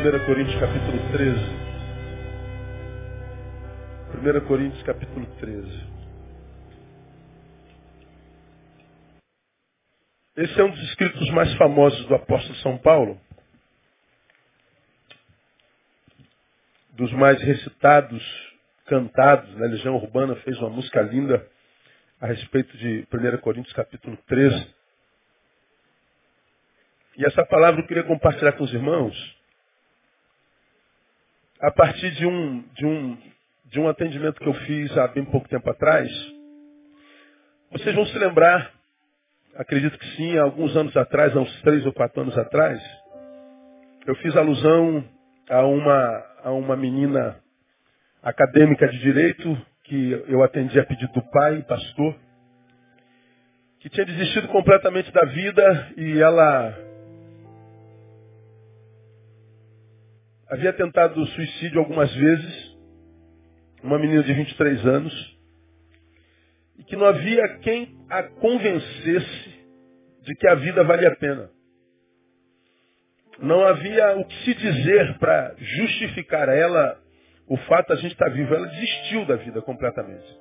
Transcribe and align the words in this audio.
1 0.00 0.24
Coríntios 0.24 0.58
capítulo 0.58 1.12
13. 1.12 1.38
1 4.16 4.46
Coríntios 4.46 4.82
capítulo 4.82 5.26
13. 5.38 5.86
Esse 10.38 10.58
é 10.58 10.64
um 10.64 10.70
dos 10.70 10.82
escritos 10.84 11.28
mais 11.32 11.52
famosos 11.56 12.02
do 12.06 12.14
apóstolo 12.14 12.54
São 12.60 12.78
Paulo. 12.78 13.20
Dos 16.92 17.12
mais 17.12 17.38
recitados, 17.42 18.24
cantados. 18.86 19.54
A 19.60 19.66
Legião 19.66 19.96
Urbana 19.96 20.34
fez 20.36 20.58
uma 20.60 20.70
música 20.70 21.02
linda 21.02 21.46
a 22.18 22.26
respeito 22.26 22.74
de 22.78 23.06
1 23.12 23.36
Coríntios 23.42 23.74
capítulo 23.74 24.16
13. 24.26 24.74
E 27.18 27.26
essa 27.26 27.44
palavra 27.44 27.82
eu 27.82 27.86
queria 27.86 28.04
compartilhar 28.04 28.52
com 28.52 28.64
os 28.64 28.72
irmãos 28.72 29.39
a 31.60 31.70
partir 31.70 32.10
de 32.12 32.26
um, 32.26 32.64
de 32.74 32.86
um, 32.86 33.18
de 33.66 33.80
um 33.80 33.88
atendimento 33.88 34.40
que 34.40 34.48
eu 34.48 34.54
fiz 34.54 34.96
há 34.96 35.08
bem 35.08 35.24
pouco 35.24 35.48
tempo 35.48 35.68
atrás. 35.70 36.10
Vocês 37.70 37.94
vão 37.94 38.06
se 38.06 38.18
lembrar, 38.18 38.72
acredito 39.56 39.98
que 39.98 40.06
sim, 40.16 40.38
há 40.38 40.42
alguns 40.42 40.74
anos 40.76 40.96
atrás, 40.96 41.36
há 41.36 41.40
uns 41.40 41.62
três 41.62 41.84
ou 41.84 41.92
quatro 41.92 42.22
anos 42.22 42.36
atrás, 42.36 42.80
eu 44.06 44.14
fiz 44.16 44.34
alusão 44.34 45.04
a 45.50 45.66
uma, 45.66 46.24
a 46.44 46.50
uma 46.52 46.76
menina 46.76 47.36
acadêmica 48.22 48.88
de 48.88 48.98
direito 48.98 49.66
que 49.84 50.24
eu 50.28 50.42
atendi 50.42 50.78
a 50.80 50.86
pedido 50.86 51.12
do 51.12 51.22
pai, 51.30 51.62
pastor, 51.62 52.16
que 53.80 53.90
tinha 53.90 54.06
desistido 54.06 54.48
completamente 54.48 55.12
da 55.12 55.24
vida 55.26 55.92
e 55.96 56.20
ela 56.20 56.89
havia 60.50 60.72
tentado 60.72 61.24
suicídio 61.26 61.78
algumas 61.78 62.12
vezes, 62.12 62.76
uma 63.82 63.98
menina 63.98 64.22
de 64.22 64.32
23 64.34 64.84
anos, 64.84 65.38
e 66.76 66.84
que 66.84 66.96
não 66.96 67.06
havia 67.06 67.58
quem 67.58 67.96
a 68.08 68.24
convencesse 68.24 69.60
de 70.22 70.34
que 70.34 70.48
a 70.48 70.56
vida 70.56 70.82
valia 70.82 71.08
a 71.08 71.16
pena. 71.16 71.50
Não 73.38 73.64
havia 73.64 74.16
o 74.16 74.24
que 74.24 74.44
se 74.44 74.54
dizer 74.54 75.18
para 75.18 75.54
justificar 75.56 76.48
a 76.48 76.54
ela 76.54 77.00
o 77.46 77.56
fato 77.56 77.88
de 77.88 77.92
a 77.94 77.96
gente 77.96 78.12
estar 78.12 78.26
tá 78.26 78.32
vivo, 78.32 78.54
ela 78.54 78.66
desistiu 78.66 79.24
da 79.26 79.36
vida 79.36 79.62
completamente. 79.62 80.38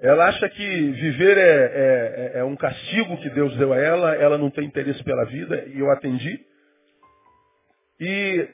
Ela 0.00 0.26
acha 0.26 0.48
que 0.48 0.90
viver 0.90 1.38
é, 1.38 1.42
é, 1.42 2.32
é, 2.36 2.38
é, 2.38 2.44
um 2.44 2.56
castigo 2.56 3.16
que 3.18 3.30
Deus 3.30 3.56
deu 3.56 3.72
a 3.72 3.78
ela, 3.78 4.14
ela 4.14 4.38
não 4.38 4.50
tem 4.50 4.64
interesse 4.64 5.02
pela 5.02 5.24
vida, 5.24 5.64
e 5.66 5.78
eu 5.78 5.90
atendi. 5.90 6.38
E 8.00 8.48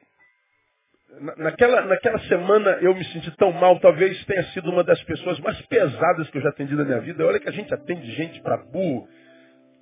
naquela, 1.36 1.82
naquela 1.82 2.18
semana 2.20 2.78
eu 2.80 2.94
me 2.94 3.04
senti 3.06 3.30
tão 3.36 3.52
mal, 3.52 3.78
talvez 3.80 4.24
tenha 4.24 4.44
sido 4.52 4.70
uma 4.70 4.82
das 4.82 5.02
pessoas 5.04 5.38
mais 5.40 5.60
pesadas 5.66 6.28
que 6.30 6.38
eu 6.38 6.42
já 6.42 6.48
atendi 6.48 6.74
na 6.74 6.84
minha 6.84 7.00
vida. 7.00 7.26
Olha 7.26 7.40
que 7.40 7.48
a 7.48 7.52
gente 7.52 7.72
atende 7.72 8.10
gente 8.12 8.40
para 8.40 8.56
burro, 8.56 9.08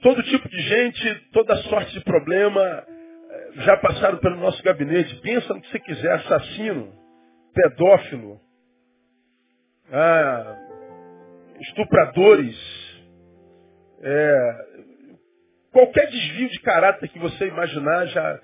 todo 0.02 0.22
tipo 0.22 0.48
de 0.48 0.60
gente, 0.60 1.14
toda 1.32 1.56
sorte 1.64 1.92
de 1.92 2.04
problema, 2.04 2.62
eh, 2.62 3.50
já 3.56 3.76
passaram 3.76 4.18
pelo 4.18 4.36
nosso 4.36 4.62
gabinete. 4.62 5.14
Pensa 5.20 5.54
no 5.54 5.60
que 5.60 5.70
você 5.70 5.78
quiser, 5.78 6.12
assassino, 6.12 6.92
pedófilo, 7.54 8.40
ah, 9.92 10.56
estupradores, 11.60 12.56
é, 14.02 14.64
qualquer 15.72 16.06
desvio 16.08 16.48
de 16.48 16.60
caráter 16.60 17.08
que 17.08 17.18
você 17.18 17.48
imaginar 17.48 18.06
já, 18.06 18.40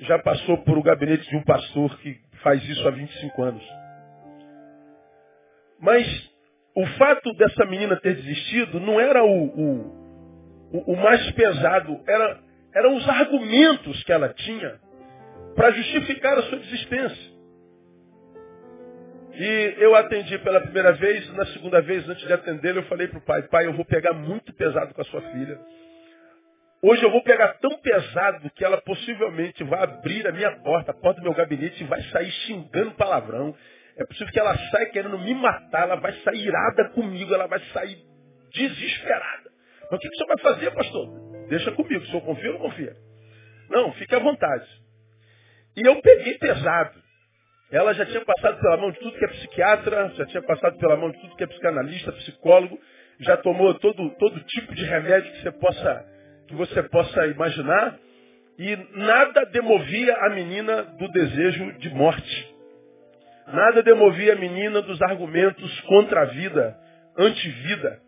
já 0.00 0.18
passou 0.18 0.58
por 0.58 0.78
o 0.78 0.82
gabinete 0.82 1.28
de 1.28 1.36
um 1.36 1.42
pastor 1.42 1.98
que 1.98 2.18
faz 2.42 2.62
isso 2.68 2.86
há 2.86 2.90
25 2.90 3.42
anos. 3.42 3.62
Mas 5.80 6.30
o 6.74 6.86
fato 6.98 7.32
dessa 7.34 7.64
menina 7.66 7.96
ter 8.00 8.14
desistido 8.16 8.80
não 8.80 9.00
era 9.00 9.24
o, 9.24 9.44
o, 10.72 10.92
o 10.92 10.96
mais 10.96 11.30
pesado, 11.32 12.00
era, 12.06 12.40
eram 12.74 12.96
os 12.96 13.08
argumentos 13.08 14.02
que 14.04 14.12
ela 14.12 14.28
tinha 14.30 14.78
para 15.54 15.70
justificar 15.72 16.38
a 16.38 16.42
sua 16.42 16.58
desistência. 16.58 17.30
E 19.32 19.74
eu 19.78 19.94
atendi 19.94 20.38
pela 20.38 20.60
primeira 20.60 20.92
vez, 20.92 21.32
na 21.34 21.46
segunda 21.46 21.80
vez, 21.80 22.08
antes 22.08 22.26
de 22.26 22.32
atender, 22.32 22.76
eu 22.76 22.82
falei 22.84 23.08
para 23.08 23.18
o 23.18 23.22
pai, 23.22 23.42
pai, 23.42 23.66
eu 23.66 23.72
vou 23.72 23.84
pegar 23.84 24.12
muito 24.12 24.52
pesado 24.54 24.92
com 24.92 25.00
a 25.00 25.04
sua 25.04 25.20
filha. 25.22 25.58
Hoje 26.82 27.02
eu 27.02 27.10
vou 27.10 27.22
pegar 27.22 27.48
tão 27.60 27.76
pesado 27.78 28.50
que 28.50 28.64
ela 28.64 28.80
possivelmente 28.80 29.62
vai 29.64 29.82
abrir 29.82 30.26
a 30.26 30.32
minha 30.32 30.50
porta, 30.62 30.92
a 30.92 30.94
porta 30.94 31.20
do 31.20 31.24
meu 31.24 31.34
gabinete 31.34 31.82
e 31.82 31.86
vai 31.86 32.00
sair 32.04 32.30
xingando 32.30 32.92
palavrão. 32.92 33.54
É 33.98 34.04
possível 34.06 34.32
que 34.32 34.40
ela 34.40 34.56
saia 34.70 34.86
querendo 34.86 35.18
me 35.18 35.34
matar, 35.34 35.82
ela 35.82 35.96
vai 35.96 36.12
sair 36.22 36.46
irada 36.46 36.88
comigo, 36.90 37.34
ela 37.34 37.46
vai 37.46 37.60
sair 37.74 37.98
desesperada. 38.54 39.50
Mas 39.90 39.92
o 39.92 39.98
que, 39.98 40.08
que 40.08 40.14
o 40.14 40.16
senhor 40.16 40.28
vai 40.28 40.38
fazer, 40.38 40.70
pastor? 40.70 41.46
Deixa 41.48 41.72
comigo, 41.72 42.02
o 42.02 42.06
senhor 42.06 42.22
confia 42.22 42.46
ou 42.46 42.54
não 42.54 42.60
confia? 42.60 42.96
Não, 43.68 43.92
fique 43.92 44.14
à 44.14 44.18
vontade. 44.18 44.66
E 45.76 45.86
eu 45.86 46.00
peguei 46.00 46.38
pesado. 46.38 46.98
Ela 47.70 47.92
já 47.92 48.06
tinha 48.06 48.24
passado 48.24 48.58
pela 48.58 48.78
mão 48.78 48.90
de 48.90 48.98
tudo 48.98 49.18
que 49.18 49.24
é 49.24 49.28
psiquiatra, 49.28 50.08
já 50.16 50.26
tinha 50.26 50.42
passado 50.42 50.78
pela 50.78 50.96
mão 50.96 51.10
de 51.10 51.20
tudo 51.20 51.36
que 51.36 51.44
é 51.44 51.46
psicanalista, 51.46 52.10
psicólogo, 52.12 52.80
já 53.20 53.36
tomou 53.36 53.74
todo, 53.74 54.10
todo 54.16 54.40
tipo 54.44 54.74
de 54.74 54.84
remédio 54.84 55.30
que 55.30 55.42
você 55.42 55.52
possa, 55.52 56.04
que 56.50 56.56
você 56.56 56.82
possa 56.82 57.26
imaginar, 57.28 57.96
e 58.58 58.76
nada 58.94 59.46
demovia 59.46 60.14
a 60.16 60.30
menina 60.30 60.82
do 60.82 61.08
desejo 61.12 61.72
de 61.78 61.88
morte. 61.90 62.54
Nada 63.52 63.82
demovia 63.82 64.32
a 64.32 64.36
menina 64.36 64.82
dos 64.82 65.00
argumentos 65.00 65.80
contra 65.82 66.22
a 66.22 66.24
vida, 66.24 66.76
anti-vida. 67.16 68.00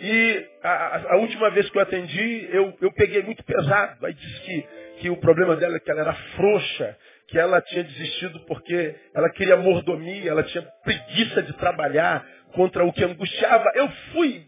E 0.00 0.46
a, 0.62 1.12
a, 1.12 1.16
última 1.18 1.50
vez 1.50 1.70
que 1.70 1.78
eu 1.78 1.82
atendi, 1.82 2.48
eu, 2.50 2.76
eu 2.80 2.92
peguei 2.92 3.22
muito 3.22 3.44
pesado. 3.44 4.04
Aí 4.04 4.14
disse 4.14 4.40
que, 4.40 4.68
que 5.00 5.10
o 5.10 5.16
problema 5.16 5.56
dela 5.56 5.76
é 5.76 5.80
que 5.80 5.90
ela 5.90 6.00
era 6.00 6.14
frouxa, 6.36 6.96
que 7.28 7.38
ela 7.38 7.60
tinha 7.62 7.84
desistido 7.84 8.40
porque 8.46 8.96
ela 9.14 9.30
queria 9.30 9.56
mordomia, 9.56 10.30
ela 10.30 10.42
tinha 10.42 10.62
preguiça 10.82 11.42
de 11.42 11.52
trabalhar 11.54 12.26
contra 12.52 12.84
o 12.84 12.92
que 12.92 13.04
angustiava. 13.04 13.70
Eu 13.74 13.88
fui, 14.12 14.44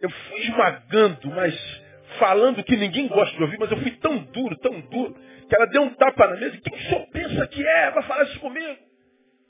eu 0.00 0.10
fui 0.10 0.40
esmagando, 0.40 1.30
mas 1.30 1.83
falando 2.18 2.62
que 2.62 2.76
ninguém 2.76 3.08
gosta 3.08 3.36
de 3.36 3.42
ouvir, 3.42 3.58
mas 3.58 3.70
eu 3.70 3.78
fui 3.78 3.90
tão 3.92 4.18
duro, 4.18 4.56
tão 4.58 4.80
duro, 4.80 5.14
que 5.48 5.54
ela 5.54 5.66
deu 5.66 5.82
um 5.82 5.90
tapa 5.90 6.28
na 6.28 6.36
mesa. 6.36 6.58
Quem 6.58 6.78
senhor 6.78 7.06
pensa 7.12 7.46
que 7.48 7.66
é? 7.66 7.90
Vai 7.90 8.02
falar 8.04 8.24
isso 8.24 8.40
comigo? 8.40 8.76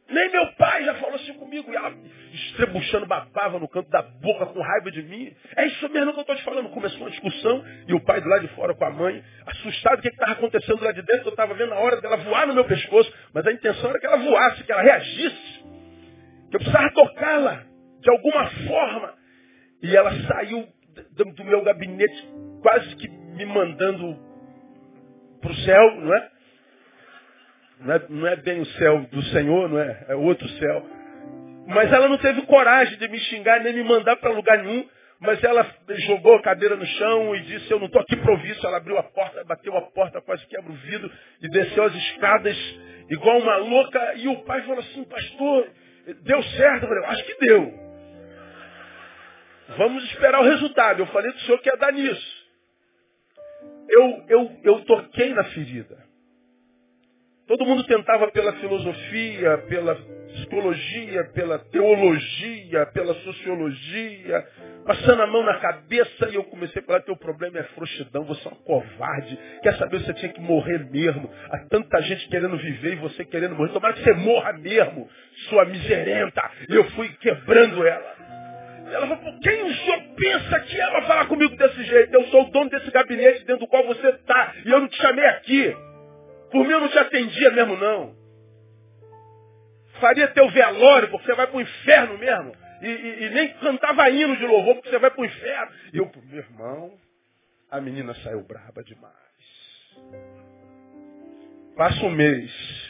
Nem 0.09 0.31
meu 0.31 0.47
pai 0.53 0.85
já 0.85 0.95
falou 0.95 1.15
assim 1.15 1.33
comigo. 1.35 1.71
E 1.73 1.77
ela, 1.77 1.95
estrebuchando, 2.33 3.07
babava 3.07 3.59
no 3.59 3.67
canto 3.67 3.89
da 3.89 4.03
boca 4.03 4.47
com 4.47 4.61
raiva 4.61 4.91
de 4.91 5.03
mim. 5.03 5.35
É 5.57 5.67
isso 5.67 5.89
mesmo 5.89 6.13
que 6.13 6.19
eu 6.19 6.23
estou 6.23 6.37
te 6.37 6.43
falando. 6.43 6.69
Começou 6.71 7.01
uma 7.01 7.11
discussão 7.11 7.65
e 7.89 7.95
o 7.95 8.01
pai 8.01 8.21
do 8.21 8.29
lado 8.29 8.47
de 8.47 8.55
fora 8.55 8.75
com 8.75 8.85
a 8.85 8.91
mãe, 8.91 9.25
assustado, 9.47 10.01
o 10.01 10.03
que 10.03 10.09
estava 10.09 10.33
acontecendo 10.33 10.85
lá 10.85 10.93
de 10.93 11.01
dentro. 11.01 11.29
Eu 11.29 11.31
estava 11.31 11.55
vendo 11.55 11.73
a 11.73 11.79
hora 11.79 12.01
dela 12.01 12.19
voar 12.19 12.47
no 12.47 12.55
meu 12.55 12.65
pescoço, 12.65 13.11
mas 13.33 13.47
a 13.47 13.53
intenção 13.53 13.91
era 13.91 13.99
que 13.99 14.07
ela 14.07 14.19
voasse, 14.19 14.65
que 14.65 14.73
ela 14.73 14.83
reagisse. 14.83 15.65
Que 16.51 16.57
eu 16.57 16.61
precisava 16.61 16.91
tocá-la 16.93 17.65
de 18.01 18.11
alguma 18.11 18.51
forma. 18.51 19.15
E 19.83 19.97
ela 19.97 20.13
saiu 20.27 20.69
do 21.17 21.45
meu 21.45 21.63
gabinete 21.63 22.29
quase 22.65 22.97
que 22.97 23.07
me 23.09 23.45
mandando 23.45 24.19
para 25.43 25.53
o 25.53 25.55
céu, 25.57 25.97
não 26.01 26.15
é? 26.15 26.31
Não 27.81 27.95
é, 27.95 28.03
não 28.09 28.27
é 28.27 28.37
bem 28.37 28.61
o 28.61 28.67
céu 28.67 29.01
do 29.13 29.23
Senhor, 29.25 29.69
não 29.69 29.79
é? 29.79 30.07
É 30.09 30.15
outro 30.15 30.49
céu. 30.49 30.87
Mas 31.67 31.93
ela 31.93 32.09
não 32.09 32.17
teve 32.17 32.41
coragem 32.47 32.97
de 32.97 33.07
me 33.09 33.19
xingar 33.19 33.61
nem 33.61 33.75
me 33.75 33.85
mandar 33.85 34.17
para 34.17 34.31
lugar 34.31 34.63
nenhum. 34.63 34.89
Mas 35.21 35.43
ela 35.45 35.67
jogou 36.07 36.37
a 36.37 36.43
cadeira 36.43 36.75
no 36.75 36.87
chão 36.87 37.37
e 37.37 37.41
disse, 37.43 37.71
eu 37.71 37.79
não 37.79 37.87
estou 37.87 38.01
aqui 38.01 38.17
provisto. 38.17 38.67
Ela 38.67 38.79
abriu 38.79 38.97
a 38.97 39.03
porta, 39.03 39.45
bateu 39.45 39.77
a 39.77 39.83
porta, 39.83 40.23
quase 40.23 40.47
quebra 40.47 40.73
o 40.73 40.75
vidro 40.75 41.11
e 41.43 41.49
desceu 41.51 41.85
as 41.85 41.95
escadas 41.95 42.57
igual 43.11 43.41
uma 43.41 43.57
louca. 43.57 44.15
E 44.17 44.27
o 44.27 44.43
pai 44.45 44.63
falou 44.63 44.79
assim, 44.79 45.05
pastor, 45.05 45.69
deu 46.23 46.43
certo? 46.43 46.85
Eu 46.85 46.89
falei, 46.89 47.05
acho 47.05 47.25
que 47.25 47.47
deu. 47.47 47.75
Vamos 49.77 50.03
esperar 50.05 50.41
o 50.41 50.45
resultado. 50.45 51.01
Eu 51.01 51.07
falei 51.07 51.31
do 51.31 51.41
senhor 51.41 51.59
que 51.59 51.69
ia 51.69 51.77
dar 51.77 51.93
nisso. 51.93 52.34
Eu, 53.89 54.25
eu, 54.29 54.53
eu 54.63 54.85
toquei 54.85 55.33
na 55.35 55.45
ferida. 55.45 56.05
Todo 57.47 57.67
mundo 57.67 57.85
tentava 57.85 58.31
pela 58.31 58.55
filosofia, 58.55 59.59
pela 59.69 59.95
psicologia, 60.35 61.25
pela 61.35 61.59
teologia, 61.59 62.87
pela 62.87 63.15
sociologia, 63.17 64.49
passando 64.87 65.23
a 65.23 65.27
mão 65.27 65.43
na 65.45 65.59
cabeça 65.59 66.31
e 66.31 66.35
eu 66.37 66.45
comecei 66.45 66.81
a 66.81 66.85
falar 66.85 67.03
o 67.09 67.17
problema 67.17 67.59
é 67.59 67.63
frouxidão, 67.75 68.25
você 68.25 68.49
é 68.49 68.51
um 68.51 68.55
covarde, 68.57 69.39
quer 69.63 69.77
saber 69.77 70.01
se 70.01 70.07
você 70.07 70.15
tinha 70.15 70.33
que 70.33 70.41
morrer 70.41 70.91
mesmo. 70.91 71.31
Há 71.51 71.59
tanta 71.69 72.01
gente 72.03 72.27
querendo 72.29 72.57
viver 72.57 72.95
e 72.95 72.97
você 72.97 73.25
querendo 73.27 73.55
morrer. 73.55 73.73
Tomara 73.73 73.93
que 73.93 74.03
você 74.03 74.15
morra 74.15 74.55
mesmo, 74.55 75.09
sua 75.51 75.67
miserenta. 75.67 76.51
E 76.69 76.75
eu 76.75 76.85
fui 76.93 77.09
quebrando 77.21 77.87
ela. 77.87 78.24
Ela 78.93 79.07
falou, 79.17 79.41
quem 79.41 79.63
o 79.63 79.75
senhor 79.75 80.03
pensa 80.17 80.61
que 80.61 80.81
é 80.81 80.91
para 80.91 81.03
falar 81.03 81.27
comigo 81.27 81.57
desse 81.57 81.83
jeito? 81.85 82.15
Eu 82.15 82.25
sou 82.29 82.43
o 82.43 82.51
dono 82.51 82.71
desse 82.71 82.91
gabinete 82.91 83.45
dentro 83.45 83.61
do 83.61 83.67
qual 83.67 83.85
você 83.87 84.09
está. 84.09 84.55
E 84.65 84.71
eu 84.71 84.81
não 84.81 84.89
te 84.89 84.97
chamei 84.97 85.25
aqui. 85.27 85.77
Por 86.51 86.65
mim 86.65 86.73
eu 86.73 86.81
não 86.81 86.89
te 86.89 86.99
atendia 86.99 87.51
mesmo, 87.51 87.77
não. 87.77 88.15
Faria 90.01 90.29
teu 90.29 90.49
velório, 90.51 91.09
porque 91.09 91.27
você 91.27 91.35
vai 91.35 91.47
para 91.47 91.57
o 91.57 91.61
inferno 91.61 92.19
mesmo. 92.19 92.55
E, 92.83 92.87
e, 92.87 93.25
e, 93.25 93.31
nem 93.31 93.55
cantava 93.55 94.11
hino 94.11 94.37
de 94.37 94.47
louvor, 94.47 94.75
porque 94.75 94.91
você 94.91 94.99
vai 94.99 95.11
para 95.11 95.23
o 95.23 95.25
inferno. 95.25 95.73
E 95.93 95.99
eu, 95.99 96.11
meu 96.25 96.39
irmão, 96.39 96.93
a 97.71 97.81
menina 97.81 98.15
saiu 98.17 98.43
braba 98.43 98.83
demais. 98.83 99.15
Passa 101.77 102.05
um 102.05 102.11
mês. 102.11 102.84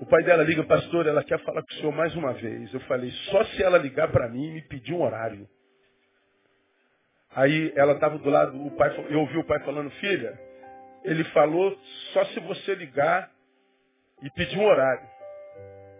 O 0.00 0.06
pai 0.06 0.22
dela 0.24 0.42
liga, 0.42 0.64
pastor, 0.64 1.06
ela 1.06 1.22
quer 1.22 1.38
falar 1.44 1.62
com 1.62 1.72
o 1.72 1.74
senhor 1.76 1.92
mais 1.92 2.14
uma 2.16 2.32
vez. 2.32 2.72
Eu 2.74 2.80
falei, 2.80 3.10
só 3.30 3.44
se 3.44 3.62
ela 3.62 3.78
ligar 3.78 4.10
para 4.10 4.28
mim 4.28 4.48
e 4.48 4.52
me 4.52 4.62
pedir 4.62 4.92
um 4.92 5.02
horário. 5.02 5.48
Aí 7.30 7.72
ela 7.76 7.94
estava 7.94 8.18
do 8.18 8.30
lado, 8.30 8.60
o 8.64 8.70
pai, 8.72 8.94
eu 9.10 9.20
ouvi 9.20 9.38
o 9.38 9.44
pai 9.44 9.60
falando, 9.60 9.90
filha, 9.92 10.38
ele 11.04 11.24
falou 11.24 11.76
só 12.12 12.24
se 12.26 12.40
você 12.40 12.74
ligar 12.74 13.30
e 14.22 14.30
pedir 14.30 14.58
um 14.58 14.66
horário. 14.66 15.08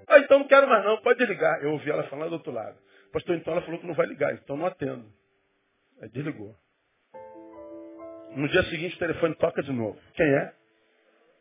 Ah, 0.06 0.18
então 0.18 0.38
não 0.38 0.48
quero 0.48 0.68
mais 0.68 0.84
não, 0.84 1.00
pode 1.00 1.24
ligar. 1.24 1.62
Eu 1.62 1.72
ouvi 1.72 1.90
ela 1.90 2.04
falando 2.04 2.30
do 2.30 2.34
outro 2.34 2.52
lado. 2.52 2.76
Pastor, 3.12 3.36
então 3.36 3.52
ela 3.52 3.62
falou 3.62 3.80
que 3.80 3.86
não 3.86 3.94
vai 3.94 4.06
ligar, 4.06 4.34
então 4.34 4.56
não 4.56 4.66
atendo. 4.66 5.06
Aí 6.00 6.08
desligou. 6.08 6.54
No 8.30 8.48
dia 8.48 8.62
seguinte 8.64 8.96
o 8.96 8.98
telefone 8.98 9.34
toca 9.36 9.62
de 9.62 9.72
novo. 9.72 9.98
Quem 10.14 10.26
é? 10.26 10.52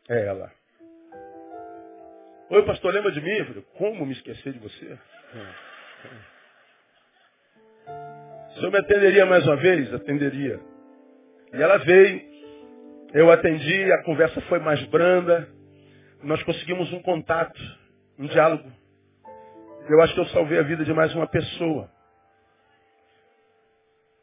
É 0.08 0.26
ela. 0.26 0.52
Oi, 2.50 2.62
pastor, 2.66 2.92
lembra 2.92 3.10
de 3.10 3.22
mim? 3.22 3.30
Eu 3.30 3.46
falei, 3.46 3.64
como 3.78 4.04
me 4.04 4.12
esquecer 4.12 4.52
de 4.52 4.58
você? 4.58 4.98
Se 8.54 8.62
eu 8.62 8.70
me 8.70 8.78
atenderia 8.78 9.24
mais 9.24 9.46
uma 9.46 9.56
vez, 9.56 9.92
atenderia. 9.94 10.60
E 11.54 11.62
ela 11.62 11.78
veio, 11.78 12.20
eu 13.14 13.30
atendi, 13.30 13.90
a 13.92 14.02
conversa 14.02 14.42
foi 14.42 14.58
mais 14.58 14.82
branda, 14.88 15.48
nós 16.22 16.42
conseguimos 16.42 16.92
um 16.92 17.00
contato, 17.00 17.58
um 18.18 18.26
diálogo. 18.26 18.70
Eu 19.88 20.02
acho 20.02 20.14
que 20.14 20.20
eu 20.20 20.26
salvei 20.26 20.58
a 20.58 20.62
vida 20.62 20.84
de 20.84 20.92
mais 20.92 21.14
uma 21.14 21.26
pessoa. 21.26 21.90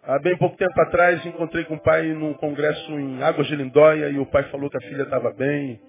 Há 0.04 0.20
bem 0.20 0.38
pouco 0.38 0.58
tempo 0.58 0.80
atrás 0.82 1.26
encontrei 1.26 1.66
com 1.66 1.76
o 1.76 1.82
pai 1.82 2.08
num 2.14 2.34
congresso 2.36 2.92
em 3.00 3.22
Águas 3.24 3.48
de 3.48 3.56
Lindóia 3.56 4.10
e 4.10 4.20
o 4.20 4.26
pai 4.28 4.44
falou 4.52 4.70
que 4.70 4.78
a 4.78 4.82
filha 4.82 5.04
estava 5.04 5.32
bem 5.32 5.82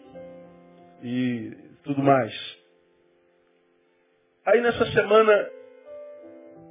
e 1.02 1.71
tudo 1.84 2.02
mais. 2.02 2.32
Aí 4.46 4.60
nessa 4.60 4.86
semana 4.92 5.50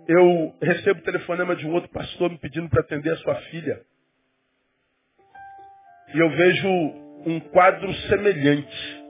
eu 0.07 0.55
recebo 0.61 0.99
o 0.99 1.03
telefonema 1.03 1.55
de 1.55 1.65
um 1.65 1.73
outro 1.73 1.89
pastor 1.89 2.29
me 2.29 2.37
pedindo 2.37 2.69
para 2.69 2.81
atender 2.81 3.11
a 3.11 3.17
sua 3.17 3.35
filha. 3.35 3.81
E 6.13 6.19
eu 6.19 6.29
vejo 6.29 6.67
um 7.25 7.39
quadro 7.39 7.93
semelhante, 8.09 9.03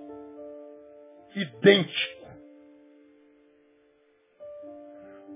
idêntico. 1.36 2.22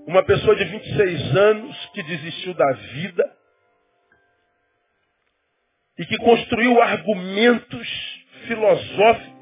Uma 0.06 0.24
pessoa 0.24 0.54
de 0.54 0.64
26 0.64 1.36
anos 1.36 1.86
que 1.92 2.02
desistiu 2.04 2.54
da 2.54 2.72
vida 2.72 3.36
e 5.98 6.06
que 6.06 6.16
construiu 6.18 6.80
argumentos 6.80 7.88
filosóficos, 8.46 9.35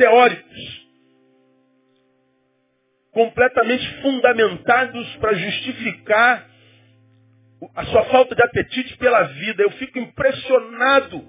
teóricos, 0.00 0.86
completamente 3.12 3.86
fundamentados 4.00 5.16
para 5.16 5.34
justificar 5.34 6.48
a 7.76 7.84
sua 7.84 8.04
falta 8.04 8.34
de 8.34 8.42
apetite 8.42 8.96
pela 8.96 9.24
vida. 9.24 9.62
Eu 9.62 9.70
fico 9.72 9.98
impressionado 9.98 11.22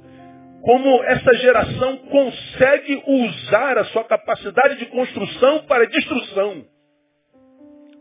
como 0.62 1.04
essa 1.04 1.34
geração 1.34 1.98
consegue 1.98 3.04
usar 3.06 3.78
a 3.78 3.86
sua 3.86 4.06
capacidade 4.06 4.78
de 4.78 4.86
construção 4.86 5.66
para 5.66 5.86
destruição, 5.88 6.66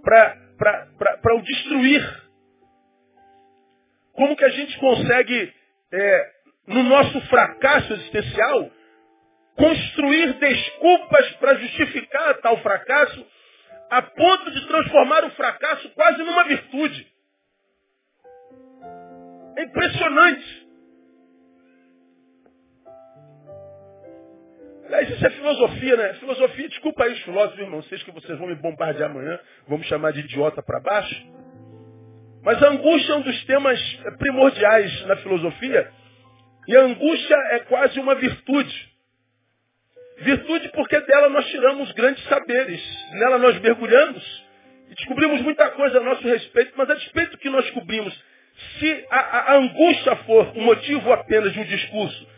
para 0.05 1.35
o 1.35 1.43
destruir. 1.43 2.23
Como 4.13 4.37
que 4.37 4.45
a 4.45 4.51
gente 4.51 4.79
consegue, 4.79 5.53
é, 5.93 6.31
no 6.69 6.85
nosso 6.85 7.21
fracasso 7.23 7.93
existencial, 7.93 8.71
construir 9.57 10.35
desculpas 10.35 11.31
para 11.37 11.55
justificar 11.55 12.39
tal 12.41 12.59
fracasso, 12.63 13.27
a 13.91 14.03
ponto 14.03 14.51
de 14.51 14.67
transformar 14.69 15.25
o 15.25 15.31
fracasso 15.31 15.89
quase 15.91 16.19
numa 16.23 16.45
virtude. 16.45 17.07
É 19.57 19.65
impressionante. 19.65 20.71
Aliás, 24.87 25.09
isso 25.09 25.25
é 25.25 25.31
filosofia, 25.31 25.97
né? 25.97 26.15
Filosofia, 26.15 26.69
desculpa 26.69 27.05
aí 27.05 27.13
os 27.13 27.23
filósofos, 27.23 27.61
irmãos, 27.61 27.87
vocês 27.87 28.03
que 28.03 28.11
vocês 28.11 28.39
vão 28.39 28.49
me 28.49 28.57
bombardear 28.57 29.11
amanhã, 29.11 29.39
vão 29.69 29.79
me 29.79 29.85
chamar 29.85 30.13
de 30.13 30.21
idiota 30.21 30.63
para 30.63 30.81
baixo. 30.81 31.27
Mas 32.43 32.61
a 32.63 32.71
angústia 32.71 33.13
é 33.13 33.17
um 33.17 33.21
dos 33.21 33.45
temas 33.45 33.81
primordiais 34.19 35.07
na 35.07 35.17
filosofia, 35.17 35.93
e 36.67 36.77
a 36.77 36.81
angústia 36.81 37.37
é 37.53 37.61
quase 37.61 38.01
uma 38.01 38.15
virtude. 38.17 38.90
Virtude 40.21 40.69
porque 40.71 41.01
dela 41.01 41.29
nós 41.31 41.47
tiramos 41.47 41.91
grandes 41.93 42.23
saberes, 42.25 42.83
nela 43.13 43.39
nós 43.39 43.59
mergulhamos 43.61 44.45
e 44.91 44.95
descobrimos 44.95 45.41
muita 45.43 45.71
coisa 45.71 45.99
a 45.99 46.03
nosso 46.03 46.23
respeito, 46.23 46.73
mas 46.77 46.91
a 46.91 46.95
respeito 46.95 47.33
do 47.33 47.39
que 47.39 47.49
nós 47.49 47.65
descobrimos, 47.65 48.13
se 48.79 49.07
a, 49.11 49.19
a, 49.19 49.53
a 49.53 49.57
angústia 49.57 50.17
for 50.17 50.57
o 50.57 50.61
motivo 50.61 51.13
apenas 51.13 51.53
de 51.53 51.61
um 51.61 51.65
discurso, 51.65 52.29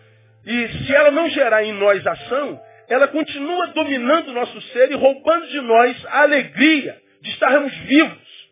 e 0.47 0.69
se 0.69 0.95
ela 0.95 1.11
não 1.11 1.29
gerar 1.31 1.65
em 1.65 1.73
nós 1.73 2.07
ação, 2.07 2.61
ela 2.89 3.09
continua 3.09 3.69
dominando 3.69 4.29
o 4.29 4.35
nosso 4.35 4.61
ser 4.73 4.91
e 4.91 4.95
roubando 4.95 5.47
de 5.49 5.61
nós 5.61 6.07
a 6.07 6.23
alegria 6.23 7.01
de 7.21 7.31
estarmos 7.31 7.75
vivos. 7.79 8.51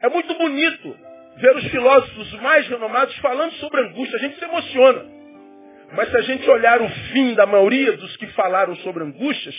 É 0.00 0.08
muito 0.08 0.32
bonito 0.34 0.96
ver 1.36 1.56
os 1.56 1.64
filósofos 1.66 2.32
mais 2.40 2.66
renomados 2.68 3.16
falando 3.16 3.52
sobre 3.54 3.80
angústia. 3.80 4.16
A 4.16 4.20
gente 4.20 4.38
se 4.38 4.44
emociona. 4.44 5.04
Mas 5.92 6.10
se 6.10 6.16
a 6.16 6.22
gente 6.22 6.48
olhar 6.50 6.80
o 6.80 6.88
fim 6.88 7.34
da 7.34 7.46
maioria 7.46 7.92
dos 7.92 8.16
que 8.16 8.26
falaram 8.28 8.74
sobre 8.76 9.04
angústias, 9.04 9.54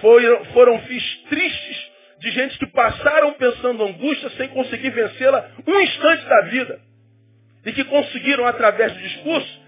foram, 0.00 0.44
foram 0.46 0.78
fins 0.82 1.22
tristes 1.28 1.90
de 2.20 2.30
gente 2.30 2.58
que 2.58 2.66
passaram 2.66 3.32
pensando 3.34 3.84
angústia 3.84 4.30
sem 4.30 4.48
conseguir 4.48 4.90
vencê-la 4.90 5.50
um 5.66 5.80
instante 5.80 6.24
da 6.24 6.40
vida. 6.42 6.80
E 7.64 7.72
que 7.72 7.84
conseguiram, 7.84 8.46
através 8.46 8.92
do 8.92 8.98
discurso, 8.98 9.60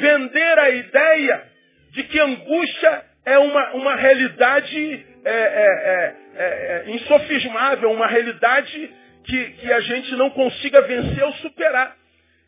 vender 0.00 0.58
a 0.58 0.70
ideia 0.70 1.42
de 1.90 2.02
que 2.04 2.20
angústia 2.20 3.04
é 3.24 3.38
uma, 3.38 3.72
uma 3.74 3.96
realidade 3.96 5.06
é, 5.24 5.30
é, 5.30 5.34
é, 5.34 6.14
é, 6.36 6.84
é 6.86 6.90
insofismável, 6.90 7.90
uma 7.90 8.06
realidade 8.06 8.90
que, 9.24 9.44
que 9.52 9.72
a 9.72 9.80
gente 9.80 10.14
não 10.16 10.30
consiga 10.30 10.82
vencer 10.82 11.22
ou 11.24 11.32
superar. 11.34 11.96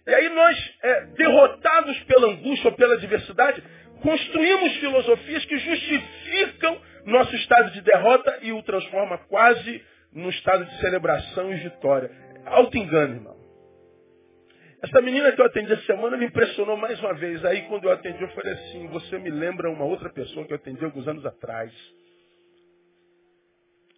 E 0.06 0.14
aí 0.14 0.28
nós, 0.30 0.74
é, 0.82 1.04
derrotados 1.16 1.98
pela 2.04 2.28
angústia 2.28 2.70
ou 2.70 2.76
pela 2.76 2.94
adversidade, 2.94 3.62
construímos 4.02 4.76
filosofias 4.76 5.44
que 5.44 5.58
justificam 5.58 6.80
nosso 7.04 7.34
estado 7.36 7.70
de 7.72 7.80
derrota 7.82 8.38
e 8.42 8.52
o 8.52 8.62
transforma 8.62 9.18
quase 9.18 9.82
num 10.12 10.28
estado 10.30 10.64
de 10.64 10.80
celebração 10.80 11.52
e 11.52 11.56
vitória. 11.56 12.10
Alto 12.46 12.76
engano, 12.76 13.14
irmão. 13.14 13.40
Essa 14.82 15.02
menina 15.02 15.30
que 15.32 15.40
eu 15.40 15.44
atendi 15.44 15.72
essa 15.72 15.84
semana 15.84 16.16
me 16.16 16.26
impressionou 16.26 16.76
mais 16.76 16.98
uma 17.00 17.12
vez. 17.14 17.44
Aí 17.44 17.62
quando 17.62 17.84
eu 17.84 17.92
atendi, 17.92 18.22
eu 18.22 18.28
falei 18.28 18.52
assim, 18.54 18.86
você 18.88 19.18
me 19.18 19.30
lembra 19.30 19.70
uma 19.70 19.84
outra 19.84 20.08
pessoa 20.08 20.46
que 20.46 20.52
eu 20.52 20.56
atendi 20.56 20.82
alguns 20.82 21.06
anos 21.06 21.26
atrás. 21.26 21.70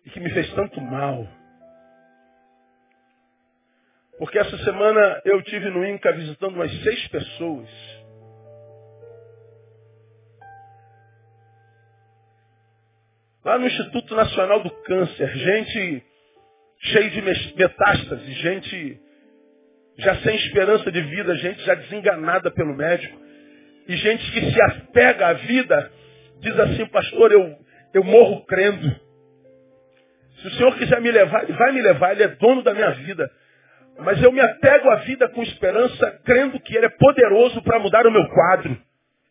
E 0.04 0.10
que 0.10 0.18
me 0.18 0.30
fez 0.30 0.52
tanto 0.54 0.80
mal. 0.80 1.26
Porque 4.22 4.38
essa 4.38 4.56
semana 4.58 5.20
eu 5.24 5.42
tive 5.42 5.68
no 5.68 5.84
INCA 5.84 6.12
visitando 6.12 6.54
umas 6.54 6.70
seis 6.84 7.08
pessoas. 7.08 7.68
Lá 13.44 13.58
no 13.58 13.66
Instituto 13.66 14.14
Nacional 14.14 14.62
do 14.62 14.70
Câncer, 14.84 15.28
gente 15.28 16.04
cheia 16.82 17.10
de 17.10 17.20
metástase, 17.56 18.32
gente 18.34 19.00
já 19.98 20.14
sem 20.18 20.36
esperança 20.36 20.92
de 20.92 21.00
vida, 21.00 21.34
gente 21.34 21.60
já 21.64 21.74
desenganada 21.74 22.48
pelo 22.52 22.76
médico. 22.76 23.20
E 23.88 23.96
gente 23.96 24.30
que 24.30 24.52
se 24.52 24.62
apega 24.62 25.30
à 25.30 25.32
vida, 25.32 25.92
diz 26.38 26.56
assim, 26.60 26.86
pastor, 26.86 27.32
eu, 27.32 27.58
eu 27.92 28.04
morro 28.04 28.46
crendo. 28.46 28.88
Se 30.36 30.46
o 30.46 30.50
Senhor 30.52 30.78
quiser 30.78 31.00
me 31.00 31.10
levar, 31.10 31.42
Ele 31.42 31.54
vai 31.54 31.72
me 31.72 31.82
levar, 31.82 32.12
Ele 32.12 32.22
é 32.22 32.28
dono 32.28 32.62
da 32.62 32.72
minha 32.72 32.90
vida. 32.90 33.28
Mas 33.98 34.22
eu 34.22 34.32
me 34.32 34.40
apego 34.40 34.90
à 34.90 34.96
vida 34.96 35.28
com 35.28 35.42
esperança, 35.42 36.20
crendo 36.24 36.58
que 36.60 36.76
Ele 36.76 36.86
é 36.86 36.90
poderoso 36.90 37.62
para 37.62 37.78
mudar 37.78 38.06
o 38.06 38.10
meu 38.10 38.26
quadro. 38.28 38.76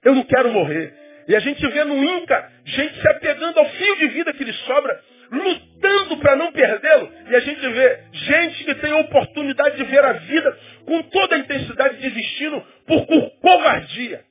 Eu 0.03 0.15
não 0.15 0.23
quero 0.23 0.51
morrer. 0.51 0.93
E 1.27 1.35
a 1.35 1.39
gente 1.39 1.65
vê 1.67 1.83
no 1.83 2.03
Inca 2.03 2.51
gente 2.65 2.99
se 2.99 3.07
apegando 3.07 3.59
ao 3.59 3.69
fio 3.69 3.95
de 3.97 4.07
vida 4.09 4.33
que 4.33 4.43
lhe 4.43 4.53
sobra, 4.53 4.99
lutando 5.31 6.17
para 6.17 6.35
não 6.35 6.51
perdê-lo. 6.51 7.11
E 7.29 7.35
a 7.35 7.39
gente 7.39 7.67
vê 7.69 8.03
gente 8.11 8.63
que 8.65 8.75
tem 8.75 8.91
a 8.91 8.97
oportunidade 8.97 9.77
de 9.77 9.83
ver 9.83 10.03
a 10.03 10.13
vida 10.13 10.59
com 10.85 11.01
toda 11.03 11.35
a 11.35 11.39
intensidade 11.39 11.97
desistindo 11.97 12.61
por 12.85 13.05
covardia. 13.39 14.23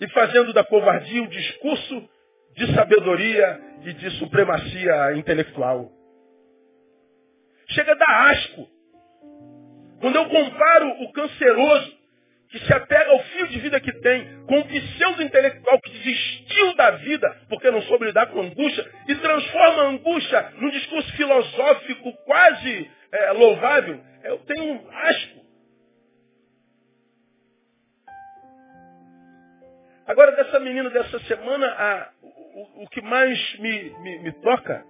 E 0.00 0.08
fazendo 0.08 0.52
da 0.52 0.62
covardia 0.62 1.22
um 1.22 1.28
discurso 1.28 2.08
de 2.56 2.74
sabedoria 2.74 3.60
e 3.84 3.92
de 3.92 4.10
supremacia 4.18 5.14
intelectual. 5.14 5.90
Chega 7.70 7.92
a 7.92 7.96
dar 7.96 8.30
asco. 8.30 8.75
Quando 10.06 10.14
eu 10.14 10.28
comparo 10.28 10.88
o 11.02 11.12
canceroso 11.12 11.98
que 12.48 12.60
se 12.60 12.72
apega 12.72 13.10
ao 13.10 13.18
fio 13.24 13.48
de 13.48 13.58
vida 13.58 13.80
que 13.80 13.92
tem, 13.92 14.46
com 14.46 14.60
o 14.60 14.64
pseudo-intelectual 14.64 15.80
que 15.80 15.90
desistiu 15.90 16.76
da 16.76 16.92
vida 16.92 17.36
porque 17.48 17.68
não 17.72 17.82
soube 17.82 18.04
lidar 18.04 18.26
com 18.28 18.40
angústia 18.40 18.88
e 19.08 19.16
transforma 19.16 19.82
a 19.82 19.88
angústia 19.88 20.52
num 20.58 20.70
discurso 20.70 21.12
filosófico 21.16 22.12
quase 22.24 22.88
é, 23.10 23.32
louvável, 23.32 24.00
eu 24.22 24.38
tenho 24.46 24.74
um 24.74 24.90
asco. 24.92 25.44
Agora, 30.06 30.36
dessa 30.36 30.60
menina 30.60 30.88
dessa 30.88 31.18
semana, 31.24 31.66
a, 31.66 32.10
o, 32.22 32.84
o, 32.84 32.88
que 32.90 33.02
mais 33.02 33.58
me, 33.58 33.90
me, 34.02 34.18
me 34.20 34.32
toca 34.34 34.84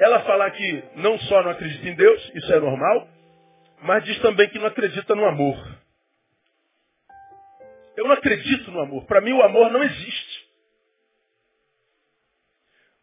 ela 0.00 0.24
falar 0.24 0.50
que 0.52 0.84
não 0.96 1.18
só 1.18 1.42
não 1.42 1.50
acredita 1.50 1.86
em 1.86 1.94
Deus, 1.94 2.32
isso 2.34 2.52
é 2.52 2.58
normal, 2.58 3.06
mas 3.82 4.02
diz 4.04 4.18
também 4.20 4.48
que 4.48 4.58
não 4.58 4.66
acredita 4.66 5.14
no 5.14 5.26
amor. 5.26 5.78
Eu 7.96 8.04
não 8.04 8.12
acredito 8.12 8.70
no 8.70 8.80
amor. 8.80 9.04
Para 9.04 9.20
mim 9.20 9.32
o 9.34 9.42
amor 9.42 9.70
não 9.70 9.82
existe. 9.82 10.50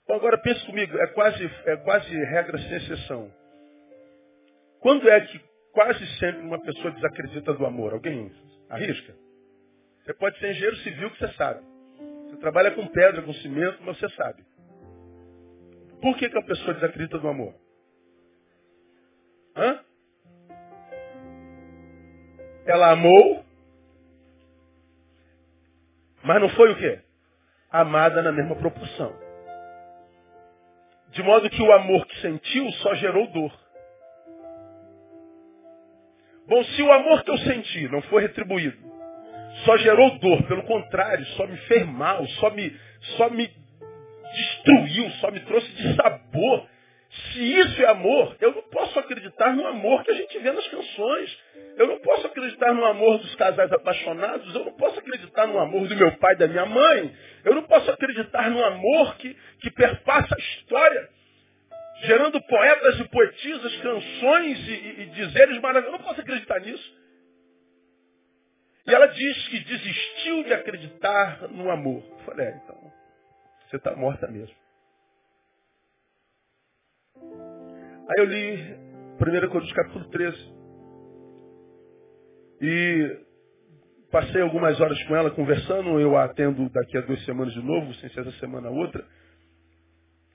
Bom, 0.08 0.16
agora 0.16 0.40
pense 0.40 0.66
comigo, 0.66 0.98
é 0.98 1.08
quase, 1.08 1.46
é 1.66 1.78
quase 1.78 2.10
regra 2.26 2.58
sem 2.58 2.78
exceção. 2.78 3.32
Quando 4.80 5.08
é 5.08 5.22
que 5.22 5.40
quase 5.74 6.04
sempre 6.18 6.42
uma 6.42 6.60
pessoa 6.62 6.92
desacredita 6.92 7.54
do 7.54 7.66
amor? 7.66 7.94
Alguém 7.94 8.32
arrisca? 8.70 9.14
Você 10.04 10.14
pode 10.16 10.40
ser 10.40 10.50
engenheiro 10.50 10.78
civil 10.78 11.12
que 11.12 11.20
você 11.20 11.34
sabe. 11.34 11.62
Você 12.30 12.38
trabalha 12.38 12.72
com 12.72 12.88
pedra, 12.88 13.22
com 13.22 13.34
cimento, 13.34 13.84
mas 13.84 14.00
você 14.00 14.10
sabe. 14.16 14.47
Por 16.02 16.16
que, 16.18 16.30
que 16.30 16.38
a 16.38 16.44
pessoa 16.44 16.74
desacredita 16.74 17.18
do 17.18 17.28
amor? 17.28 17.54
Hã? 19.56 19.80
Ela 22.66 22.92
amou, 22.92 23.46
mas 26.24 26.42
não 26.42 26.50
foi 26.50 26.72
o 26.74 26.76
quê? 26.76 27.00
Amada 27.72 28.22
na 28.22 28.32
mesma 28.32 28.56
proporção. 28.56 29.18
De 31.12 31.24
modo 31.24 31.50
que 31.50 31.62
o 31.62 31.72
amor 31.72 32.06
que 32.06 32.22
sentiu 32.22 32.70
só 32.74 32.94
gerou 32.96 33.28
dor. 33.32 33.68
Bom, 36.48 36.64
se 36.64 36.82
o 36.82 36.92
amor 36.92 37.24
que 37.24 37.32
eu 37.32 37.38
senti 37.40 37.88
não 37.90 38.02
foi 38.04 38.22
retribuído, 38.22 38.78
só 39.66 39.78
gerou 39.78 40.20
dor, 40.20 40.44
pelo 40.44 40.64
contrário, 40.64 41.26
só 41.38 41.48
me 41.48 41.58
fez 41.58 41.86
mal, 41.88 42.26
só 42.28 42.50
me, 42.52 42.78
só 43.18 43.30
me 43.30 43.48
destruiu, 44.38 45.10
só 45.20 45.32
me 45.32 45.40
trouxe 45.42 45.72
de 45.74 45.96
sabor. 45.96 46.70
Se 47.10 47.40
isso 47.40 47.82
é 47.82 47.88
amor, 47.88 48.36
eu 48.40 48.52
não 48.52 48.62
posso 48.64 49.00
acreditar 49.00 49.56
no 49.56 49.66
amor 49.66 50.04
que 50.04 50.12
a 50.12 50.14
gente 50.14 50.38
vê 50.40 50.52
nas 50.52 50.68
canções. 50.68 51.38
Eu 51.78 51.88
não 51.88 52.00
posso 52.00 52.28
acreditar 52.28 52.74
no 52.74 52.86
amor 52.86 53.18
dos 53.20 53.34
casais 53.36 53.72
apaixonados. 53.72 54.54
Eu 54.54 54.66
não 54.66 54.74
posso 54.74 55.00
acreditar 55.00 55.48
no 55.48 55.58
amor 55.58 55.88
do 55.88 55.96
meu 55.96 56.12
pai 56.18 56.34
e 56.34 56.38
da 56.38 56.48
minha 56.48 56.66
mãe. 56.66 57.16
Eu 57.46 57.56
não 57.56 57.64
posso 57.64 57.90
acreditar 57.90 58.50
no 58.50 58.64
amor 58.64 59.16
que, 59.18 59.36
que 59.62 59.72
perpassa 59.72 60.36
a 60.36 60.40
história, 60.40 61.10
gerando 62.02 62.42
poetas 62.42 63.00
e 63.00 63.04
poetisas, 63.06 63.76
canções 63.78 64.68
e, 64.68 64.72
e, 64.72 65.02
e 65.02 65.06
dizeres 65.12 65.60
maravilhosos. 65.60 65.86
Eu 65.86 66.00
não 66.00 66.06
posso 66.08 66.22
acreditar 66.22 66.60
nisso. 66.60 66.98
E 68.86 68.94
ela 68.94 69.08
diz 69.08 69.48
que 69.48 69.60
desistiu 69.60 70.44
de 70.44 70.54
acreditar 70.54 71.48
no 71.50 71.72
amor. 71.72 72.04
Eu 72.10 72.18
falei, 72.26 72.48
é, 72.48 72.60
então, 72.64 72.97
você 73.70 73.76
está 73.76 73.96
morta 73.96 74.28
mesmo. 74.28 74.56
Aí 78.10 78.16
eu 78.18 78.26
li 78.26 78.76
1 79.20 79.50
Coríntios 79.50 79.74
capítulo 79.74 80.06
13. 80.10 80.56
E 82.62 83.20
passei 84.10 84.42
algumas 84.42 84.80
horas 84.80 85.02
com 85.04 85.16
ela 85.16 85.30
conversando, 85.32 86.00
eu 86.00 86.18
a 86.18 86.24
atendo 86.24 86.70
daqui 86.70 86.98
a 86.98 87.02
duas 87.02 87.24
semanas 87.26 87.54
de 87.54 87.62
novo, 87.62 87.94
sem 87.96 88.10
ser 88.10 88.22
essa 88.22 88.32
semana 88.40 88.70
outra. 88.70 89.04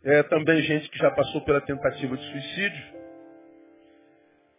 É 0.05 0.23
também 0.25 0.61
gente 0.62 0.91
que 0.91 0.99
já 0.99 1.11
passou 1.12 1.41
pela 1.43 1.61
tentativa 1.62 2.17
de 2.17 2.25
suicídio. 2.31 2.85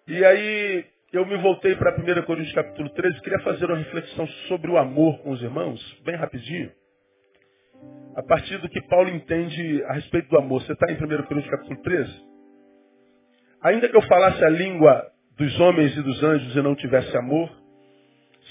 E 0.07 0.25
aí 0.25 0.85
eu 1.11 1.25
me 1.27 1.37
voltei 1.37 1.75
para 1.75 1.95
1 1.95 2.25
Coríntios 2.25 2.55
capítulo 2.55 2.89
13, 2.89 3.21
queria 3.21 3.39
fazer 3.39 3.65
uma 3.65 3.77
reflexão 3.77 4.25
sobre 4.47 4.71
o 4.71 4.77
amor 4.77 5.19
com 5.19 5.29
os 5.29 5.41
irmãos, 5.43 5.79
bem 6.03 6.15
rapidinho 6.15 6.71
a 8.15 8.23
partir 8.23 8.57
do 8.59 8.69
que 8.69 8.81
Paulo 8.87 9.09
entende 9.09 9.83
a 9.85 9.93
respeito 9.93 10.29
do 10.29 10.37
amor. 10.37 10.61
Você 10.61 10.73
está 10.73 10.91
em 10.91 10.95
1 10.95 10.97
Coríntios 11.23 11.49
capítulo 11.49 11.81
13? 11.81 12.13
Ainda 13.63 13.89
que 13.89 13.95
eu 13.95 14.01
falasse 14.03 14.43
a 14.43 14.49
língua 14.49 15.05
dos 15.37 15.59
homens 15.59 15.95
e 15.97 16.01
dos 16.01 16.21
anjos 16.23 16.55
e 16.55 16.61
não 16.61 16.75
tivesse 16.75 17.15
amor, 17.17 17.49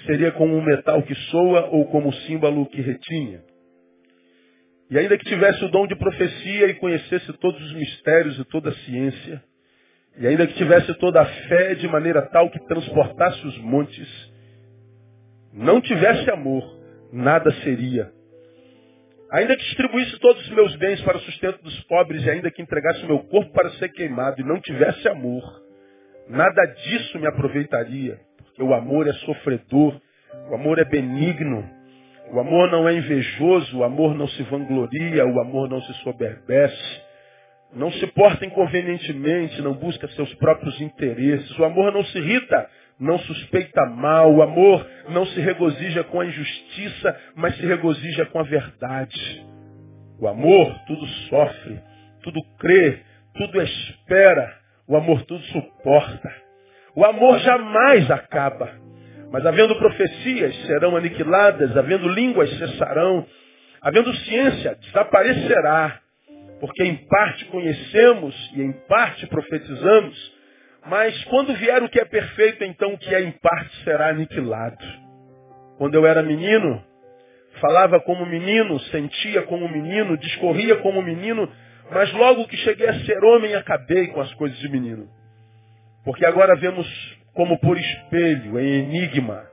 seria 0.07 0.33
como 0.33 0.57
um 0.57 0.65
metal 0.65 1.03
que 1.03 1.15
soa 1.15 1.67
ou 1.67 1.87
como 1.87 2.09
um 2.09 2.12
símbolo 2.12 2.67
que 2.67 2.81
retinha. 2.81 3.43
E 4.91 4.99
ainda 4.99 5.17
que 5.17 5.25
tivesse 5.25 5.65
o 5.65 5.69
dom 5.69 5.87
de 5.87 5.97
profecia 5.97 6.67
e 6.67 6.75
conhecesse 6.75 7.33
todos 7.35 7.61
os 7.62 7.73
mistérios 7.75 8.39
e 8.39 8.45
toda 8.45 8.71
a 8.71 8.75
ciência, 8.75 9.43
e 10.19 10.27
ainda 10.27 10.47
que 10.47 10.55
tivesse 10.55 10.93
toda 10.99 11.23
a 11.23 11.25
fé 11.25 11.75
de 11.75 11.89
maneira 11.89 12.23
tal 12.23 12.51
que 12.51 12.59
transportasse 12.67 13.47
os 13.47 13.59
montes, 13.59 14.33
não 15.53 15.81
tivesse 15.81 16.31
amor, 16.31 16.62
nada 17.12 17.51
seria. 17.62 18.12
Ainda 19.33 19.57
que 19.57 19.65
distribuísse 19.65 20.19
todos 20.19 20.43
os 20.43 20.51
meus 20.51 20.77
bens 20.77 21.01
para 21.01 21.17
o 21.17 21.21
sustento 21.21 21.62
dos 21.62 21.81
pobres 21.85 22.23
e 22.23 22.31
ainda 22.31 22.51
que 22.51 22.61
entregasse 22.61 23.03
o 23.03 23.07
meu 23.07 23.21
corpo 23.21 23.51
para 23.53 23.71
ser 23.73 23.89
queimado 23.89 24.39
e 24.39 24.45
não 24.45 24.61
tivesse 24.61 25.09
amor, 25.09 25.43
nada 26.29 26.62
disso 26.67 27.19
me 27.19 27.27
aproveitaria, 27.27 28.21
porque 28.37 28.62
o 28.62 28.75
amor 28.75 29.09
é 29.09 29.12
sofredor, 29.15 29.99
o 30.51 30.55
amor 30.55 30.79
é 30.79 30.85
benigno, 30.85 31.67
o 32.31 32.41
amor 32.41 32.71
não 32.71 32.87
é 32.87 32.93
invejoso, 32.93 33.79
o 33.79 33.85
amor 33.85 34.15
não 34.15 34.29
se 34.29 34.43
vangloria, 34.43 35.25
o 35.25 35.41
amor 35.41 35.67
não 35.67 35.81
se 35.81 35.95
soberbece, 36.03 37.03
não 37.73 37.91
se 37.91 38.07
porta 38.09 38.45
inconvenientemente, 38.45 39.62
não 39.62 39.73
busca 39.73 40.09
seus 40.09 40.33
próprios 40.35 40.79
interesses, 40.79 41.59
o 41.59 41.65
amor 41.65 41.91
não 41.91 42.05
se 42.05 42.19
irrita, 42.19 42.69
não 43.02 43.18
suspeita 43.18 43.85
mal, 43.87 44.32
o 44.32 44.42
amor 44.42 44.87
não 45.09 45.26
se 45.26 45.40
regozija 45.40 46.04
com 46.04 46.21
a 46.21 46.26
injustiça, 46.26 47.21
mas 47.35 47.56
se 47.56 47.66
regozija 47.66 48.26
com 48.26 48.38
a 48.38 48.44
verdade. 48.44 49.44
O 50.21 50.28
amor 50.28 50.73
tudo 50.87 51.04
sofre, 51.28 51.80
tudo 52.23 52.40
crê, 52.61 53.00
tudo 53.35 53.61
espera, 53.61 54.56
o 54.87 54.97
amor 54.97 55.23
tudo 55.25 55.42
suporta. 55.47 56.32
O 56.94 57.04
amor 57.04 57.40
jamais 57.40 58.09
acaba. 58.09 58.71
Mas 59.32 59.44
havendo 59.47 59.75
profecias, 59.76 60.54
serão 60.66 60.97
aniquiladas, 60.97 61.76
havendo 61.76 62.09
línguas, 62.09 62.56
cessarão, 62.56 63.26
havendo 63.80 64.14
ciência, 64.14 64.76
desaparecerá. 64.80 65.99
Porque 66.61 66.85
em 66.85 66.94
parte 67.09 67.47
conhecemos 67.47 68.52
e 68.54 68.62
em 68.62 68.73
parte 68.87 69.26
profetizamos, 69.26 70.32
mas 70.87 71.25
quando 71.25 71.55
vier 71.55 71.83
o 71.83 71.89
que 71.89 72.01
é 72.01 72.05
perfeito, 72.05 72.65
então 72.65 72.95
o 72.95 72.99
que 72.99 73.15
é 73.15 73.23
em 73.23 73.33
parte 73.33 73.85
será 73.85 74.09
aniquilado. 74.09 74.85
Quando 75.79 75.95
eu 75.95 76.07
era 76.07 76.23
menino, 76.23 76.83
falava 77.61 78.01
como 78.01 78.27
menino, 78.27 78.79
sentia 78.81 79.43
como 79.43 79.69
menino, 79.69 80.17
discorria 80.17 80.77
como 80.77 81.03
menino, 81.03 81.49
mas 81.91 82.12
logo 82.12 82.47
que 82.49 82.57
cheguei 82.59 82.89
a 82.89 83.01
ser 83.01 83.23
homem, 83.25 83.55
acabei 83.55 84.09
com 84.09 84.21
as 84.21 84.33
coisas 84.35 84.59
de 84.59 84.69
menino. 84.69 85.09
Porque 86.05 86.27
agora 86.27 86.57
vemos 86.57 86.87
como 87.35 87.59
por 87.59 87.79
espelho, 87.79 88.59
em 88.59 88.85
enigma. 88.85 89.45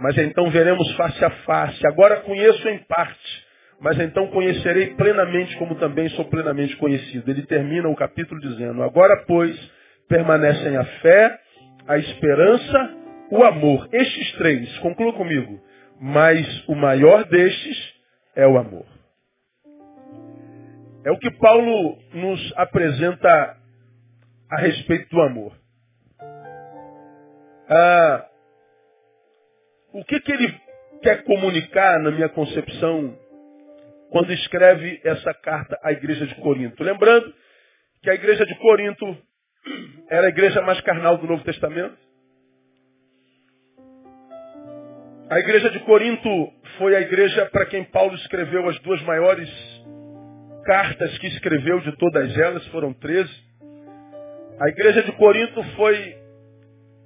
Mas 0.00 0.16
então 0.16 0.50
veremos 0.50 0.90
face 0.96 1.24
a 1.24 1.30
face. 1.30 1.86
Agora 1.86 2.20
conheço 2.20 2.68
em 2.68 2.78
parte, 2.78 3.46
mas 3.80 3.98
então 3.98 4.28
conhecerei 4.28 4.94
plenamente 4.94 5.56
como 5.56 5.74
também 5.74 6.08
sou 6.10 6.24
plenamente 6.26 6.76
conhecido. 6.76 7.30
Ele 7.30 7.42
termina 7.42 7.88
o 7.88 7.96
capítulo 7.96 8.40
dizendo: 8.40 8.82
Agora, 8.82 9.24
pois, 9.26 9.56
permanecem 10.08 10.76
a 10.76 10.84
fé, 10.84 11.38
a 11.86 11.98
esperança, 11.98 12.96
o 13.30 13.44
amor. 13.44 13.88
Estes 13.92 14.32
três, 14.32 14.78
conclua 14.78 15.12
comigo. 15.12 15.60
Mas 16.00 16.68
o 16.68 16.74
maior 16.74 17.24
destes 17.24 17.94
é 18.34 18.46
o 18.46 18.56
amor. 18.56 18.86
É 21.04 21.10
o 21.10 21.18
que 21.18 21.30
Paulo 21.32 21.98
nos 22.12 22.52
apresenta 22.56 23.56
a 24.50 24.60
respeito 24.60 25.08
do 25.10 25.20
amor. 25.20 25.52
Ah, 27.70 28.26
o 29.92 30.04
que, 30.04 30.20
que 30.20 30.32
ele 30.32 30.54
quer 31.02 31.22
comunicar, 31.24 31.98
na 32.00 32.10
minha 32.10 32.28
concepção, 32.28 33.16
quando 34.10 34.32
escreve 34.32 35.00
essa 35.04 35.34
carta 35.34 35.78
à 35.82 35.92
igreja 35.92 36.26
de 36.26 36.34
Corinto. 36.36 36.82
Lembrando 36.82 37.32
que 38.02 38.10
a 38.10 38.14
igreja 38.14 38.44
de 38.46 38.54
Corinto 38.56 39.16
era 40.10 40.26
a 40.26 40.30
igreja 40.30 40.62
mais 40.62 40.80
carnal 40.80 41.18
do 41.18 41.26
Novo 41.26 41.44
Testamento. 41.44 41.96
A 45.30 45.38
igreja 45.38 45.68
de 45.70 45.80
Corinto 45.80 46.28
foi 46.78 46.96
a 46.96 47.00
igreja 47.00 47.46
para 47.46 47.66
quem 47.66 47.84
Paulo 47.84 48.14
escreveu 48.14 48.68
as 48.68 48.78
duas 48.80 49.02
maiores 49.02 49.48
cartas 50.64 51.18
que 51.18 51.26
escreveu 51.26 51.80
de 51.80 51.96
todas 51.96 52.36
elas, 52.38 52.66
foram 52.68 52.92
13. 52.94 53.30
A 54.60 54.68
igreja 54.68 55.02
de 55.02 55.12
Corinto 55.12 55.62
foi 55.76 56.16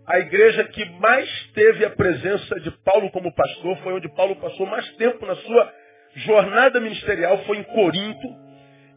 a 0.07 0.19
igreja 0.19 0.65
que 0.65 0.85
mais 1.01 1.29
teve 1.55 1.85
a 1.85 1.91
presença 1.91 2.61
de 2.61 2.71
Paulo 2.85 3.11
como 3.11 3.35
pastor, 3.35 3.77
foi 3.79 3.93
onde 3.93 4.09
Paulo 4.15 4.37
passou 4.37 4.67
mais 4.67 4.89
tempo 4.97 5.25
na 5.27 5.35
sua 5.37 5.73
jornada 6.17 6.81
ministerial, 6.81 7.39
foi 7.45 7.59
em 7.59 7.65
Corinto. 7.65 8.29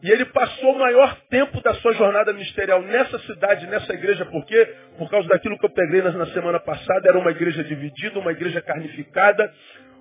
E 0.02 0.10
ele 0.10 0.26
passou 0.26 0.74
o 0.74 0.78
maior 0.78 1.16
tempo 1.30 1.60
da 1.62 1.74
sua 1.74 1.94
jornada 1.94 2.32
ministerial 2.32 2.82
nessa 2.82 3.18
cidade, 3.20 3.66
nessa 3.66 3.92
igreja, 3.94 4.26
por 4.26 4.44
quê? 4.44 4.74
Por 4.98 5.10
causa 5.10 5.28
daquilo 5.28 5.58
que 5.58 5.64
eu 5.64 5.70
peguei 5.70 6.02
na 6.02 6.26
semana 6.26 6.60
passada, 6.60 7.08
era 7.08 7.18
uma 7.18 7.30
igreja 7.30 7.64
dividida, 7.64 8.18
uma 8.18 8.32
igreja 8.32 8.60
carnificada, 8.60 9.50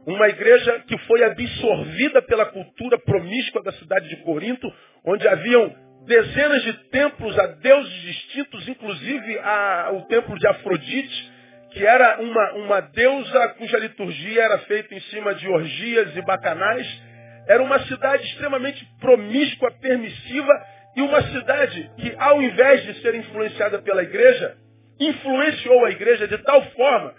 uma 0.05 0.27
igreja 0.27 0.83
que 0.87 0.97
foi 0.99 1.23
absorvida 1.23 2.21
pela 2.21 2.45
cultura 2.45 2.97
promíscua 2.99 3.63
da 3.63 3.71
cidade 3.73 4.09
de 4.09 4.17
Corinto, 4.17 4.71
onde 5.05 5.27
haviam 5.27 5.73
dezenas 6.05 6.61
de 6.63 6.73
templos 6.89 7.37
a 7.39 7.47
deuses 7.47 8.01
distintos, 8.01 8.67
inclusive 8.67 9.39
a, 9.39 9.91
o 9.93 10.01
templo 10.03 10.37
de 10.37 10.47
Afrodite, 10.47 11.33
que 11.71 11.85
era 11.85 12.21
uma, 12.21 12.53
uma 12.53 12.81
deusa 12.81 13.49
cuja 13.57 13.77
liturgia 13.79 14.43
era 14.43 14.59
feita 14.59 14.93
em 14.93 15.01
cima 15.01 15.33
de 15.35 15.47
orgias 15.47 16.15
e 16.15 16.21
bacanais. 16.21 17.01
Era 17.47 17.61
uma 17.61 17.79
cidade 17.85 18.23
extremamente 18.27 18.85
promíscua, 18.99 19.71
permissiva, 19.71 20.53
e 20.95 21.01
uma 21.01 21.21
cidade 21.23 21.91
que, 21.97 22.15
ao 22.17 22.41
invés 22.41 22.83
de 22.83 23.01
ser 23.01 23.15
influenciada 23.15 23.79
pela 23.81 24.01
igreja, 24.01 24.57
influenciou 24.99 25.85
a 25.85 25.89
igreja 25.91 26.27
de 26.27 26.37
tal 26.39 26.61
forma 26.71 27.13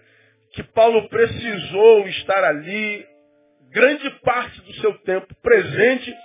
que 0.52 0.62
Paulo 0.62 1.09
precisou 1.09 2.09
estar 2.09 2.42
ali 2.42 3.06
grande 3.71 4.09
parte 4.21 4.61
do 4.62 4.73
seu 4.75 4.95
tempo 5.00 5.35
presente 5.42 6.16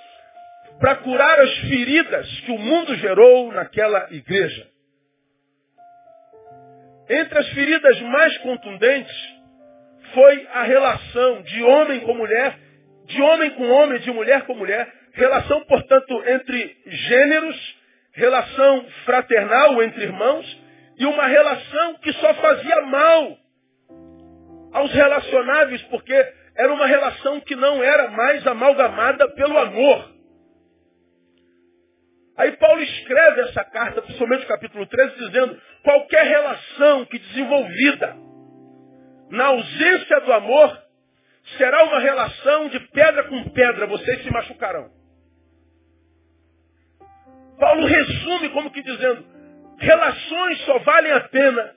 para 0.79 0.95
curar 0.95 1.39
as 1.39 1.57
feridas 1.59 2.39
que 2.41 2.51
o 2.51 2.57
mundo 2.57 2.95
gerou 2.95 3.51
naquela 3.51 4.07
igreja. 4.11 4.67
Entre 7.09 7.37
as 7.37 7.49
feridas 7.49 7.99
mais 8.01 8.37
contundentes 8.37 9.15
foi 10.13 10.47
a 10.53 10.63
relação 10.63 11.41
de 11.41 11.63
homem 11.63 11.99
com 11.99 12.13
mulher, 12.13 12.57
de 13.11 13.21
homem 13.21 13.51
com 13.51 13.69
homem, 13.69 13.99
de 13.99 14.11
mulher 14.11 14.43
com 14.45 14.55
mulher, 14.55 14.91
relação, 15.13 15.63
portanto, 15.65 16.23
entre 16.27 16.77
gêneros, 16.85 17.75
relação 18.13 18.85
fraternal 19.05 19.81
entre 19.83 20.03
irmãos 20.03 20.61
e 20.97 21.05
uma 21.05 21.27
relação 21.27 21.95
que 21.95 22.13
só 22.13 22.33
fazia 22.35 22.81
mal 22.81 23.37
aos 24.73 24.91
relacionáveis, 24.93 25.81
porque 25.83 26.13
era 26.55 26.73
uma 26.73 26.85
relação 26.85 27.39
que 27.41 27.55
não 27.55 27.83
era 27.83 28.09
mais 28.09 28.45
amalgamada 28.47 29.27
pelo 29.29 29.57
amor. 29.57 30.11
Aí 32.37 32.51
Paulo 32.53 32.81
escreve 32.81 33.41
essa 33.41 33.63
carta, 33.65 34.01
principalmente 34.01 34.45
o 34.45 34.47
capítulo 34.47 34.85
13, 34.85 35.15
dizendo, 35.15 35.61
qualquer 35.83 36.25
relação 36.25 37.05
que 37.05 37.19
desenvolvida 37.19 38.15
na 39.29 39.45
ausência 39.47 40.21
do 40.21 40.33
amor 40.33 40.90
será 41.57 41.83
uma 41.83 41.99
relação 41.99 42.69
de 42.69 42.79
pedra 42.79 43.23
com 43.25 43.49
pedra, 43.49 43.87
vocês 43.87 44.23
se 44.23 44.31
machucarão. 44.31 44.91
Paulo 47.59 47.85
resume 47.85 48.49
como 48.49 48.71
que 48.71 48.81
dizendo, 48.81 49.25
relações 49.77 50.61
só 50.65 50.79
valem 50.79 51.11
a 51.11 51.21
pena 51.21 51.75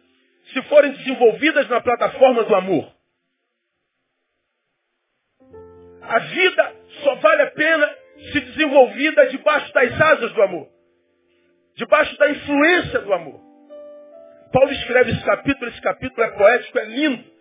se 0.53 0.63
forem 0.63 0.93
desenvolvidas 0.93 1.69
na 1.69 1.81
plataforma 1.81 2.45
do 2.45 2.55
amor. 2.55 2.95
A 6.03 6.19
vida 6.19 6.77
só 7.03 7.15
vale 7.17 7.43
a 7.43 7.51
pena 7.51 7.97
se 8.33 8.41
desenvolvida 8.41 9.27
debaixo 9.29 9.73
das 9.73 10.01
asas 10.01 10.33
do 10.33 10.43
amor. 10.43 10.69
Debaixo 11.77 12.17
da 12.19 12.31
influência 12.31 13.01
do 13.01 13.13
amor. 13.13 13.41
Paulo 14.53 14.71
escreve 14.71 15.13
esse 15.13 15.25
capítulo, 15.25 15.71
esse 15.71 15.81
capítulo 15.81 16.23
é 16.23 16.31
poético, 16.31 16.79
é 16.79 16.85
lindo. 16.85 17.34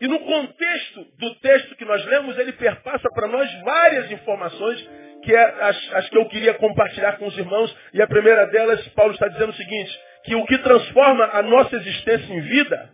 E 0.00 0.08
no 0.08 0.18
contexto 0.20 1.04
do 1.18 1.34
texto 1.36 1.76
que 1.76 1.84
nós 1.84 2.04
lemos, 2.06 2.38
ele 2.38 2.52
perpassa 2.52 3.08
para 3.14 3.28
nós 3.28 3.52
várias 3.62 4.10
informações 4.10 4.88
que 5.22 5.34
é 5.34 5.42
as, 5.62 5.92
as, 5.94 6.08
que 6.08 6.16
eu 6.16 6.26
queria 6.26 6.54
compartilhar 6.54 7.18
com 7.18 7.26
os 7.26 7.36
irmãos. 7.36 7.76
E 7.92 8.00
a 8.00 8.06
primeira 8.06 8.46
delas, 8.46 8.86
Paulo 8.88 9.12
está 9.12 9.28
dizendo 9.28 9.50
o 9.50 9.56
seguinte, 9.56 10.00
que 10.24 10.34
o 10.34 10.44
que 10.46 10.56
transforma 10.58 11.24
a 11.32 11.42
nossa 11.42 11.76
existência 11.76 12.32
em 12.32 12.40
vida, 12.40 12.90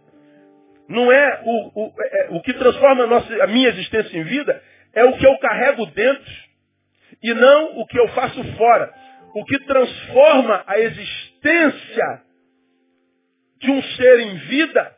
não 0.88 1.10
é 1.12 1.42
o, 1.44 1.80
o, 1.80 1.94
é, 2.00 2.28
o 2.30 2.42
que 2.42 2.52
transforma 2.54 3.04
a, 3.04 3.06
nossa, 3.06 3.44
a 3.44 3.46
minha 3.46 3.68
existência 3.68 4.18
em 4.18 4.24
vida, 4.24 4.60
é 4.92 5.04
o 5.04 5.16
que 5.16 5.26
eu 5.26 5.38
carrego 5.38 5.86
dentro 5.86 6.32
e 7.22 7.34
não 7.34 7.78
o 7.78 7.86
que 7.86 7.98
eu 7.98 8.08
faço 8.08 8.42
fora. 8.54 8.92
O 9.34 9.44
que 9.44 9.58
transforma 9.60 10.64
a 10.66 10.78
existência 10.78 12.22
de 13.60 13.70
um 13.70 13.82
ser 13.82 14.20
em 14.20 14.36
vida 14.38 14.95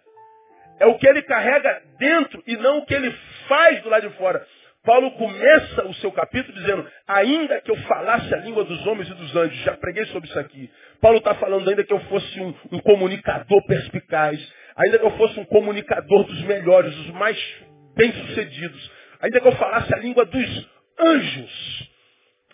é 0.81 0.87
o 0.87 0.99
que 0.99 1.09
ele 1.09 1.23
carrega 1.23 1.83
dentro 1.99 2.43
e 2.47 2.57
não 2.57 2.79
o 2.79 2.87
que 2.87 2.95
ele 2.95 3.15
faz 3.49 3.83
do 3.83 3.89
lado 3.89 4.09
de 4.09 4.17
fora. 4.17 4.45
Paulo 4.85 5.11
começa 5.13 5.87
o 5.87 5.95
seu 5.95 6.11
capítulo 6.13 6.57
dizendo, 6.57 6.89
ainda 7.07 7.61
que 7.61 7.71
eu 7.71 7.77
falasse 7.83 8.33
a 8.33 8.39
língua 8.39 8.65
dos 8.65 8.87
homens 8.87 9.09
e 9.09 9.15
dos 9.15 9.37
anjos, 9.37 9.59
já 9.59 9.77
preguei 9.77 10.07
sobre 10.07 10.29
isso 10.29 10.39
aqui. 10.39 10.71
Paulo 11.01 11.19
está 11.19 11.35
falando 11.35 11.69
ainda 11.69 11.85
que 11.85 11.93
eu 11.93 12.01
fosse 12.01 12.41
um, 12.41 12.55
um 12.73 12.79
comunicador 12.81 13.67
perspicaz, 13.67 14.41
ainda 14.77 14.99
que 14.99 15.05
eu 15.05 15.11
fosse 15.19 15.39
um 15.41 15.45
comunicador 15.45 16.25
dos 16.25 16.41
melhores, 16.43 16.95
dos 16.95 17.11
mais 17.11 17.39
bem-sucedidos, 17.97 18.91
ainda 19.21 19.41
que 19.41 19.49
eu 19.49 19.53
falasse 19.53 19.93
a 19.93 19.99
língua 19.99 20.25
dos 20.25 20.69
anjos, 20.99 21.91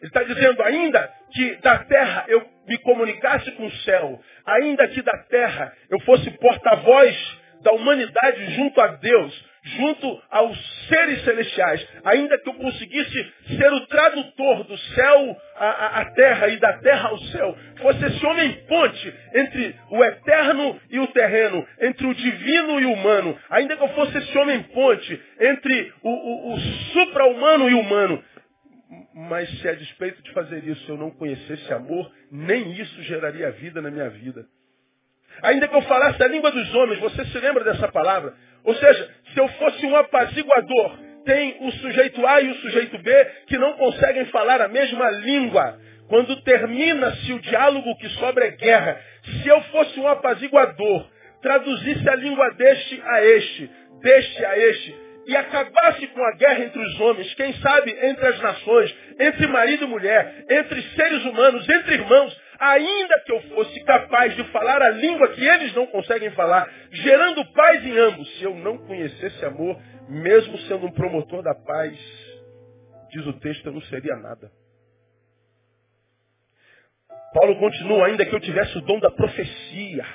ele 0.00 0.08
está 0.08 0.22
dizendo, 0.22 0.62
ainda 0.62 1.10
que 1.32 1.56
da 1.56 1.78
terra 1.84 2.24
eu 2.28 2.46
me 2.66 2.78
comunicasse 2.78 3.50
com 3.52 3.66
o 3.66 3.72
céu, 3.78 4.20
ainda 4.44 4.88
que 4.88 5.02
da 5.02 5.16
terra 5.30 5.72
eu 5.88 6.00
fosse 6.00 6.30
porta-voz 6.32 7.43
da 7.64 7.72
humanidade 7.72 8.55
junto 8.55 8.81
a 8.81 8.88
Deus, 8.88 9.44
junto 9.64 10.22
aos 10.31 10.87
seres 10.87 11.24
celestiais, 11.24 11.88
ainda 12.05 12.38
que 12.38 12.48
eu 12.48 12.55
conseguisse 12.55 13.33
ser 13.57 13.72
o 13.72 13.87
tradutor 13.87 14.64
do 14.64 14.77
céu 14.77 15.37
à, 15.57 16.00
à, 16.00 16.05
terra 16.12 16.48
e 16.48 16.59
da 16.59 16.74
terra 16.74 17.09
ao 17.09 17.18
céu, 17.18 17.57
fosse 17.81 18.05
esse 18.05 18.27
homem 18.27 18.53
ponte 18.68 19.14
entre 19.35 19.74
o 19.90 20.05
eterno 20.05 20.81
e 20.90 20.98
o 21.00 21.07
terreno, 21.09 21.66
entre 21.81 22.07
o 22.07 22.14
divino 22.14 22.79
e 22.79 22.85
o 22.85 22.92
humano, 22.92 23.37
ainda 23.48 23.77
que 23.77 23.83
eu 23.83 23.88
fosse 23.88 24.18
esse 24.18 24.37
homem 24.37 24.62
ponte 24.64 25.22
entre 25.40 25.92
o, 26.03 26.11
o, 26.11 26.55
o 26.55 26.61
supra-humano 26.92 27.70
e 27.70 27.74
o 27.74 27.81
humano, 27.81 28.22
mas 29.14 29.48
se 29.61 29.68
a 29.68 29.74
despeito 29.74 30.22
de 30.22 30.33
fazer 30.33 30.62
isso 30.64 30.90
eu 30.90 30.98
não 30.98 31.11
conhecesse 31.11 31.72
amor, 31.72 32.12
nem 32.31 32.72
isso 32.72 33.03
geraria 33.05 33.50
vida 33.53 33.81
na 33.81 33.90
minha 33.90 34.11
vida. 34.11 34.44
Ainda 35.42 35.68
que 35.68 35.74
eu 35.74 35.82
falasse 35.82 36.22
a 36.22 36.28
língua 36.28 36.50
dos 36.50 36.74
homens, 36.74 37.00
você 37.00 37.24
se 37.26 37.38
lembra 37.38 37.64
dessa 37.64 37.88
palavra? 37.88 38.34
Ou 38.64 38.74
seja, 38.74 39.10
se 39.32 39.38
eu 39.40 39.48
fosse 39.48 39.84
um 39.86 39.96
apaziguador, 39.96 40.98
tem 41.24 41.56
o 41.60 41.70
sujeito 41.72 42.26
A 42.26 42.40
e 42.40 42.50
o 42.50 42.54
sujeito 42.56 42.98
B 42.98 43.24
que 43.46 43.58
não 43.58 43.74
conseguem 43.74 44.24
falar 44.26 44.60
a 44.60 44.68
mesma 44.68 45.10
língua. 45.10 45.78
Quando 46.08 46.36
termina-se 46.42 47.32
o 47.32 47.40
diálogo 47.40 47.96
que 47.96 48.08
sobra 48.10 48.46
é 48.46 48.50
guerra. 48.50 49.00
Se 49.42 49.48
eu 49.48 49.60
fosse 49.62 49.98
um 49.98 50.06
apaziguador, 50.06 51.06
traduzisse 51.42 52.08
a 52.08 52.14
língua 52.14 52.50
deste 52.52 53.02
a 53.04 53.24
este, 53.24 53.70
deste 54.02 54.44
a 54.44 54.58
este, 54.58 54.94
e 55.26 55.36
acabasse 55.36 56.06
com 56.08 56.22
a 56.22 56.32
guerra 56.32 56.64
entre 56.64 56.78
os 56.78 57.00
homens, 57.00 57.32
quem 57.34 57.52
sabe 57.54 57.96
entre 58.02 58.26
as 58.26 58.40
nações, 58.40 58.94
entre 59.18 59.46
marido 59.46 59.84
e 59.84 59.88
mulher, 59.88 60.44
entre 60.50 60.82
seres 60.94 61.24
humanos, 61.24 61.66
entre 61.68 61.94
irmãos, 61.94 62.36
ainda 62.72 63.20
que 63.24 63.33
eu 63.33 63.40
fosse 63.55 63.83
capaz 63.85 64.35
de 64.37 64.44
falar 64.44 64.81
a 64.83 64.90
língua 64.90 65.29
que 65.29 65.44
eles 65.44 65.74
não 65.74 65.87
conseguem 65.87 66.31
falar, 66.31 66.68
gerando 66.90 67.44
paz 67.53 67.85
em 67.85 67.96
ambos, 67.98 68.38
se 68.38 68.44
eu 68.44 68.55
não 68.55 68.79
conhecesse 68.79 69.44
amor, 69.44 69.79
mesmo 70.09 70.59
sendo 70.61 70.87
um 70.87 70.92
promotor 70.92 71.42
da 71.42 71.55
paz, 71.55 71.98
diz 73.11 73.27
o 73.27 73.33
texto, 73.35 73.66
eu 73.66 73.72
não 73.72 73.83
seria 73.83 74.16
nada. 74.16 74.50
Paulo 77.33 77.57
continua, 77.59 78.07
ainda 78.07 78.24
que 78.24 78.35
eu 78.35 78.40
tivesse 78.40 78.79
o 78.79 78.83
dom 78.83 79.00
da 79.00 79.11
profecia, 79.11 80.07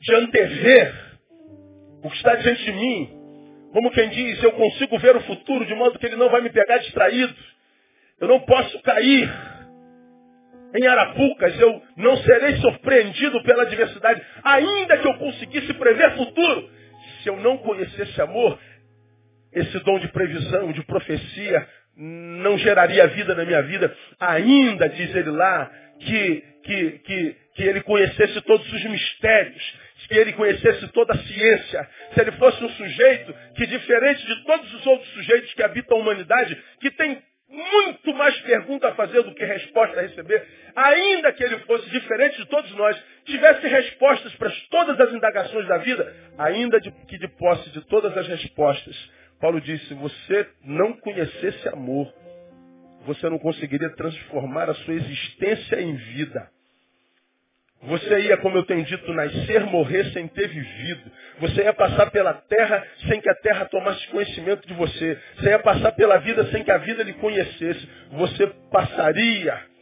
de 0.00 0.14
antever 0.14 0.94
o 2.02 2.10
que 2.10 2.16
está 2.16 2.34
diante 2.36 2.64
de 2.64 2.72
mim, 2.72 3.24
como 3.72 3.90
quem 3.90 4.08
diz, 4.08 4.42
eu 4.42 4.52
consigo 4.52 4.98
ver 4.98 5.16
o 5.16 5.20
futuro 5.22 5.66
de 5.66 5.74
modo 5.74 5.98
que 5.98 6.06
ele 6.06 6.16
não 6.16 6.30
vai 6.30 6.40
me 6.40 6.50
pegar 6.50 6.78
distraído. 6.78 7.34
Eu 8.20 8.28
não 8.28 8.38
posso 8.40 8.80
cair 8.82 9.28
em 10.74 10.86
arapucas, 10.86 11.58
eu 11.60 11.82
não 11.96 12.16
serei 12.18 12.56
surpreendido 12.56 13.42
pela 13.44 13.62
adversidade, 13.62 14.20
ainda 14.42 14.98
que 14.98 15.06
eu 15.06 15.14
conseguisse 15.14 15.72
prever 15.74 16.16
futuro. 16.16 16.68
Se 17.22 17.28
eu 17.28 17.36
não 17.36 17.58
conhecesse 17.58 18.20
amor, 18.20 18.58
esse 19.52 19.78
dom 19.80 19.98
de 20.00 20.08
previsão, 20.08 20.72
de 20.72 20.82
profecia, 20.84 21.66
não 21.96 22.58
geraria 22.58 23.06
vida 23.06 23.34
na 23.36 23.44
minha 23.44 23.62
vida, 23.62 23.96
ainda, 24.18 24.88
diz 24.88 25.14
ele 25.14 25.30
lá, 25.30 25.70
que, 26.00 26.44
que, 26.64 26.90
que, 26.98 27.36
que 27.54 27.62
ele 27.62 27.80
conhecesse 27.82 28.40
todos 28.42 28.70
os 28.72 28.84
mistérios, 28.84 29.74
que 30.08 30.14
ele 30.18 30.32
conhecesse 30.32 30.88
toda 30.88 31.14
a 31.14 31.18
ciência, 31.18 31.88
se 32.12 32.20
ele 32.20 32.32
fosse 32.32 32.64
um 32.64 32.68
sujeito 32.70 33.34
que, 33.54 33.66
diferente 33.66 34.26
de 34.26 34.44
todos 34.44 34.74
os 34.74 34.86
outros 34.86 35.08
sujeitos 35.12 35.54
que 35.54 35.62
habitam 35.62 35.98
a 35.98 36.00
humanidade, 36.00 36.60
que 36.80 36.90
tem 36.90 37.22
muito 37.54 38.14
mais 38.14 38.38
pergunta 38.40 38.88
a 38.88 38.94
fazer 38.94 39.22
do 39.22 39.34
que 39.34 39.44
resposta 39.44 39.98
a 39.98 40.02
receber, 40.02 40.46
ainda 40.74 41.32
que 41.32 41.44
ele 41.44 41.58
fosse 41.60 41.88
diferente 41.90 42.36
de 42.36 42.46
todos 42.48 42.70
nós, 42.74 43.00
tivesse 43.24 43.66
respostas 43.66 44.34
para 44.34 44.50
todas 44.70 45.00
as 45.00 45.12
indagações 45.12 45.66
da 45.66 45.78
vida, 45.78 46.14
ainda 46.38 46.80
que 46.80 47.18
de 47.18 47.28
posse 47.28 47.70
de 47.70 47.80
todas 47.86 48.16
as 48.16 48.26
respostas, 48.26 49.10
Paulo 49.40 49.60
disse, 49.60 49.86
se 49.86 49.94
você 49.94 50.48
não 50.64 50.94
conhecesse 50.94 51.68
amor, 51.68 52.12
você 53.04 53.28
não 53.28 53.38
conseguiria 53.38 53.90
transformar 53.90 54.70
a 54.70 54.74
sua 54.74 54.94
existência 54.94 55.80
em 55.80 55.94
vida. 55.94 56.53
Você 57.86 58.20
ia, 58.20 58.36
como 58.38 58.56
eu 58.56 58.64
tenho 58.64 58.84
dito, 58.84 59.12
nascer, 59.12 59.64
morrer 59.64 60.04
sem 60.12 60.26
ter 60.28 60.48
vivido. 60.48 61.10
Você 61.40 61.62
ia 61.62 61.72
passar 61.72 62.10
pela 62.10 62.32
terra 62.32 62.82
sem 63.08 63.20
que 63.20 63.28
a 63.28 63.34
terra 63.34 63.66
tomasse 63.66 64.06
conhecimento 64.08 64.66
de 64.66 64.74
você. 64.74 65.18
Você 65.36 65.50
ia 65.50 65.58
passar 65.58 65.92
pela 65.92 66.18
vida 66.18 66.46
sem 66.46 66.64
que 66.64 66.70
a 66.70 66.78
vida 66.78 67.02
lhe 67.02 67.12
conhecesse. 67.14 67.88
Você 68.12 68.46
passaria 68.70 69.74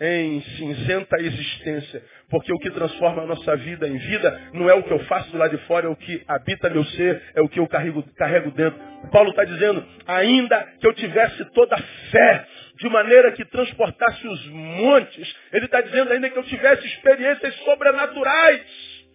em 0.00 0.40
cinzenta 0.40 1.20
existência. 1.20 2.02
Porque 2.30 2.52
o 2.52 2.58
que 2.58 2.70
transforma 2.70 3.22
a 3.22 3.26
nossa 3.26 3.56
vida 3.56 3.88
em 3.88 3.96
vida 3.96 4.40
não 4.52 4.68
é 4.68 4.74
o 4.74 4.82
que 4.82 4.92
eu 4.92 5.00
faço 5.00 5.36
lado 5.36 5.56
de 5.56 5.64
fora, 5.64 5.86
é 5.86 5.88
o 5.88 5.96
que 5.96 6.22
habita 6.28 6.70
meu 6.70 6.84
ser, 6.84 7.22
é 7.34 7.40
o 7.40 7.48
que 7.48 7.58
eu 7.58 7.66
carrego, 7.66 8.02
carrego 8.16 8.50
dentro. 8.50 8.78
Paulo 9.10 9.30
está 9.30 9.44
dizendo, 9.44 9.84
ainda 10.06 10.62
que 10.80 10.86
eu 10.86 10.92
tivesse 10.92 11.44
toda 11.52 11.74
a 11.74 11.82
fé, 12.10 12.46
de 12.78 12.88
maneira 12.88 13.32
que 13.32 13.44
transportasse 13.44 14.26
os 14.26 14.46
montes, 14.48 15.36
ele 15.52 15.66
está 15.66 15.80
dizendo 15.80 16.12
ainda 16.12 16.30
que 16.30 16.38
eu 16.38 16.44
tivesse 16.44 16.86
experiências 16.86 17.54
sobrenaturais, 17.56 19.06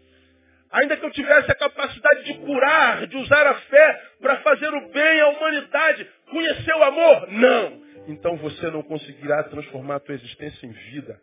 ainda 0.72 0.98
que 0.98 1.06
eu 1.06 1.12
tivesse 1.12 1.52
a 1.52 1.56
capacidade 1.56 2.24
de 2.26 2.34
curar, 2.36 3.08
de 3.08 3.18
usar 3.18 3.48
a 3.48 3.56
fé 3.56 4.02
para 4.22 4.38
fazer 4.38 4.74
o 4.74 4.90
bem 4.90 5.22
à 5.22 5.30
humanidade, 5.30 6.08
conhecer 6.30 6.76
o 6.76 6.84
amor? 6.84 7.28
Não 7.32 7.84
então 8.08 8.36
você 8.38 8.70
não 8.70 8.84
conseguirá 8.84 9.44
transformar 9.44 9.96
a 9.96 10.00
tua 10.00 10.16
existência 10.16 10.66
em 10.66 10.72
vida. 10.72 11.20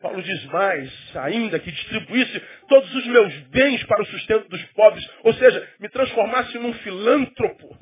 Paulo 0.00 0.22
diz 0.22 0.44
mais, 0.46 1.16
ainda 1.16 1.58
que 1.58 1.72
distribuísse 1.72 2.42
todos 2.68 2.94
os 2.94 3.06
meus 3.06 3.34
bens 3.48 3.82
para 3.84 4.02
o 4.02 4.06
sustento 4.06 4.48
dos 4.48 4.62
pobres, 4.66 5.08
ou 5.24 5.32
seja, 5.34 5.68
me 5.80 5.88
transformasse 5.88 6.58
num 6.58 6.72
filântropo, 6.74 7.76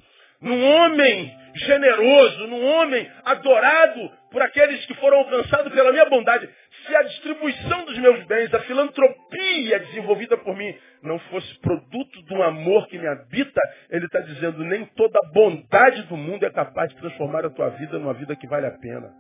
num 0.45 0.63
homem 0.63 1.35
generoso, 1.57 2.47
num 2.47 2.65
homem 2.65 3.11
adorado 3.25 4.11
por 4.31 4.43
aqueles 4.43 4.85
que 4.87 4.95
foram 4.95 5.19
alcançados 5.19 5.73
pela 5.73 5.93
minha 5.93 6.05
bondade. 6.07 6.49
Se 6.87 6.95
a 6.95 7.03
distribuição 7.03 7.85
dos 7.85 7.99
meus 7.99 8.25
bens, 8.27 8.53
a 8.53 8.61
filantropia 8.61 9.79
desenvolvida 9.81 10.37
por 10.37 10.57
mim, 10.57 10.77
não 11.03 11.19
fosse 11.19 11.59
produto 11.61 12.25
de 12.25 12.35
um 12.35 12.43
amor 12.43 12.87
que 12.89 12.99
me 12.99 13.07
habita, 13.07 13.61
ele 13.91 14.07
está 14.07 14.21
dizendo, 14.21 14.65
nem 14.65 14.85
toda 14.97 15.19
bondade 15.33 16.03
do 16.03 16.17
mundo 16.17 16.45
é 16.45 16.51
capaz 16.51 16.91
de 16.91 17.01
transformar 17.01 17.47
a 17.47 17.51
tua 17.51 17.71
vida 17.71 17.99
numa 17.99 18.15
vida 18.15 18.37
que 18.37 18.47
vale 18.47 18.67
a 18.67 18.73
pena. 18.73 19.11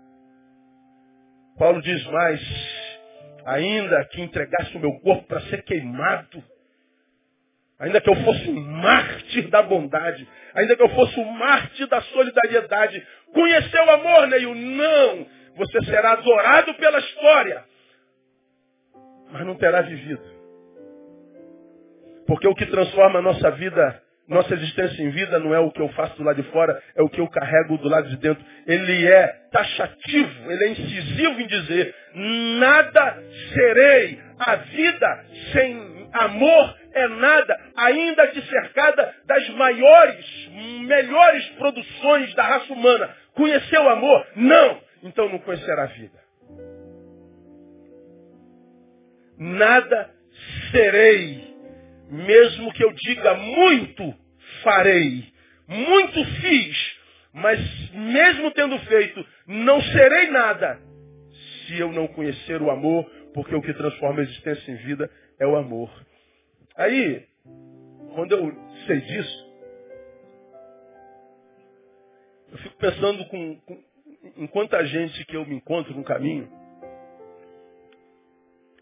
Paulo 1.57 1.81
diz 1.81 2.05
mais, 2.07 2.41
ainda 3.47 4.05
que 4.07 4.21
entregasse 4.21 4.77
o 4.77 4.81
meu 4.81 4.93
corpo 5.01 5.27
para 5.29 5.41
ser 5.43 5.63
queimado, 5.63 6.43
Ainda 7.85 8.01
que 8.01 8.09
eu 8.09 8.17
fosse 8.17 8.49
um 8.49 8.61
mártir 8.61 9.49
da 9.49 9.63
bondade, 9.63 10.27
ainda 10.55 10.75
que 10.75 10.83
eu 10.83 10.89
fosse 10.89 11.21
um 11.21 11.31
mártir 11.33 11.87
da 11.87 12.01
solidariedade, 12.01 13.07
conhecer 13.35 13.79
o 13.79 13.91
amor, 13.91 14.27
Neil? 14.27 14.55
Não! 14.55 15.27
Você 15.57 15.85
será 15.85 16.13
adorado 16.13 16.73
pela 16.75 16.99
história, 16.99 17.63
mas 19.31 19.45
não 19.45 19.55
terá 19.57 19.83
vivido. 19.83 20.23
Porque 22.27 22.49
o 22.49 22.55
que 22.55 22.65
transforma 22.67 23.19
a 23.19 23.23
nossa 23.23 23.51
vida, 23.51 24.03
nossa 24.27 24.55
existência 24.55 25.03
em 25.03 25.11
vida, 25.11 25.39
não 25.39 25.55
é 25.55 25.59
o 25.59 25.71
que 25.71 25.83
eu 25.83 25.91
faço 25.91 26.17
do 26.17 26.25
lado 26.25 26.43
de 26.43 26.51
fora, 26.51 26.83
é 26.97 27.03
o 27.03 27.09
que 27.11 27.21
eu 27.21 27.29
carrego 27.29 27.77
do 27.77 27.89
lado 27.91 28.09
de 28.09 28.17
dentro. 28.17 28.43
Ele 28.67 29.07
é 29.07 29.27
taxativo, 29.53 30.51
ele 30.51 30.65
é 30.65 30.69
incisivo 30.69 31.39
em 31.39 31.47
dizer, 31.47 31.95
nada 32.15 33.23
serei. 33.53 34.25
A 34.39 34.57
vida 34.57 35.25
sem 35.53 36.04
amor 36.15 36.77
é 36.93 37.09
nada, 37.09 37.61
ainda 37.77 38.29
que 38.29 38.41
cercada 38.43 39.15
das 39.27 39.49
maiores, 39.51 40.49
melhores 40.87 41.47
produções 41.51 42.35
da 42.35 42.45
raça 42.45 42.73
humana. 42.73 43.15
Conheceu 43.35 43.83
o 43.83 43.89
amor? 43.89 44.27
Não. 44.37 44.81
Então 45.03 45.29
não 45.29 45.39
conhecerá 45.41 45.83
a 45.83 45.87
vida. 45.87 46.25
Nada 49.37 50.11
serei, 50.71 51.55
mesmo 52.11 52.73
que 52.73 52.85
eu 52.85 52.93
diga 52.93 53.35
muito 53.35 54.15
farei, 54.63 55.25
muito 55.67 56.25
fiz, 56.41 56.97
mas 57.33 57.91
mesmo 57.93 58.51
tendo 58.53 58.79
feito, 58.81 59.27
não 59.47 59.83
serei 59.83 60.31
nada 60.31 60.79
se 61.67 61.79
eu 61.79 61.91
não 61.91 62.07
conhecer 62.07 62.63
o 62.63 62.71
amor, 62.71 63.05
porque 63.33 63.55
o 63.55 63.63
que 63.63 63.73
transforma 63.75 64.21
a 64.21 64.23
existência 64.23 64.71
em 64.71 64.77
vida 64.77 65.11
é 65.39 65.47
o 65.47 65.57
amor. 65.57 65.91
Aí, 66.77 67.27
quando 68.15 68.33
eu 68.33 68.53
sei 68.87 69.01
disso, 69.01 69.55
eu 72.53 72.59
fico 72.59 72.77
pensando 72.77 73.25
com, 73.27 73.57
com, 73.61 73.85
em 74.37 74.47
quanta 74.47 74.85
gente 74.87 75.25
que 75.25 75.37
eu 75.37 75.45
me 75.45 75.57
encontro 75.57 75.95
no 75.95 76.05
caminho, 76.05 76.49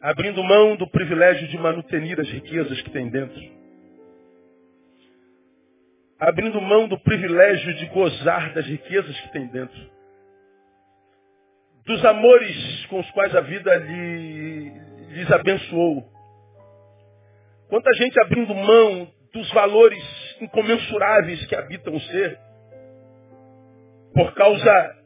abrindo 0.00 0.42
mão 0.42 0.76
do 0.76 0.86
privilégio 0.88 1.48
de 1.48 1.56
manutenir 1.58 2.20
as 2.20 2.28
riquezas 2.28 2.80
que 2.82 2.90
tem 2.90 3.08
dentro. 3.08 3.40
Abrindo 6.18 6.60
mão 6.60 6.86
do 6.86 6.98
privilégio 7.00 7.74
de 7.74 7.86
gozar 7.86 8.52
das 8.52 8.66
riquezas 8.66 9.20
que 9.20 9.32
tem 9.32 9.46
dentro. 9.48 9.90
Dos 11.84 12.04
amores 12.04 12.86
com 12.86 13.00
os 13.00 13.10
quais 13.10 13.34
a 13.34 13.40
vida 13.40 13.74
lhe, 13.74 14.70
lhes 15.14 15.30
abençoou. 15.32 16.11
Quanta 17.72 17.90
gente 17.94 18.20
abrindo 18.20 18.54
mão 18.54 19.10
dos 19.32 19.50
valores 19.50 20.04
incomensuráveis 20.42 21.46
que 21.46 21.56
habitam 21.56 21.94
o 21.94 22.00
ser. 22.02 22.38
Por 24.12 24.34
causa 24.34 24.96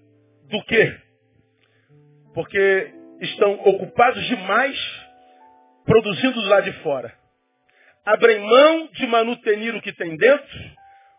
do 0.50 0.64
quê? 0.64 0.96
Porque 2.34 2.92
estão 3.20 3.52
ocupados 3.66 4.20
demais 4.24 4.76
produzindo 5.84 6.40
lá 6.48 6.60
de 6.60 6.72
fora. 6.82 7.14
Abrem 8.04 8.40
mão 8.40 8.88
de 8.94 9.06
manutenir 9.06 9.72
o 9.76 9.80
que 9.80 9.92
tem 9.92 10.16
dentro, 10.16 10.58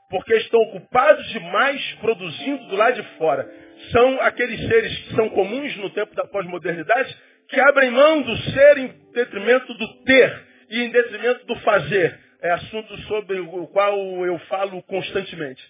porque 0.09 0.35
estão 0.35 0.59
ocupados 0.63 1.25
demais 1.29 1.81
produzindo 2.01 2.67
do 2.67 2.75
lado 2.75 3.01
de 3.01 3.17
fora. 3.17 3.49
São 3.93 4.19
aqueles 4.19 4.67
seres 4.67 4.97
que 4.97 5.15
são 5.15 5.29
comuns 5.29 5.77
no 5.77 5.91
tempo 5.91 6.13
da 6.13 6.27
pós-modernidade, 6.27 7.17
que 7.47 7.57
abrem 7.57 7.91
mão 7.91 8.21
do 8.21 8.35
ser 8.51 8.79
em 8.79 8.87
detrimento 9.13 9.73
do 9.75 10.03
ter 10.03 10.46
e 10.69 10.83
em 10.83 10.89
detrimento 10.89 11.45
do 11.45 11.55
fazer. 11.59 12.19
É 12.41 12.51
assunto 12.51 12.95
sobre 13.03 13.39
o 13.39 13.67
qual 13.67 13.97
eu 14.25 14.37
falo 14.47 14.81
constantemente. 14.83 15.63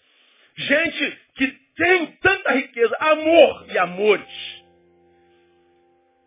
Gente 0.55 1.21
que 1.35 1.47
tem 1.77 2.07
tanta 2.21 2.51
riqueza, 2.51 2.95
amor 2.99 3.65
e 3.71 3.77
amores. 3.77 4.63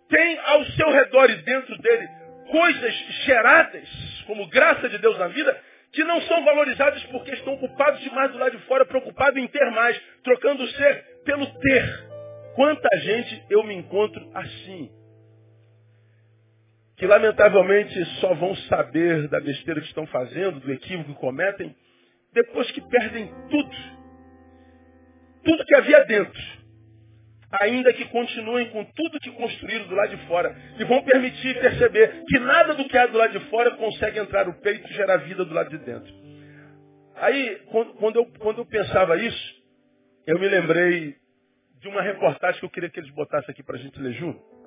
Tem 0.08 0.38
ao 0.38 0.64
seu 0.66 0.90
redor 0.90 1.30
e 1.30 1.36
dentro 1.42 1.76
dele 1.78 2.08
coisas 2.50 2.94
geradas 3.24 3.88
como 4.26 4.48
graça 4.48 4.88
de 4.88 4.98
Deus 4.98 5.18
na 5.18 5.28
vida 5.28 5.60
que 5.92 6.04
não 6.04 6.20
são 6.22 6.44
valorizadas 6.44 7.02
porque 7.04 7.32
estão 7.32 7.54
ocupados 7.54 8.00
demais 8.00 8.30
do 8.30 8.38
lado 8.38 8.56
de 8.56 8.64
fora, 8.64 8.84
preocupados 8.84 9.36
em 9.36 9.46
ter 9.48 9.70
mais, 9.72 10.00
trocando 10.22 10.62
o 10.62 10.68
ser 10.68 11.04
pelo 11.24 11.46
ter. 11.58 12.10
Quanta 12.54 12.88
gente 12.98 13.44
eu 13.50 13.64
me 13.64 13.74
encontro 13.74 14.30
assim 14.34 14.90
que 17.00 17.06
lamentavelmente 17.06 18.04
só 18.20 18.34
vão 18.34 18.54
saber 18.68 19.26
da 19.28 19.40
besteira 19.40 19.80
que 19.80 19.86
estão 19.86 20.06
fazendo, 20.08 20.60
do 20.60 20.70
equívoco 20.70 21.14
que 21.14 21.18
cometem, 21.18 21.74
depois 22.30 22.70
que 22.72 22.80
perdem 22.90 23.26
tudo. 23.48 23.76
Tudo 25.42 25.64
que 25.64 25.74
havia 25.76 26.04
dentro. 26.04 26.42
Ainda 27.62 27.90
que 27.94 28.04
continuem 28.04 28.68
com 28.68 28.84
tudo 28.84 29.18
que 29.18 29.30
construíram 29.30 29.86
do 29.86 29.94
lado 29.94 30.14
de 30.14 30.26
fora. 30.26 30.54
E 30.78 30.84
vão 30.84 31.02
permitir 31.02 31.58
perceber 31.58 32.22
que 32.28 32.38
nada 32.38 32.74
do 32.74 32.86
que 32.86 32.98
há 32.98 33.06
do 33.06 33.16
lado 33.16 33.32
de 33.32 33.46
fora 33.48 33.70
consegue 33.76 34.18
entrar 34.18 34.44
no 34.44 34.60
peito 34.60 34.86
e 34.86 34.92
gerar 34.92 35.16
vida 35.16 35.42
do 35.42 35.54
lado 35.54 35.70
de 35.70 35.78
dentro. 35.78 36.12
Aí, 37.16 37.62
quando 37.98 38.16
eu, 38.16 38.26
quando 38.40 38.58
eu 38.58 38.66
pensava 38.66 39.16
isso, 39.16 39.54
eu 40.26 40.38
me 40.38 40.46
lembrei 40.46 41.16
de 41.80 41.88
uma 41.88 42.02
reportagem 42.02 42.60
que 42.60 42.66
eu 42.66 42.70
queria 42.70 42.90
que 42.90 43.00
eles 43.00 43.10
botassem 43.12 43.52
aqui 43.52 43.62
para 43.62 43.76
a 43.76 43.80
gente 43.80 43.98
ler 43.98 44.12
junto. 44.12 44.59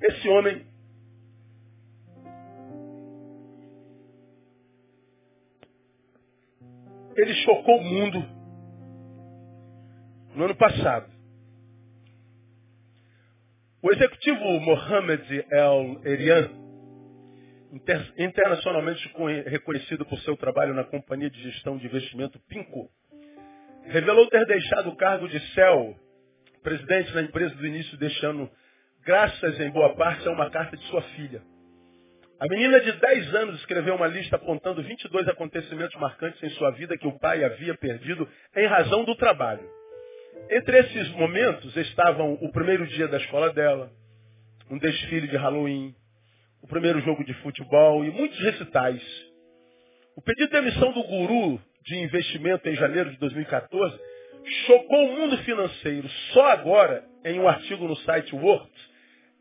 Esse 0.00 0.28
homem 0.28 0.66
ele 7.16 7.34
chocou 7.34 7.78
o 7.78 7.84
mundo 7.84 8.18
no 10.34 10.44
ano 10.44 10.56
passado. 10.56 11.12
O 13.82 13.92
executivo 13.92 14.60
Mohamed 14.60 15.46
El 15.50 16.00
Erian, 16.04 16.50
internacionalmente 18.18 19.12
reconhecido 19.46 20.06
por 20.06 20.18
seu 20.20 20.36
trabalho 20.36 20.74
na 20.74 20.84
companhia 20.84 21.30
de 21.30 21.42
gestão 21.42 21.76
de 21.76 21.86
investimento 21.86 22.40
Pinco, 22.48 22.90
revelou 23.84 24.26
ter 24.28 24.46
deixado 24.46 24.88
o 24.88 24.96
cargo 24.96 25.28
de 25.28 25.38
CEL, 25.52 25.94
presidente 26.62 27.12
da 27.12 27.22
empresa 27.22 27.54
do 27.56 27.66
início 27.66 27.98
deste 27.98 28.24
ano, 28.24 28.50
graças 29.04 29.60
em 29.60 29.70
boa 29.70 29.94
parte 29.94 30.26
a 30.26 30.32
uma 30.32 30.50
carta 30.50 30.76
de 30.76 30.84
sua 30.86 31.02
filha. 31.02 31.42
A 32.40 32.46
menina 32.48 32.80
de 32.80 32.92
10 32.92 33.34
anos 33.34 33.60
escreveu 33.60 33.94
uma 33.94 34.06
lista 34.06 34.36
apontando 34.36 34.82
22 34.82 35.28
acontecimentos 35.28 35.94
marcantes 36.00 36.42
em 36.42 36.50
sua 36.50 36.70
vida 36.72 36.96
que 36.96 37.06
o 37.06 37.18
pai 37.18 37.44
havia 37.44 37.74
perdido 37.76 38.28
em 38.56 38.66
razão 38.66 39.04
do 39.04 39.14
trabalho. 39.14 39.68
Entre 40.50 40.78
esses 40.78 41.08
momentos 41.10 41.76
estavam 41.76 42.34
o 42.34 42.50
primeiro 42.50 42.86
dia 42.86 43.06
da 43.06 43.18
escola 43.18 43.52
dela, 43.52 43.90
um 44.70 44.78
desfile 44.78 45.28
de 45.28 45.36
Halloween, 45.36 45.94
o 46.62 46.66
primeiro 46.66 47.00
jogo 47.00 47.24
de 47.24 47.34
futebol 47.34 48.04
e 48.04 48.10
muitos 48.10 48.38
recitais. 48.40 49.02
O 50.16 50.22
pedido 50.22 50.50
de 50.50 50.56
emissão 50.56 50.92
do 50.92 51.02
guru 51.04 51.60
de 51.84 51.96
investimento 51.96 52.68
em 52.68 52.74
janeiro 52.74 53.10
de 53.10 53.18
2014 53.18 53.98
chocou 54.66 55.04
o 55.06 55.16
mundo 55.18 55.38
financeiro. 55.38 56.08
Só 56.32 56.46
agora, 56.50 57.04
em 57.24 57.38
um 57.38 57.48
artigo 57.48 57.86
no 57.86 57.96
site 57.96 58.34
Word, 58.34 58.70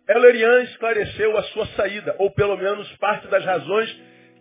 Elerian 0.08 0.64
esclareceu 0.64 1.38
a 1.38 1.44
sua 1.44 1.66
saída, 1.68 2.16
ou 2.20 2.32
pelo 2.32 2.58
menos 2.58 2.92
parte 2.98 3.28
das 3.28 3.44
razões 3.46 3.90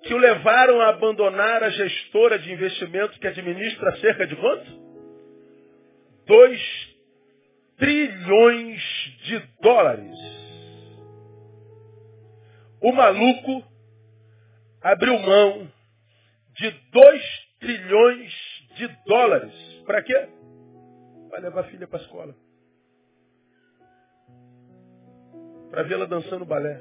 que 0.03 0.13
o 0.13 0.19
levaram 0.19 0.81
a 0.81 0.89
abandonar 0.89 1.63
a 1.63 1.71
gestora 1.71 2.39
de 2.39 2.53
investimentos 2.53 3.17
que 3.19 3.27
administra 3.29 3.97
cerca 3.99 4.27
de 4.27 4.35
quanto? 4.35 4.83
2 6.27 6.93
trilhões 7.77 8.83
de 9.25 9.39
dólares. 9.61 10.17
O 12.81 12.93
maluco 12.93 13.65
abriu 14.83 15.19
mão 15.21 15.71
de 16.57 16.71
2 16.71 17.23
trilhões 17.61 18.33
de 18.77 18.89
dólares. 19.07 19.53
Para 19.87 20.03
quê? 20.03 20.29
Para 21.31 21.41
levar 21.41 21.61
a 21.61 21.65
filha 21.65 21.87
para 21.87 22.01
a 22.01 22.03
escola. 22.03 22.42
Para 25.73 25.83
vê-la 25.83 26.05
dançando 26.05 26.45
balé. 26.45 26.81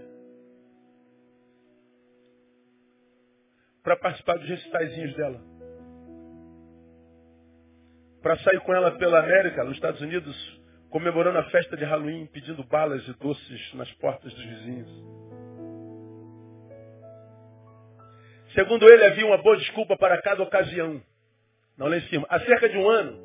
Para 3.81 3.97
participar 3.97 4.37
dos 4.37 4.47
recitaizinhos 4.47 5.15
dela 5.15 5.51
para 8.21 8.37
sair 8.37 8.59
com 8.61 8.73
ela 8.73 8.91
pela 8.91 9.19
América, 9.19 9.63
nos 9.63 9.73
Estados 9.73 9.99
Unidos, 9.99 10.61
comemorando 10.89 11.39
a 11.39 11.43
festa 11.45 11.75
de 11.75 11.83
Halloween, 11.83 12.27
pedindo 12.27 12.63
balas 12.63 13.05
e 13.07 13.13
doces 13.13 13.73
nas 13.73 13.91
portas 13.93 14.31
dos 14.33 14.45
vizinhos. 14.45 14.89
Segundo 18.53 18.87
ele, 18.87 19.05
havia 19.05 19.25
uma 19.25 19.41
boa 19.41 19.57
desculpa 19.57 19.97
para 19.97 20.21
cada 20.21 20.43
ocasião. 20.43 21.01
Não 21.77 21.87
lá 21.87 21.97
em 21.97 22.01
cima. 22.01 22.27
Há 22.29 22.39
cerca 22.41 22.69
de 22.69 22.77
um 22.77 22.87
ano, 22.87 23.17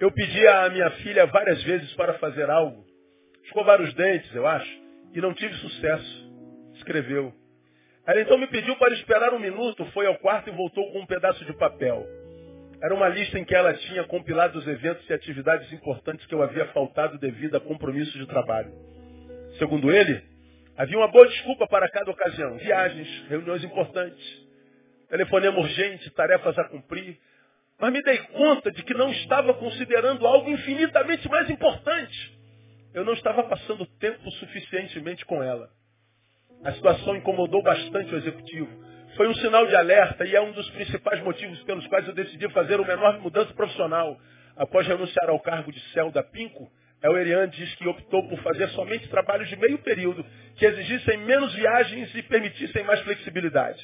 eu 0.00 0.10
pedi 0.10 0.46
à 0.48 0.68
minha 0.70 0.90
filha 1.02 1.26
várias 1.26 1.62
vezes 1.62 1.92
para 1.94 2.14
fazer 2.14 2.50
algo. 2.50 2.84
Escovar 3.44 3.80
os 3.80 3.94
dentes, 3.94 4.34
eu 4.34 4.46
acho, 4.46 4.81
e 5.14 5.20
não 5.20 5.34
tive 5.34 5.54
sucesso. 5.54 6.32
Escreveu. 6.74 7.32
Ela 8.06 8.20
então 8.20 8.36
me 8.36 8.46
pediu 8.48 8.74
para 8.76 8.92
esperar 8.94 9.32
um 9.32 9.38
minuto, 9.38 9.84
foi 9.92 10.06
ao 10.06 10.18
quarto 10.18 10.48
e 10.48 10.52
voltou 10.52 10.90
com 10.92 11.00
um 11.00 11.06
pedaço 11.06 11.44
de 11.44 11.52
papel. 11.54 12.04
Era 12.82 12.94
uma 12.94 13.08
lista 13.08 13.38
em 13.38 13.44
que 13.44 13.54
ela 13.54 13.72
tinha 13.74 14.02
compilado 14.04 14.58
os 14.58 14.66
eventos 14.66 15.08
e 15.08 15.12
atividades 15.12 15.72
importantes 15.72 16.26
que 16.26 16.34
eu 16.34 16.42
havia 16.42 16.66
faltado 16.72 17.16
devido 17.18 17.56
a 17.56 17.60
compromissos 17.60 18.14
de 18.14 18.26
trabalho. 18.26 18.72
Segundo 19.56 19.92
ele, 19.92 20.20
havia 20.76 20.98
uma 20.98 21.06
boa 21.06 21.28
desculpa 21.28 21.68
para 21.68 21.88
cada 21.88 22.10
ocasião. 22.10 22.56
Viagens, 22.56 23.24
reuniões 23.28 23.62
importantes, 23.62 24.42
telefonema 25.08 25.60
urgente, 25.60 26.10
tarefas 26.10 26.58
a 26.58 26.64
cumprir. 26.64 27.16
Mas 27.78 27.92
me 27.92 28.02
dei 28.02 28.18
conta 28.18 28.72
de 28.72 28.82
que 28.82 28.94
não 28.94 29.12
estava 29.12 29.54
considerando 29.54 30.26
algo 30.26 30.50
infinitamente 30.50 31.28
mais 31.28 31.48
importante. 31.50 32.41
Eu 32.94 33.04
não 33.04 33.14
estava 33.14 33.44
passando 33.44 33.86
tempo 33.98 34.30
suficientemente 34.32 35.24
com 35.24 35.42
ela. 35.42 35.70
A 36.64 36.72
situação 36.72 37.16
incomodou 37.16 37.62
bastante 37.62 38.14
o 38.14 38.18
executivo 38.18 38.92
foi 39.16 39.28
um 39.28 39.34
sinal 39.34 39.66
de 39.66 39.76
alerta 39.76 40.24
e 40.24 40.34
é 40.34 40.40
um 40.40 40.52
dos 40.52 40.68
principais 40.70 41.22
motivos 41.22 41.62
pelos 41.64 41.86
quais 41.88 42.06
eu 42.08 42.14
decidi 42.14 42.48
fazer 42.50 42.80
uma 42.80 42.92
enorme 42.92 43.20
mudança 43.20 43.52
profissional. 43.52 44.18
Após 44.56 44.86
renunciar 44.86 45.28
ao 45.28 45.40
cargo 45.40 45.70
de 45.70 45.80
céu 45.92 46.10
da 46.10 46.22
Pinco, 46.22 46.70
El 47.02 47.46
diz 47.48 47.74
que 47.74 47.88
optou 47.88 48.26
por 48.28 48.38
fazer 48.42 48.68
somente 48.70 49.08
trabalhos 49.08 49.48
de 49.48 49.56
meio 49.56 49.78
período, 49.78 50.24
que 50.56 50.64
exigissem 50.64 51.18
menos 51.18 51.52
viagens 51.54 52.14
e 52.14 52.22
permitissem 52.22 52.84
mais 52.84 53.00
flexibilidade. 53.00 53.82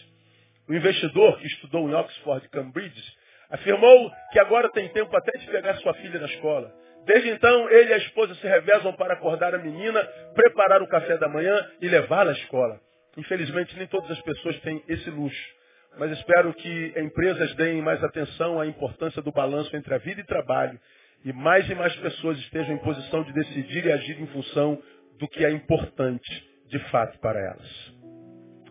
O 0.69 0.75
investidor, 0.75 1.39
que 1.39 1.47
estudou 1.47 1.89
em 1.89 1.95
Oxford 1.95 2.47
e 2.47 2.49
Cambridge, 2.49 3.13
afirmou 3.51 4.11
que 4.33 4.39
agora 4.39 4.71
tem 4.71 4.89
tempo 4.91 5.15
até 5.17 5.39
de 5.39 5.47
pegar 5.47 5.75
sua 5.77 5.95
filha 5.95 6.21
na 6.21 6.27
escola. 6.27 6.73
Desde 7.05 7.31
então, 7.31 7.71
ele 7.71 7.91
e 7.91 7.95
a 7.95 7.99
esposa 7.99 8.35
se 8.35 8.47
revezam 8.47 8.93
para 8.93 9.15
acordar 9.15 9.55
a 9.55 9.59
menina, 9.59 10.03
preparar 10.35 10.83
o 10.83 10.89
café 10.89 11.17
da 11.17 11.29
manhã 11.29 11.55
e 11.81 11.89
levá-la 11.89 12.31
à 12.31 12.35
escola. 12.35 12.81
Infelizmente, 13.17 13.77
nem 13.77 13.87
todas 13.87 14.11
as 14.11 14.21
pessoas 14.23 14.59
têm 14.61 14.83
esse 14.89 15.11
luxo. 15.11 15.59
Mas 15.99 16.13
espero 16.13 16.53
que 16.55 16.95
empresas 16.97 17.55
deem 17.57 17.83
mais 17.83 18.03
atenção 18.05 18.61
à 18.61 18.67
importância 18.67 19.21
do 19.23 19.33
balanço 19.33 19.75
entre 19.75 19.95
a 19.95 19.99
vida 19.99 20.21
e 20.21 20.25
trabalho. 20.25 20.79
E 21.25 21.33
mais 21.33 21.69
e 21.69 21.75
mais 21.75 21.95
pessoas 21.97 22.39
estejam 22.39 22.75
em 22.75 22.79
posição 22.79 23.25
de 23.25 23.33
decidir 23.33 23.87
e 23.87 23.93
agir 23.93 24.21
em 24.21 24.27
função 24.29 24.81
do 25.19 25.27
que 25.27 25.45
é 25.45 25.51
importante, 25.51 26.49
de 26.69 26.79
fato, 26.91 27.19
para 27.19 27.41
elas. 27.41 27.95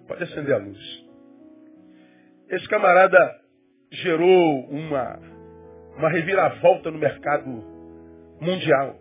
Pode 0.07 0.23
acender 0.23 0.55
a 0.55 0.57
luz. 0.57 1.07
Esse 2.49 2.67
camarada 2.69 3.41
gerou 3.91 4.69
uma, 4.69 5.19
uma 5.97 6.09
reviravolta 6.09 6.89
no 6.89 6.97
mercado 6.97 7.76
mundial. 8.39 8.99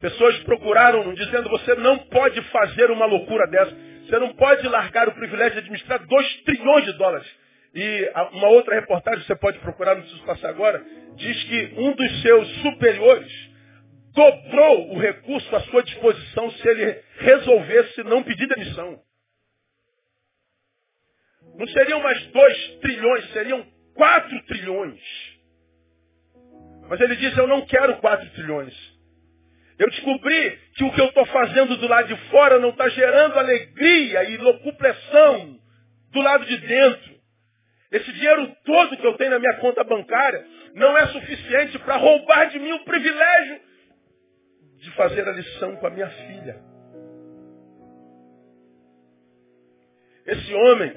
Pessoas 0.00 0.38
procuraram 0.40 1.14
dizendo, 1.14 1.48
você 1.48 1.74
não 1.76 1.96
pode 1.98 2.40
fazer 2.50 2.90
uma 2.90 3.06
loucura 3.06 3.46
dessa. 3.46 3.72
Você 4.04 4.18
não 4.18 4.34
pode 4.34 4.66
largar 4.66 5.08
o 5.08 5.14
privilégio 5.14 5.52
de 5.52 5.58
administrar 5.60 6.04
2 6.04 6.42
trilhões 6.42 6.84
de 6.84 6.92
dólares. 6.94 7.26
E 7.74 8.12
uma 8.32 8.48
outra 8.48 8.74
reportagem, 8.74 9.24
você 9.24 9.36
pode 9.36 9.58
procurar, 9.60 9.94
não 9.94 10.02
preciso 10.02 10.24
passar 10.24 10.50
agora, 10.50 10.84
diz 11.14 11.44
que 11.44 11.74
um 11.78 11.92
dos 11.92 12.22
seus 12.22 12.48
superiores 12.62 13.32
dobrou 14.12 14.92
o 14.92 14.98
recurso 14.98 15.54
à 15.56 15.60
sua 15.60 15.82
disposição 15.82 16.50
se 16.50 16.68
ele 16.68 17.02
resolvesse 17.18 18.02
não 18.02 18.22
pedir 18.22 18.46
demissão. 18.48 19.00
Não 21.56 21.66
seriam 21.68 22.00
mais 22.00 22.26
2 22.26 22.68
trilhões, 22.80 23.32
seriam 23.32 23.66
4 23.94 24.46
trilhões. 24.46 25.00
Mas 26.92 27.00
ele 27.00 27.16
disse, 27.16 27.38
eu 27.38 27.46
não 27.46 27.64
quero 27.64 27.96
4 27.96 28.30
trilhões. 28.32 28.74
Eu 29.78 29.88
descobri 29.88 30.58
que 30.76 30.84
o 30.84 30.92
que 30.92 31.00
eu 31.00 31.06
estou 31.06 31.24
fazendo 31.24 31.78
do 31.78 31.88
lado 31.88 32.06
de 32.06 32.16
fora 32.28 32.58
não 32.58 32.68
está 32.68 32.86
gerando 32.90 33.38
alegria 33.38 34.24
e 34.24 34.36
locupressão 34.36 35.58
do 36.10 36.20
lado 36.20 36.44
de 36.44 36.54
dentro. 36.58 37.14
Esse 37.92 38.12
dinheiro 38.12 38.54
todo 38.66 38.98
que 38.98 39.06
eu 39.06 39.16
tenho 39.16 39.30
na 39.30 39.38
minha 39.38 39.54
conta 39.54 39.82
bancária 39.82 40.46
não 40.74 40.98
é 40.98 41.06
suficiente 41.06 41.78
para 41.78 41.96
roubar 41.96 42.50
de 42.50 42.58
mim 42.58 42.72
o 42.72 42.84
privilégio 42.84 43.60
de 44.76 44.90
fazer 44.90 45.26
a 45.26 45.32
lição 45.32 45.76
com 45.76 45.86
a 45.86 45.90
minha 45.90 46.10
filha. 46.10 46.60
Esse 50.26 50.52
homem, 50.52 50.92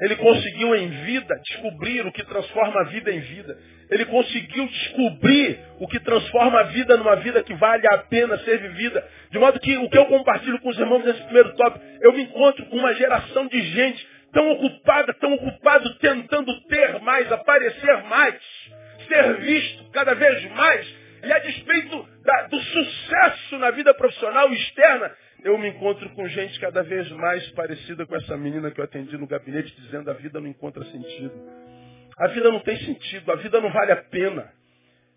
ele 0.00 0.16
conseguiu 0.16 0.74
em 0.74 0.88
vida 1.04 1.40
descobrir 1.44 2.04
o 2.04 2.10
que 2.10 2.24
transforma 2.24 2.80
a 2.80 2.84
vida 2.88 3.12
em 3.12 3.20
vida. 3.20 3.79
Ele 3.90 4.04
conseguiu 4.06 4.66
descobrir 4.68 5.58
o 5.80 5.88
que 5.88 5.98
transforma 5.98 6.60
a 6.60 6.64
vida 6.64 6.96
numa 6.96 7.16
vida 7.16 7.42
que 7.42 7.54
vale 7.54 7.86
a 7.88 7.98
pena 7.98 8.38
ser 8.38 8.58
vivida. 8.58 9.04
De 9.30 9.38
modo 9.38 9.58
que 9.58 9.76
o 9.78 9.90
que 9.90 9.98
eu 9.98 10.06
compartilho 10.06 10.60
com 10.60 10.68
os 10.68 10.78
irmãos 10.78 11.04
nesse 11.04 11.22
primeiro 11.24 11.54
tópico, 11.56 11.84
eu 12.00 12.12
me 12.12 12.22
encontro 12.22 12.64
com 12.66 12.76
uma 12.76 12.94
geração 12.94 13.48
de 13.48 13.60
gente 13.60 14.06
tão 14.32 14.48
ocupada, 14.52 15.12
tão 15.14 15.34
ocupado, 15.34 15.92
tentando 15.98 16.52
ter 16.68 17.00
mais, 17.00 17.30
aparecer 17.32 18.02
mais, 18.04 18.36
ser 19.08 19.36
visto 19.38 19.90
cada 19.90 20.14
vez 20.14 20.50
mais. 20.52 20.86
E 21.24 21.32
a 21.32 21.38
despeito 21.40 22.08
da, 22.22 22.42
do 22.44 22.58
sucesso 22.60 23.58
na 23.58 23.70
vida 23.72 23.92
profissional 23.92 24.50
externa, 24.52 25.12
eu 25.42 25.58
me 25.58 25.68
encontro 25.68 26.08
com 26.10 26.28
gente 26.28 26.58
cada 26.60 26.82
vez 26.82 27.10
mais 27.10 27.46
parecida 27.52 28.06
com 28.06 28.14
essa 28.14 28.36
menina 28.36 28.70
que 28.70 28.80
eu 28.80 28.84
atendi 28.84 29.16
no 29.16 29.26
gabinete, 29.26 29.74
dizendo 29.80 30.10
a 30.10 30.14
vida 30.14 30.40
não 30.40 30.46
encontra 30.46 30.84
sentido. 30.84 31.32
A 32.20 32.26
vida 32.28 32.50
não 32.50 32.60
tem 32.60 32.76
sentido, 32.80 33.32
a 33.32 33.36
vida 33.36 33.58
não 33.62 33.70
vale 33.72 33.92
a 33.92 33.96
pena. 33.96 34.52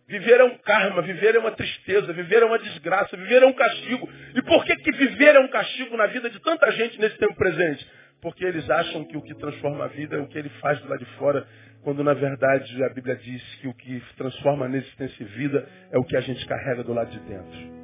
Viver 0.08 0.40
é 0.40 0.44
um 0.46 0.58
karma, 0.60 1.02
viver 1.02 1.36
é 1.36 1.40
uma 1.40 1.52
tristeza, 1.52 2.14
viver 2.14 2.42
é 2.42 2.46
uma 2.46 2.58
desgraça, 2.58 3.18
viver 3.18 3.44
é 3.44 3.46
um 3.46 3.52
castigo. 3.52 4.10
E 4.34 4.42
por 4.42 4.64
que, 4.64 4.74
que 4.78 4.92
viver 4.92 5.36
é 5.36 5.40
um 5.40 5.50
castigo 5.50 5.98
na 5.98 6.08
vida 6.08 6.30
de 6.30 6.40
tanta 6.40 6.72
gente 6.72 6.98
nesse 7.02 7.18
tempo 7.18 7.36
presente? 7.36 7.86
Porque 8.22 8.46
eles 8.46 8.70
acham 8.70 9.04
que 9.04 9.18
o 9.18 9.22
que 9.22 9.36
transforma 9.36 9.84
a 9.84 9.88
vida 9.90 10.16
é 10.16 10.20
o 10.20 10.28
que 10.28 10.38
ele 10.38 10.50
faz 10.62 10.80
do 10.80 10.88
lado 10.88 11.00
de 11.00 11.12
fora, 11.18 11.46
quando 11.84 12.02
na 12.06 12.14
verdade 12.14 12.84
a 12.86 12.90
Bíblia 12.94 13.18
diz 13.18 13.56
que 13.56 13.68
o 13.68 13.74
que 13.74 14.02
transforma 14.16 14.70
na 14.70 14.78
existência 14.78 15.24
e 15.24 15.26
vida 15.26 15.68
é 15.92 15.98
o 15.98 16.06
que 16.06 16.16
a 16.16 16.22
gente 16.22 16.46
carrega 16.46 16.84
do 16.84 16.94
lado 16.94 17.12
de 17.12 17.20
dentro. 17.20 17.84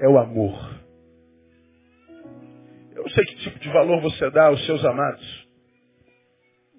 É 0.00 0.08
o 0.08 0.18
amor. 0.18 0.80
Eu 2.94 3.02
não 3.02 3.10
sei 3.10 3.24
que 3.24 3.36
tipo 3.36 3.58
de 3.58 3.68
valor 3.70 4.00
você 4.00 4.30
dá 4.30 4.46
aos 4.46 4.64
seus 4.66 4.84
amados. 4.84 5.39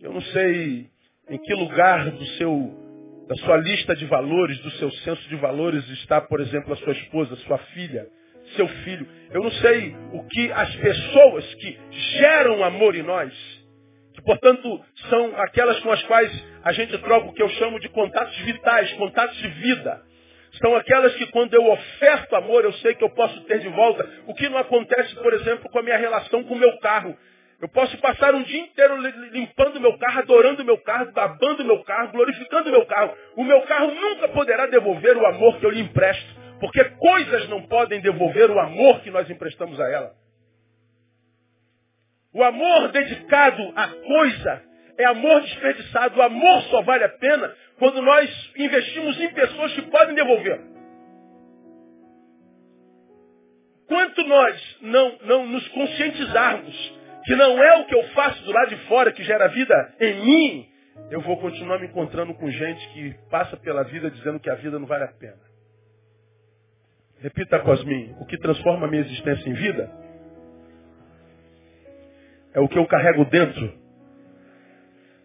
Eu 0.01 0.11
não 0.11 0.21
sei 0.21 0.89
em 1.29 1.37
que 1.37 1.53
lugar 1.53 2.09
do 2.09 2.25
seu, 2.37 3.25
da 3.27 3.35
sua 3.35 3.57
lista 3.57 3.95
de 3.95 4.05
valores, 4.05 4.57
do 4.59 4.71
seu 4.71 4.91
senso 4.91 5.29
de 5.29 5.35
valores 5.35 5.87
está, 5.89 6.19
por 6.19 6.39
exemplo, 6.39 6.73
a 6.73 6.77
sua 6.77 6.93
esposa, 6.93 7.35
sua 7.35 7.59
filha, 7.59 8.07
seu 8.55 8.67
filho. 8.67 9.07
Eu 9.29 9.43
não 9.43 9.51
sei 9.51 9.95
o 10.13 10.23
que 10.27 10.51
as 10.51 10.75
pessoas 10.77 11.53
que 11.53 11.79
geram 12.17 12.63
amor 12.63 12.95
em 12.95 13.03
nós, 13.03 13.31
que 14.15 14.23
portanto 14.23 14.83
são 15.07 15.39
aquelas 15.39 15.79
com 15.81 15.91
as 15.91 16.01
quais 16.03 16.45
a 16.63 16.71
gente 16.73 16.97
troca 16.97 17.27
o 17.27 17.33
que 17.33 17.43
eu 17.43 17.49
chamo 17.49 17.79
de 17.79 17.89
contatos 17.89 18.35
vitais, 18.39 18.91
contatos 18.93 19.37
de 19.37 19.47
vida. 19.49 20.01
São 20.61 20.75
aquelas 20.75 21.13
que 21.15 21.27
quando 21.27 21.53
eu 21.53 21.65
oferto 21.71 22.35
amor, 22.35 22.65
eu 22.65 22.73
sei 22.73 22.95
que 22.95 23.03
eu 23.03 23.09
posso 23.11 23.39
ter 23.41 23.59
de 23.59 23.69
volta. 23.69 24.07
O 24.25 24.33
que 24.33 24.49
não 24.49 24.57
acontece, 24.57 25.15
por 25.15 25.31
exemplo, 25.33 25.69
com 25.69 25.79
a 25.79 25.83
minha 25.83 25.97
relação 25.97 26.43
com 26.43 26.55
o 26.55 26.59
meu 26.59 26.77
carro. 26.79 27.15
Eu 27.61 27.69
posso 27.69 27.95
passar 27.99 28.33
um 28.33 28.41
dia 28.41 28.59
inteiro 28.59 28.95
limpando 29.31 29.79
meu 29.79 29.95
carro, 29.99 30.19
adorando 30.19 30.65
meu 30.65 30.79
carro, 30.79 31.11
babando 31.11 31.63
meu 31.63 31.83
carro, 31.83 32.11
glorificando 32.11 32.71
meu 32.71 32.83
carro. 32.87 33.15
O 33.35 33.43
meu 33.43 33.61
carro 33.61 33.93
nunca 33.93 34.29
poderá 34.29 34.65
devolver 34.65 35.15
o 35.15 35.25
amor 35.27 35.59
que 35.59 35.65
eu 35.67 35.69
lhe 35.69 35.79
empresto, 35.79 36.27
porque 36.59 36.83
coisas 36.83 37.47
não 37.49 37.61
podem 37.67 38.01
devolver 38.01 38.49
o 38.49 38.59
amor 38.59 39.01
que 39.01 39.11
nós 39.11 39.29
emprestamos 39.29 39.79
a 39.79 39.87
ela. 39.87 40.11
O 42.33 42.43
amor 42.43 42.87
dedicado 42.87 43.73
à 43.75 43.87
coisa 43.89 44.63
é 44.97 45.05
amor 45.05 45.41
desperdiçado. 45.41 46.17
O 46.17 46.23
amor 46.23 46.63
só 46.63 46.81
vale 46.81 47.03
a 47.03 47.09
pena 47.09 47.55
quando 47.77 48.01
nós 48.01 48.51
investimos 48.55 49.21
em 49.21 49.33
pessoas 49.35 49.71
que 49.73 49.83
podem 49.83 50.15
devolver. 50.15 50.59
Quanto 53.87 54.23
nós 54.23 54.77
não, 54.81 55.17
não 55.25 55.45
nos 55.45 55.67
conscientizarmos 55.67 57.00
que 57.23 57.35
não 57.35 57.63
é 57.63 57.77
o 57.79 57.85
que 57.85 57.95
eu 57.95 58.03
faço 58.09 58.43
do 58.43 58.51
lado 58.51 58.69
de 58.69 58.87
fora 58.87 59.11
que 59.11 59.23
gera 59.23 59.47
vida 59.47 59.95
em 59.99 60.25
mim, 60.25 60.69
eu 61.09 61.21
vou 61.21 61.37
continuar 61.37 61.79
me 61.79 61.87
encontrando 61.87 62.33
com 62.33 62.49
gente 62.49 62.87
que 62.89 63.13
passa 63.29 63.57
pela 63.57 63.83
vida 63.83 64.09
dizendo 64.09 64.39
que 64.39 64.49
a 64.49 64.55
vida 64.55 64.79
não 64.79 64.87
vale 64.87 65.03
a 65.03 65.13
pena. 65.13 65.39
Repita, 67.19 67.59
Cosmin, 67.59 68.15
o 68.19 68.25
que 68.25 68.37
transforma 68.37 68.87
a 68.87 68.89
minha 68.89 69.03
existência 69.03 69.47
em 69.47 69.53
vida 69.53 69.91
é 72.53 72.59
o 72.59 72.67
que 72.67 72.77
eu 72.77 72.85
carrego 72.87 73.23
dentro, 73.25 73.73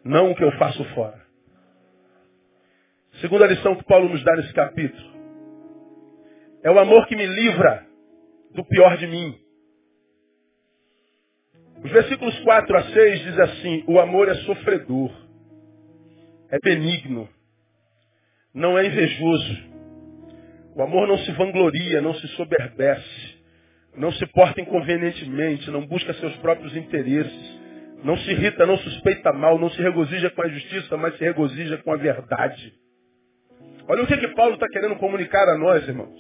não 0.05 0.31
o 0.31 0.35
que 0.35 0.45
eu 0.45 0.53
faço 0.53 0.85
fora. 0.95 1.27
Segunda 3.21 3.47
lição 3.47 3.75
que 3.75 3.85
Paulo 3.85 4.09
nos 4.09 4.23
dá 4.23 4.37
nesse 4.37 4.53
capítulo. 4.53 5.17
É 6.63 6.71
o 6.71 6.79
amor 6.79 7.07
que 7.07 7.17
me 7.17 7.27
livra 7.27 7.87
do 8.55 8.65
pior 8.65 8.97
de 8.99 9.07
mim. 9.07 9.39
Os 11.85 11.91
versículos 11.91 12.39
4 12.41 12.77
a 12.77 12.83
6 12.85 13.21
diz 13.21 13.39
assim, 13.39 13.85
o 13.87 13.99
amor 14.01 14.29
é 14.29 14.35
sofredor, 14.37 15.11
é 16.51 16.59
benigno, 16.59 17.29
não 18.55 18.79
é 18.79 18.87
invejoso. 18.87 19.77
O 20.75 20.83
amor 20.83 21.07
não 21.07 21.19
se 21.19 21.33
vangloria, 21.33 22.01
não 22.01 22.15
se 22.15 22.29
soberbece, 22.29 23.37
não 23.97 24.13
se 24.13 24.27
porta 24.27 24.61
inconvenientemente, 24.61 25.71
não 25.71 25.87
busca 25.87 26.13
seus 26.15 26.37
próprios 26.37 26.77
interesses, 26.77 27.61
não 28.05 28.17
se 28.19 28.31
irrita, 28.31 28.67
não 28.67 28.77
suspeita 28.79 29.33
mal, 29.33 29.59
não 29.59 29.71
se 29.71 29.81
regozija 29.81 30.31
com 30.31 30.43
a 30.43 30.49
justiça, 30.49 30.97
mas 30.97 31.17
se 31.17 31.25
regozija 31.25 31.79
com 31.79 31.93
a 31.93 31.97
verdade. 31.97 32.75
Olha 33.89 34.03
o 34.03 34.07
que, 34.07 34.17
que 34.17 34.29
Paulo 34.29 34.55
está 34.55 34.69
querendo 34.69 34.97
comunicar 34.97 35.49
a 35.49 35.57
nós, 35.57 35.87
irmãos. 35.87 36.19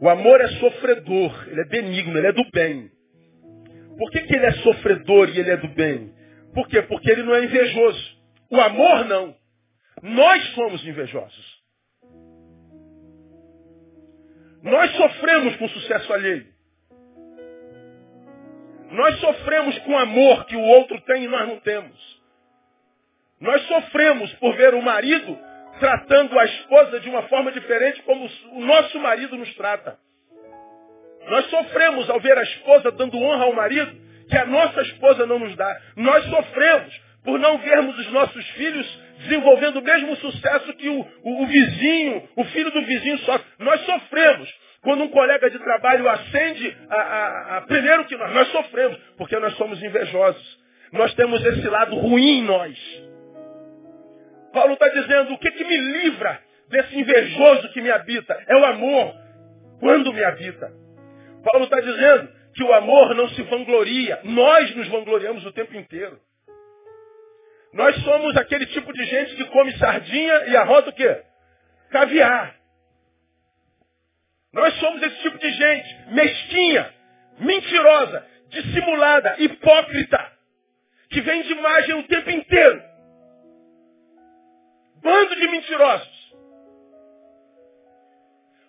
O 0.00 0.08
amor 0.08 0.40
é 0.40 0.48
sofredor, 0.48 1.48
ele 1.48 1.60
é 1.60 1.64
benigno, 1.64 2.18
ele 2.18 2.26
é 2.26 2.32
do 2.32 2.44
bem. 2.50 2.90
Por 3.98 4.10
que, 4.10 4.22
que 4.22 4.34
ele 4.34 4.46
é 4.46 4.52
sofredor 4.52 5.28
e 5.30 5.38
ele 5.38 5.50
é 5.50 5.56
do 5.56 5.68
bem? 5.68 6.12
Por 6.54 6.68
quê? 6.68 6.82
Porque 6.82 7.10
ele 7.10 7.22
não 7.22 7.34
é 7.34 7.44
invejoso. 7.44 8.16
O 8.50 8.60
amor 8.60 9.04
não. 9.06 9.36
Nós 10.02 10.42
somos 10.54 10.84
invejosos. 10.86 11.56
Nós 14.62 14.90
sofremos 14.96 15.56
com 15.56 15.68
sucesso 15.68 16.12
alheio. 16.12 16.46
Nós 18.90 19.18
sofremos 19.20 19.78
com 19.80 19.98
amor 19.98 20.44
que 20.46 20.56
o 20.56 20.62
outro 20.62 21.00
tem 21.02 21.24
e 21.24 21.28
nós 21.28 21.48
não 21.48 21.58
temos. 21.60 22.22
Nós 23.40 23.62
sofremos 23.66 24.32
por 24.34 24.56
ver 24.56 24.74
o 24.74 24.82
marido 24.82 25.38
tratando 25.78 26.38
a 26.38 26.44
esposa 26.44 27.00
de 27.00 27.08
uma 27.08 27.22
forma 27.24 27.52
diferente 27.52 28.02
como 28.02 28.28
o 28.52 28.60
nosso 28.60 28.98
marido 28.98 29.36
nos 29.36 29.54
trata. 29.54 29.98
Nós 31.28 31.46
sofremos 31.50 32.08
ao 32.08 32.20
ver 32.20 32.38
a 32.38 32.42
esposa 32.42 32.90
dando 32.92 33.18
honra 33.18 33.44
ao 33.44 33.52
marido 33.52 34.06
que 34.28 34.36
a 34.36 34.46
nossa 34.46 34.82
esposa 34.82 35.26
não 35.26 35.38
nos 35.38 35.54
dá. 35.56 35.80
Nós 35.96 36.24
sofremos 36.24 37.00
por 37.24 37.38
não 37.38 37.58
vermos 37.58 37.98
os 37.98 38.12
nossos 38.12 38.46
filhos 38.50 38.86
desenvolvendo 39.18 39.80
o 39.80 39.82
mesmo 39.82 40.14
sucesso 40.16 40.72
que 40.74 40.88
o, 40.88 41.00
o, 41.22 41.42
o 41.42 41.46
vizinho, 41.46 42.28
o 42.36 42.44
filho 42.44 42.70
do 42.70 42.82
vizinho 42.82 43.18
sofre. 43.18 43.46
Nós 43.58 43.80
sofremos 43.84 44.52
quando 44.82 45.02
um 45.02 45.08
colega 45.08 45.50
de 45.50 45.58
trabalho 45.58 46.08
acende 46.08 46.76
a, 46.88 46.94
a, 46.94 47.56
a, 47.56 47.60
primeiro 47.62 48.04
que 48.04 48.16
nós. 48.16 48.32
Nós 48.32 48.48
sofremos 48.48 48.96
porque 49.16 49.38
nós 49.38 49.54
somos 49.56 49.82
invejosos. 49.82 50.58
Nós 50.92 51.12
temos 51.14 51.44
esse 51.44 51.66
lado 51.68 51.96
ruim 51.96 52.38
em 52.38 52.42
nós. 52.44 52.78
Paulo 54.52 54.74
está 54.74 54.88
dizendo, 54.88 55.34
o 55.34 55.38
que, 55.38 55.50
que 55.50 55.64
me 55.64 55.76
livra 55.76 56.40
desse 56.68 56.98
invejoso 56.98 57.68
que 57.72 57.82
me 57.82 57.90
habita? 57.90 58.40
É 58.46 58.56
o 58.56 58.64
amor. 58.64 59.14
Quando 59.80 60.12
me 60.12 60.22
habita? 60.24 60.85
Paulo 61.46 61.66
está 61.66 61.80
dizendo 61.80 62.28
que 62.54 62.64
o 62.64 62.72
amor 62.72 63.14
não 63.14 63.28
se 63.28 63.42
vangloria. 63.42 64.20
Nós 64.24 64.74
nos 64.74 64.88
vangloriamos 64.88 65.46
o 65.46 65.52
tempo 65.52 65.76
inteiro. 65.76 66.18
Nós 67.72 67.94
somos 68.02 68.36
aquele 68.36 68.66
tipo 68.66 68.92
de 68.92 69.04
gente 69.04 69.36
que 69.36 69.44
come 69.46 69.76
sardinha 69.78 70.46
e 70.46 70.56
arrota 70.56 70.90
o 70.90 70.92
quê? 70.92 71.22
Caviar. 71.90 72.56
Nós 74.52 74.74
somos 74.80 75.00
esse 75.02 75.22
tipo 75.22 75.38
de 75.38 75.50
gente 75.52 75.96
mesquinha, 76.08 76.94
mentirosa, 77.38 78.26
dissimulada, 78.48 79.36
hipócrita, 79.38 80.32
que 81.10 81.20
vem 81.20 81.42
de 81.42 81.52
imagem 81.52 81.94
o 81.94 82.08
tempo 82.08 82.30
inteiro. 82.30 82.82
Bando 85.00 85.36
de 85.36 85.48
mentirosos. 85.48 86.34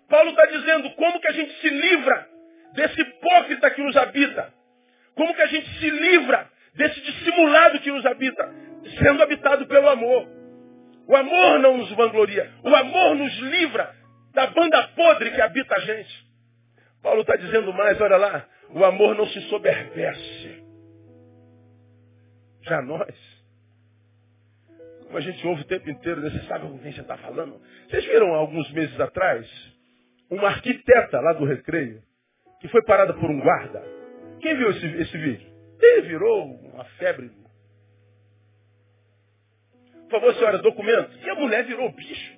Paulo 0.09 0.29
está 0.29 0.45
dizendo 0.45 0.91
como 0.91 1.19
que 1.19 1.27
a 1.27 1.33
gente 1.33 1.59
se 1.59 1.69
livra 1.69 2.36
desse 2.73 3.01
hipócrita 3.01 3.69
que 3.71 3.81
nos 3.81 3.95
habita? 3.95 4.53
Como 5.15 5.33
que 5.33 5.41
a 5.41 5.47
gente 5.47 5.67
se 5.79 5.89
livra 5.89 6.49
desse 6.75 7.01
dissimulado 7.01 7.79
que 7.79 7.91
nos 7.91 8.05
habita? 8.05 8.53
Sendo 8.99 9.23
habitado 9.23 9.65
pelo 9.67 9.89
amor. 9.89 10.27
O 11.07 11.15
amor 11.15 11.59
não 11.59 11.77
nos 11.77 11.91
vangloria. 11.93 12.51
O 12.63 12.75
amor 12.75 13.15
nos 13.15 13.33
livra 13.39 13.95
da 14.33 14.47
banda 14.47 14.87
podre 14.89 15.31
que 15.31 15.41
habita 15.41 15.75
a 15.75 15.79
gente. 15.79 16.27
Paulo 17.01 17.21
está 17.21 17.35
dizendo 17.35 17.73
mais, 17.73 17.99
olha 17.99 18.17
lá. 18.17 18.45
O 18.69 18.83
amor 18.83 19.15
não 19.15 19.25
se 19.27 19.41
soberbece. 19.49 20.63
Já 22.61 22.81
nós. 22.81 23.37
Como 25.05 25.17
a 25.17 25.21
gente 25.21 25.47
ouve 25.47 25.61
o 25.61 25.65
tempo 25.65 25.89
inteiro, 25.89 26.19
né? 26.19 26.29
você 26.29 26.45
sabe 26.47 26.67
com 26.67 26.77
quem 26.79 26.91
você 26.91 27.01
está 27.01 27.17
falando? 27.17 27.61
Vocês 27.89 28.03
viram 28.05 28.33
alguns 28.33 28.69
meses 28.71 28.99
atrás 28.99 29.47
uma 30.29 30.49
arquiteta 30.49 31.21
lá 31.21 31.33
do 31.33 31.45
recreio 31.45 32.03
que 32.59 32.67
foi 32.69 32.83
parada 32.83 33.13
por 33.13 33.29
um 33.29 33.39
guarda. 33.39 33.83
Quem 34.41 34.55
viu 34.55 34.69
esse, 34.71 34.85
esse 34.85 35.17
vídeo? 35.17 35.47
Ele 35.79 36.01
virou 36.07 36.45
uma 36.45 36.83
febre. 36.97 37.31
Por 40.09 40.11
favor, 40.11 40.33
senhora, 40.35 40.57
documento. 40.59 41.17
E 41.23 41.29
a 41.29 41.35
mulher 41.35 41.65
virou 41.65 41.91
bicho. 41.91 42.37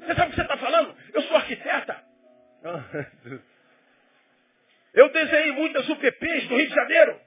Você 0.00 0.14
sabe 0.14 0.28
o 0.28 0.30
que 0.30 0.36
você 0.36 0.42
está 0.42 0.56
falando? 0.56 0.96
Eu 1.12 1.22
sou 1.22 1.36
arquiteta. 1.36 2.02
Eu 4.92 5.08
desenhei 5.12 5.52
muitas 5.52 5.88
UPPs 5.88 6.48
no 6.48 6.56
Rio 6.56 6.68
de 6.68 6.74
Janeiro. 6.74 7.20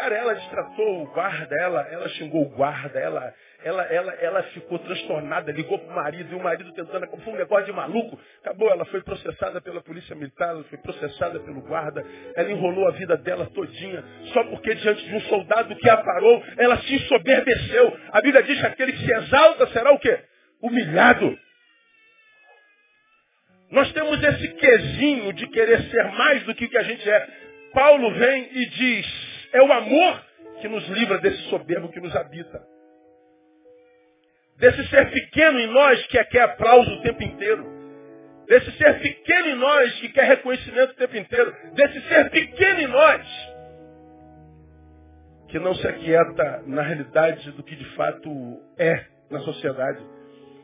Cara, 0.00 0.16
ela 0.16 0.34
destratou 0.34 1.02
o 1.02 1.06
guarda, 1.08 1.54
ela, 1.54 1.86
ela 1.90 2.08
xingou 2.08 2.40
o 2.40 2.48
guarda, 2.48 2.98
ela, 2.98 3.34
ela, 3.62 3.82
ela, 3.82 4.12
ela 4.14 4.42
ficou 4.44 4.78
transtornada, 4.78 5.52
ligou 5.52 5.78
para 5.78 5.92
o 5.92 5.94
marido, 5.94 6.32
e 6.32 6.34
o 6.34 6.42
marido 6.42 6.72
tentando, 6.72 7.06
foi 7.18 7.34
um 7.34 7.36
negócio 7.36 7.66
de 7.66 7.72
maluco. 7.72 8.18
Acabou, 8.40 8.70
ela 8.70 8.86
foi 8.86 9.02
processada 9.02 9.60
pela 9.60 9.82
polícia 9.82 10.16
militar, 10.16 10.48
ela 10.48 10.64
foi 10.64 10.78
processada 10.78 11.38
pelo 11.40 11.60
guarda, 11.60 12.02
ela 12.34 12.50
enrolou 12.50 12.88
a 12.88 12.92
vida 12.92 13.14
dela 13.18 13.44
todinha, 13.52 14.02
só 14.32 14.42
porque 14.44 14.74
diante 14.74 15.06
de 15.06 15.14
um 15.16 15.20
soldado 15.20 15.76
que 15.76 15.90
a 15.90 15.98
parou, 15.98 16.42
ela 16.56 16.78
se 16.78 16.94
ensoberbeceu. 16.94 17.98
A 18.10 18.22
Bíblia 18.22 18.42
diz 18.42 18.58
que 18.58 18.66
aquele 18.66 18.92
que 18.92 19.04
se 19.04 19.12
exalta 19.12 19.66
será 19.66 19.92
o 19.92 19.98
quê? 19.98 20.18
Humilhado. 20.62 21.38
Nós 23.70 23.92
temos 23.92 24.22
esse 24.24 24.48
quesinho 24.54 25.34
de 25.34 25.46
querer 25.48 25.82
ser 25.90 26.04
mais 26.12 26.42
do 26.44 26.54
que 26.54 26.64
o 26.64 26.70
que 26.70 26.78
a 26.78 26.84
gente 26.84 27.06
é. 27.06 27.28
Paulo 27.74 28.10
vem 28.14 28.48
e 28.50 28.66
diz, 28.66 29.29
é 29.52 29.62
o 29.62 29.72
amor 29.72 30.24
que 30.60 30.68
nos 30.68 30.86
livra 30.88 31.18
desse 31.18 31.42
soberbo 31.48 31.90
que 31.90 32.00
nos 32.00 32.14
habita. 32.14 32.62
Desse 34.56 34.86
ser 34.88 35.10
pequeno 35.10 35.58
em 35.58 35.66
nós 35.68 36.06
que 36.06 36.22
quer 36.24 36.42
aplauso 36.42 36.90
o 36.90 37.02
tempo 37.02 37.22
inteiro. 37.22 37.64
Desse 38.46 38.70
ser 38.72 39.00
pequeno 39.00 39.48
em 39.48 39.54
nós 39.54 40.00
que 40.00 40.08
quer 40.10 40.24
reconhecimento 40.24 40.92
o 40.92 40.96
tempo 40.96 41.16
inteiro. 41.16 41.54
Desse 41.72 42.00
ser 42.08 42.30
pequeno 42.30 42.80
em 42.80 42.86
nós 42.88 43.50
que 45.48 45.58
não 45.58 45.74
se 45.74 45.86
aquieta 45.86 46.62
na 46.66 46.82
realidade 46.82 47.50
do 47.52 47.62
que 47.62 47.74
de 47.74 47.84
fato 47.96 48.30
é 48.78 49.04
na 49.28 49.40
sociedade. 49.40 50.00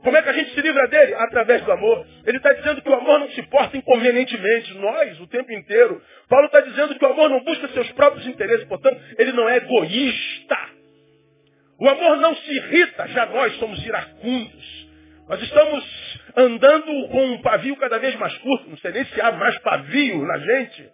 Como 0.06 0.16
é 0.16 0.22
que 0.22 0.28
a 0.28 0.32
gente 0.34 0.54
se 0.54 0.60
livra 0.60 0.86
dele? 0.86 1.14
Através 1.16 1.62
do 1.62 1.72
amor. 1.72 2.06
Ele 2.24 2.36
está 2.36 2.52
dizendo 2.52 2.80
que 2.80 2.88
o 2.88 2.94
amor 2.94 3.18
não 3.18 3.28
se 3.30 3.42
porta 3.42 3.76
inconvenientemente. 3.76 4.72
Nós, 4.74 5.18
o 5.18 5.26
tempo 5.26 5.50
inteiro. 5.50 6.00
Paulo 6.28 6.46
está 6.46 6.60
dizendo 6.60 6.94
que 6.96 7.04
o 7.04 7.08
amor 7.08 7.28
não 7.28 7.42
busca 7.42 7.66
seus 7.70 7.90
próprios 7.90 8.24
interesses. 8.24 8.68
Portanto, 8.68 9.00
ele 9.18 9.32
não 9.32 9.48
é 9.48 9.56
egoísta. 9.56 10.58
O 11.80 11.88
amor 11.88 12.18
não 12.18 12.36
se 12.36 12.52
irrita. 12.52 13.08
Já 13.08 13.26
nós 13.26 13.56
somos 13.56 13.84
iracundos. 13.84 14.88
Nós 15.28 15.42
estamos 15.42 16.20
andando 16.36 17.08
com 17.08 17.24
um 17.24 17.42
pavio 17.42 17.74
cada 17.74 17.98
vez 17.98 18.14
mais 18.14 18.38
curto. 18.38 18.70
Não 18.70 18.78
sei 18.78 18.92
nem 18.92 19.04
se 19.06 19.20
há 19.20 19.32
mais 19.32 19.58
pavio 19.58 20.24
na 20.24 20.38
gente. 20.38 20.88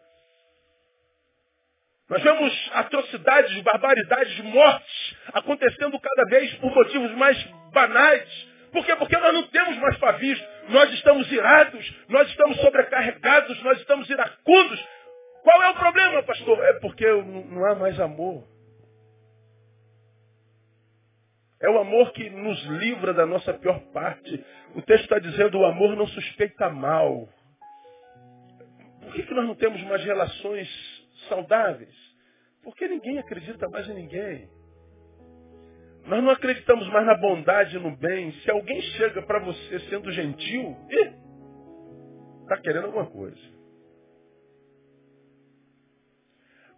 Nós 2.08 2.22
vemos 2.22 2.70
atrocidades, 2.72 3.60
barbaridades, 3.60 4.38
mortes 4.38 5.16
acontecendo 5.34 6.00
cada 6.00 6.30
vez 6.30 6.50
por 6.54 6.74
motivos 6.74 7.12
mais 7.12 7.36
banais. 7.74 8.51
Por 8.72 8.86
quê? 8.86 8.96
Porque 8.96 9.16
nós 9.18 9.34
não 9.34 9.46
temos 9.48 9.76
mais 9.78 9.98
pavios. 9.98 10.42
Nós 10.70 10.90
estamos 10.94 11.30
irados, 11.30 11.94
nós 12.08 12.28
estamos 12.28 12.56
sobrecarregados, 12.60 13.62
nós 13.62 13.78
estamos 13.78 14.08
iracundos. 14.08 14.88
Qual 15.42 15.62
é 15.62 15.70
o 15.70 15.74
problema, 15.74 16.22
pastor? 16.22 16.58
É 16.64 16.72
porque 16.80 17.06
não 17.06 17.64
há 17.66 17.74
mais 17.74 18.00
amor. 18.00 18.44
É 21.60 21.68
o 21.68 21.78
amor 21.78 22.12
que 22.12 22.28
nos 22.30 22.60
livra 22.64 23.12
da 23.12 23.26
nossa 23.26 23.52
pior 23.54 23.78
parte. 23.92 24.44
O 24.74 24.82
texto 24.82 25.04
está 25.04 25.18
dizendo 25.18 25.58
o 25.58 25.66
amor 25.66 25.94
não 25.94 26.06
suspeita 26.06 26.70
mal. 26.70 27.28
Por 29.02 29.12
que, 29.12 29.22
que 29.22 29.34
nós 29.34 29.46
não 29.46 29.54
temos 29.54 29.82
mais 29.82 30.02
relações 30.02 30.68
saudáveis? 31.28 31.94
Porque 32.64 32.88
ninguém 32.88 33.18
acredita 33.18 33.68
mais 33.68 33.88
em 33.88 33.94
ninguém. 33.94 34.48
Nós 36.06 36.22
não 36.22 36.30
acreditamos 36.30 36.88
mais 36.88 37.06
na 37.06 37.16
bondade 37.16 37.76
e 37.76 37.80
no 37.80 37.96
bem. 37.96 38.32
Se 38.42 38.50
alguém 38.50 38.80
chega 38.82 39.22
para 39.22 39.38
você 39.38 39.80
sendo 39.88 40.10
gentil, 40.10 40.76
está 42.42 42.56
querendo 42.58 42.86
alguma 42.86 43.06
coisa. 43.06 43.40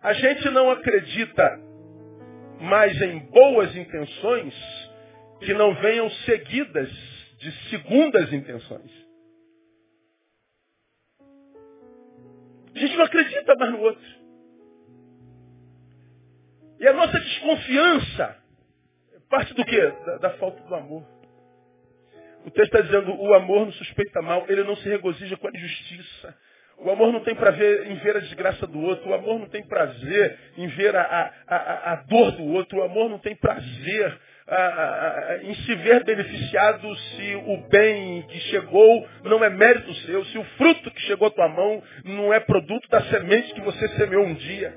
A 0.02 0.12
gente 0.12 0.50
não 0.50 0.70
acredita 0.70 1.58
mais 2.60 3.00
em 3.00 3.18
boas 3.20 3.74
intenções 3.74 4.54
que 5.40 5.54
não 5.54 5.74
venham 5.76 6.10
seguidas 6.26 6.90
de 7.38 7.52
segundas 7.70 8.32
intenções. 8.32 9.04
A 12.74 12.78
gente 12.78 12.96
não 12.96 13.04
acredita 13.04 13.54
mais 13.56 13.72
no 13.72 13.80
outro. 13.80 14.24
E 16.80 16.86
a 16.86 16.92
nossa 16.92 17.18
desconfiança 17.18 18.43
Parte 19.28 19.54
do 19.54 19.64
quê? 19.64 19.92
Da, 20.06 20.16
da 20.18 20.30
falta 20.30 20.62
do 20.62 20.74
amor. 20.74 21.04
O 22.46 22.50
texto 22.50 22.74
está 22.74 22.80
dizendo, 22.80 23.14
o 23.20 23.34
amor 23.34 23.64
não 23.64 23.72
suspeita 23.72 24.20
mal, 24.20 24.44
ele 24.48 24.62
não 24.64 24.76
se 24.76 24.88
regozija 24.88 25.36
com 25.36 25.48
a 25.48 25.50
injustiça. 25.50 26.36
O 26.76 26.90
amor 26.90 27.12
não 27.12 27.20
tem 27.20 27.34
prazer 27.34 27.90
em 27.90 27.94
ver 27.96 28.16
a 28.16 28.20
desgraça 28.20 28.66
do 28.66 28.80
outro. 28.80 29.08
O 29.08 29.14
amor 29.14 29.38
não 29.38 29.48
tem 29.48 29.64
prazer 29.66 30.38
em 30.56 30.66
ver 30.68 30.94
a, 30.94 31.32
a, 31.46 31.56
a, 31.56 31.92
a 31.92 31.96
dor 32.08 32.32
do 32.32 32.44
outro. 32.44 32.78
O 32.78 32.82
amor 32.82 33.08
não 33.08 33.18
tem 33.18 33.34
prazer 33.36 34.18
em 35.42 35.54
se 35.54 35.74
ver 35.76 36.04
beneficiado 36.04 36.94
se 36.96 37.34
o 37.46 37.68
bem 37.68 38.22
que 38.22 38.38
chegou 38.40 39.08
não 39.22 39.42
é 39.42 39.48
mérito 39.48 39.94
seu, 39.94 40.22
se 40.26 40.36
o 40.36 40.44
fruto 40.58 40.90
que 40.90 41.00
chegou 41.02 41.28
à 41.28 41.30
tua 41.30 41.48
mão 41.48 41.82
não 42.04 42.32
é 42.32 42.40
produto 42.40 42.86
da 42.90 43.00
semente 43.04 43.54
que 43.54 43.62
você 43.62 43.88
semeou 43.96 44.24
um 44.24 44.34
dia. 44.34 44.74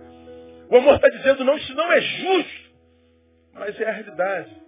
O 0.69 0.77
amor 0.77 0.95
está 0.95 1.09
dizendo, 1.09 1.43
não, 1.43 1.57
isso 1.57 1.73
não 1.75 1.91
é 1.91 2.01
justo. 2.01 2.66
Mas 3.57 3.79
é 3.79 3.89
a 3.89 3.91
realidade. 3.91 4.67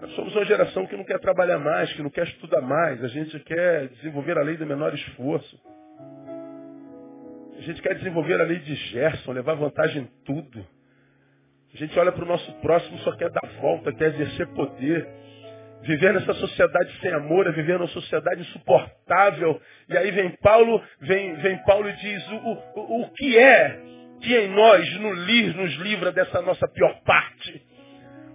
Nós 0.00 0.12
somos 0.12 0.34
uma 0.34 0.44
geração 0.46 0.86
que 0.86 0.96
não 0.96 1.04
quer 1.04 1.18
trabalhar 1.18 1.58
mais, 1.58 1.92
que 1.92 2.02
não 2.02 2.10
quer 2.10 2.26
estudar 2.26 2.62
mais. 2.62 3.02
A 3.04 3.08
gente 3.08 3.38
quer 3.40 3.88
desenvolver 3.88 4.38
a 4.38 4.42
lei 4.42 4.56
do 4.56 4.66
menor 4.66 4.94
esforço. 4.94 5.60
A 7.58 7.60
gente 7.60 7.82
quer 7.82 7.94
desenvolver 7.96 8.40
a 8.40 8.44
lei 8.44 8.58
de 8.60 8.74
Gerson, 8.74 9.32
levar 9.32 9.54
vantagem 9.54 10.04
em 10.04 10.24
tudo. 10.24 10.66
A 11.74 11.76
gente 11.76 11.98
olha 11.98 12.10
para 12.10 12.24
o 12.24 12.28
nosso 12.28 12.50
próximo 12.60 12.98
só 13.00 13.14
quer 13.16 13.30
dar 13.30 13.46
volta, 13.60 13.92
quer 13.92 14.14
exercer 14.14 14.46
poder. 14.54 15.06
Viver 15.82 16.12
nessa 16.14 16.34
sociedade 16.34 16.98
sem 17.00 17.12
amor 17.12 17.46
é 17.46 17.52
viver 17.52 17.78
numa 17.78 17.88
sociedade 17.88 18.40
insuportável. 18.40 19.60
E 19.88 19.96
aí 19.96 20.10
vem 20.10 20.30
Paulo, 20.42 20.82
vem, 21.00 21.34
vem 21.36 21.62
Paulo 21.64 21.88
e 21.88 21.92
diz 21.92 22.30
o, 22.30 22.80
o, 22.80 23.02
o 23.02 23.10
que 23.12 23.38
é 23.38 23.80
que 24.20 24.36
em 24.36 24.48
nós 24.48 25.00
nos 25.00 25.74
livra 25.78 26.12
dessa 26.12 26.42
nossa 26.42 26.68
pior 26.68 27.00
parte? 27.02 27.66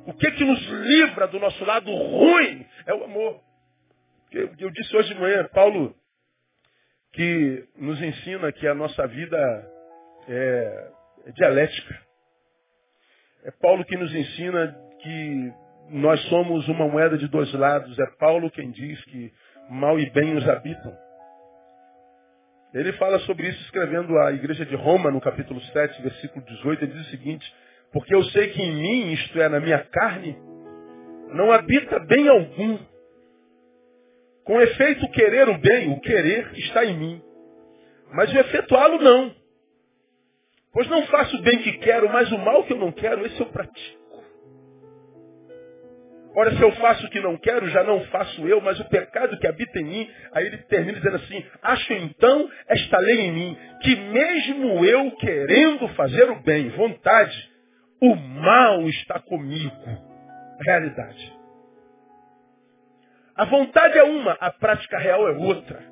O 0.05 0.13
que 0.13 0.31
que 0.31 0.43
nos 0.43 0.61
livra 0.67 1.27
do 1.27 1.39
nosso 1.39 1.63
lado 1.65 1.91
ruim? 1.91 2.65
É 2.85 2.93
o 2.93 3.03
amor. 3.03 3.41
Eu, 4.31 4.69
disse 4.71 4.95
hoje 4.95 5.13
de 5.13 5.19
manhã, 5.19 5.47
Paulo, 5.53 5.95
que 7.13 7.65
nos 7.77 8.01
ensina 8.01 8.51
que 8.51 8.67
a 8.67 8.75
nossa 8.75 9.07
vida 9.07 9.37
é, 10.27 10.91
é 11.27 11.31
dialética. 11.31 11.99
É 13.45 13.51
Paulo 13.51 13.85
que 13.85 13.95
nos 13.95 14.13
ensina 14.13 14.75
que 15.01 15.53
nós 15.89 16.19
somos 16.29 16.67
uma 16.67 16.87
moeda 16.87 17.17
de 17.17 17.27
dois 17.27 17.51
lados. 17.53 17.97
É 17.97 18.05
Paulo 18.19 18.51
quem 18.51 18.71
diz 18.71 19.03
que 19.05 19.31
mal 19.69 19.99
e 19.99 20.09
bem 20.11 20.33
nos 20.33 20.47
habitam. 20.47 21.04
Ele 22.75 22.91
fala 22.93 23.17
sobre 23.19 23.47
isso 23.47 23.61
escrevendo 23.61 24.17
à 24.19 24.33
igreja 24.33 24.65
de 24.65 24.75
Roma, 24.75 25.09
no 25.09 25.21
capítulo 25.21 25.61
7, 25.61 26.01
versículo 26.01 26.45
18. 26.45 26.83
Ele 26.83 26.91
diz 26.91 27.07
o 27.07 27.09
seguinte: 27.09 27.55
Porque 27.93 28.13
eu 28.13 28.21
sei 28.25 28.49
que 28.49 28.61
em 28.61 28.75
mim, 28.75 29.13
isto 29.13 29.39
é, 29.39 29.47
na 29.47 29.61
minha 29.61 29.79
carne, 29.79 30.37
não 31.29 31.53
habita 31.53 31.99
bem 31.99 32.27
algum. 32.27 32.77
Com 34.43 34.61
efeito, 34.61 35.09
querer 35.11 35.47
o 35.47 35.57
bem, 35.57 35.93
o 35.93 36.01
querer, 36.01 36.51
está 36.57 36.83
em 36.83 36.97
mim. 36.97 37.21
Mas 38.11 38.31
o 38.33 38.37
efetuá-lo 38.37 39.01
não. 39.01 39.33
Pois 40.73 40.87
não 40.89 41.07
faço 41.07 41.37
o 41.37 41.41
bem 41.43 41.57
que 41.59 41.77
quero, 41.77 42.09
mas 42.09 42.29
o 42.29 42.37
mal 42.37 42.65
que 42.65 42.73
eu 42.73 42.77
não 42.77 42.91
quero, 42.91 43.25
esse 43.25 43.39
eu 43.39 43.45
pratico. 43.47 44.04
Ora, 46.35 46.51
se 46.51 46.61
eu 46.61 46.71
faço 46.73 47.05
o 47.05 47.09
que 47.09 47.21
não 47.21 47.37
quero, 47.37 47.69
já 47.69 47.83
não 47.83 48.01
faço 48.05 48.45
eu, 48.45 48.59
mas 48.59 48.77
o 48.79 48.89
pecado 48.89 49.37
que 49.39 49.47
habita 49.47 49.79
em 49.79 49.85
mim, 49.85 50.11
aí 50.33 50.47
ele 50.47 50.57
termina 50.57 50.97
dizendo 50.97 51.15
assim, 51.15 51.45
acho 51.61 51.93
então 51.93 52.49
esta 52.67 52.97
lei 52.99 53.21
em 53.21 53.31
mim, 53.31 53.57
que 53.81 53.95
mesmo 53.95 54.83
eu 54.83 55.11
querendo 55.11 55.87
fazer 55.89 56.29
o 56.29 56.41
bem, 56.41 56.69
vontade, 56.69 57.49
o 58.01 58.15
mal 58.15 58.81
está 58.89 59.19
comigo. 59.19 59.73
Realidade. 60.59 61.33
A 63.35 63.45
vontade 63.45 63.97
é 63.97 64.03
uma, 64.03 64.33
a 64.33 64.51
prática 64.51 64.97
real 64.97 65.27
é 65.27 65.31
outra. 65.31 65.83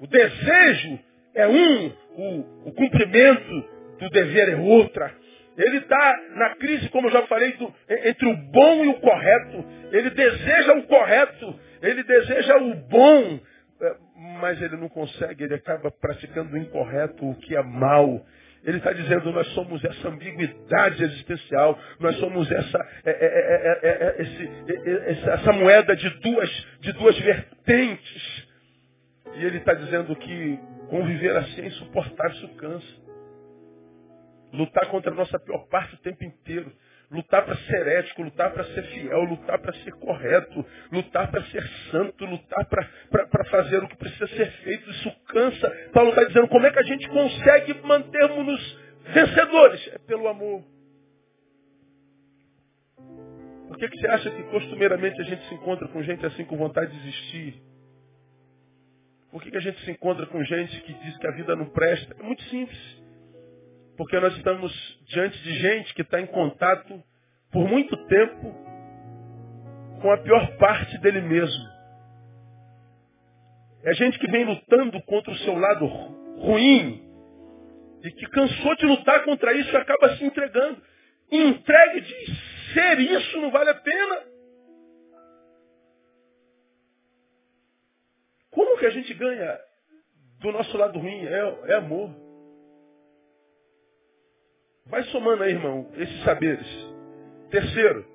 O 0.00 0.06
desejo 0.06 0.98
é 1.34 1.46
um, 1.48 1.86
o, 2.16 2.68
o 2.68 2.72
cumprimento 2.74 3.68
do 3.98 4.10
dever 4.10 4.50
é 4.50 4.56
outra. 4.56 5.14
Ele 5.56 5.78
está 5.78 6.20
na 6.34 6.56
crise, 6.56 6.88
como 6.88 7.06
eu 7.06 7.12
já 7.12 7.22
falei, 7.26 7.52
do, 7.52 7.72
entre 7.88 8.28
o 8.28 8.36
bom 8.36 8.84
e 8.84 8.88
o 8.88 8.94
correto. 8.94 9.64
Ele 9.92 10.10
deseja 10.10 10.74
o 10.74 10.82
correto, 10.84 11.60
ele 11.80 12.02
deseja 12.02 12.56
o 12.58 12.74
bom, 12.74 13.40
é, 13.80 13.96
mas 14.40 14.60
ele 14.60 14.76
não 14.76 14.88
consegue, 14.88 15.44
ele 15.44 15.54
acaba 15.54 15.90
praticando 15.90 16.54
o 16.54 16.58
incorreto, 16.58 17.28
o 17.28 17.36
que 17.36 17.54
é 17.54 17.62
mal. 17.62 18.24
Ele 18.64 18.78
está 18.78 18.92
dizendo, 18.92 19.30
nós 19.30 19.46
somos 19.48 19.84
essa 19.84 20.08
ambiguidade 20.08 21.04
existencial, 21.04 21.78
nós 22.00 22.16
somos 22.16 22.50
essa, 22.50 22.86
essa 25.34 25.52
moeda 25.52 25.94
de 25.94 26.08
duas, 26.20 26.66
de 26.80 26.92
duas 26.94 27.18
vertentes. 27.18 28.48
E 29.34 29.44
ele 29.44 29.58
está 29.58 29.74
dizendo 29.74 30.16
que 30.16 30.58
conviver 30.88 31.36
assim 31.36 31.60
é 31.60 31.66
insuportável, 31.66 32.36
isso 32.36 32.48
cansa. 32.56 33.03
Lutar 34.54 34.86
contra 34.88 35.10
a 35.10 35.14
nossa 35.14 35.38
pior 35.38 35.66
parte 35.68 35.94
o 35.94 35.98
tempo 35.98 36.24
inteiro. 36.24 36.72
Lutar 37.10 37.44
para 37.44 37.56
ser 37.56 37.86
ético, 37.86 38.22
lutar 38.22 38.52
para 38.52 38.64
ser 38.64 38.82
fiel, 38.82 39.20
lutar 39.24 39.58
para 39.58 39.72
ser 39.74 39.92
correto, 39.92 40.64
lutar 40.90 41.30
para 41.30 41.42
ser 41.44 41.62
santo, 41.90 42.24
lutar 42.24 42.66
para 42.66 43.44
fazer 43.50 43.82
o 43.82 43.88
que 43.88 43.96
precisa 43.96 44.26
ser 44.28 44.50
feito. 44.62 44.90
Isso 44.90 45.10
cansa. 45.26 45.70
Paulo 45.92 46.10
está 46.10 46.24
dizendo 46.24 46.48
como 46.48 46.66
é 46.66 46.70
que 46.70 46.78
a 46.78 46.84
gente 46.84 47.08
consegue 47.08 47.74
mantermos-nos 47.82 48.78
vencedores? 49.12 49.88
É 49.92 49.98
pelo 49.98 50.28
amor. 50.28 50.64
Por 53.68 53.76
que, 53.76 53.88
que 53.88 53.98
você 53.98 54.06
acha 54.06 54.30
que 54.30 54.42
costumeiramente 54.44 55.20
a 55.20 55.24
gente 55.24 55.48
se 55.48 55.54
encontra 55.54 55.88
com 55.88 56.02
gente 56.02 56.24
assim 56.24 56.44
com 56.44 56.56
vontade 56.56 56.92
de 56.92 56.98
desistir? 56.98 57.62
Por 59.30 59.42
que, 59.42 59.50
que 59.50 59.56
a 59.56 59.60
gente 59.60 59.84
se 59.84 59.90
encontra 59.90 60.26
com 60.26 60.44
gente 60.44 60.80
que 60.82 60.94
diz 60.94 61.18
que 61.18 61.26
a 61.26 61.32
vida 61.32 61.56
não 61.56 61.66
presta? 61.66 62.14
É 62.18 62.22
muito 62.22 62.42
simples. 62.44 63.03
Porque 63.96 64.18
nós 64.18 64.36
estamos 64.36 64.72
diante 65.06 65.38
de 65.42 65.54
gente 65.58 65.94
que 65.94 66.02
está 66.02 66.20
em 66.20 66.26
contato 66.26 67.02
por 67.52 67.68
muito 67.68 67.96
tempo 68.06 68.52
com 70.02 70.10
a 70.10 70.18
pior 70.18 70.56
parte 70.56 70.98
dele 70.98 71.20
mesmo. 71.22 71.74
É 73.84 73.94
gente 73.94 74.18
que 74.18 74.30
vem 74.30 74.44
lutando 74.44 75.00
contra 75.02 75.30
o 75.30 75.38
seu 75.38 75.56
lado 75.56 75.86
ruim 75.86 77.02
e 78.02 78.10
que 78.10 78.26
cansou 78.28 78.76
de 78.76 78.86
lutar 78.86 79.24
contra 79.24 79.52
isso 79.52 79.70
e 79.70 79.76
acaba 79.76 80.16
se 80.16 80.24
entregando. 80.24 80.82
Entregue 81.30 82.00
de 82.00 82.72
ser 82.72 82.98
isso 83.00 83.40
não 83.40 83.50
vale 83.50 83.70
a 83.70 83.74
pena. 83.74 84.22
Como 88.50 88.78
que 88.78 88.86
a 88.86 88.90
gente 88.90 89.12
ganha 89.14 89.58
do 90.40 90.52
nosso 90.52 90.76
lado 90.76 90.98
ruim? 90.98 91.26
É, 91.26 91.72
é 91.72 91.74
amor. 91.74 92.23
Vai 94.86 95.02
somando 95.04 95.42
aí, 95.42 95.52
irmão, 95.52 95.90
esses 95.94 96.22
saberes. 96.24 96.66
Terceiro, 97.50 98.06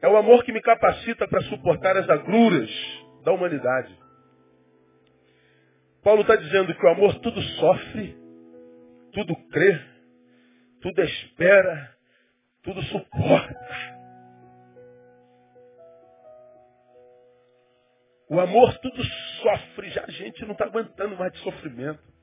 é 0.00 0.08
o 0.08 0.16
amor 0.16 0.44
que 0.44 0.52
me 0.52 0.60
capacita 0.60 1.26
para 1.26 1.42
suportar 1.42 1.96
as 1.96 2.08
agruras 2.08 2.70
da 3.24 3.32
humanidade. 3.32 3.96
Paulo 6.02 6.20
está 6.20 6.36
dizendo 6.36 6.72
que 6.72 6.86
o 6.86 6.88
amor 6.88 7.18
tudo 7.18 7.42
sofre, 7.42 8.16
tudo 9.12 9.34
crê, 9.50 9.80
tudo 10.80 11.02
espera, 11.02 11.96
tudo 12.62 12.80
suporta. 12.82 13.96
O 18.28 18.38
amor 18.38 18.78
tudo 18.78 19.02
sofre, 19.42 19.90
já 19.90 20.04
a 20.04 20.10
gente 20.10 20.44
não 20.44 20.52
está 20.52 20.66
aguentando 20.66 21.16
mais 21.16 21.32
de 21.32 21.38
sofrimento. 21.40 22.15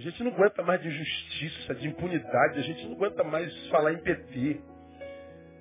A 0.00 0.02
gente 0.02 0.24
não 0.24 0.32
aguenta 0.32 0.62
mais 0.62 0.80
de 0.80 0.88
injustiça, 0.88 1.74
de 1.74 1.88
impunidade, 1.88 2.58
a 2.58 2.62
gente 2.62 2.86
não 2.86 2.94
aguenta 2.94 3.22
mais 3.22 3.66
falar 3.66 3.92
em 3.92 3.98
PT. 3.98 4.58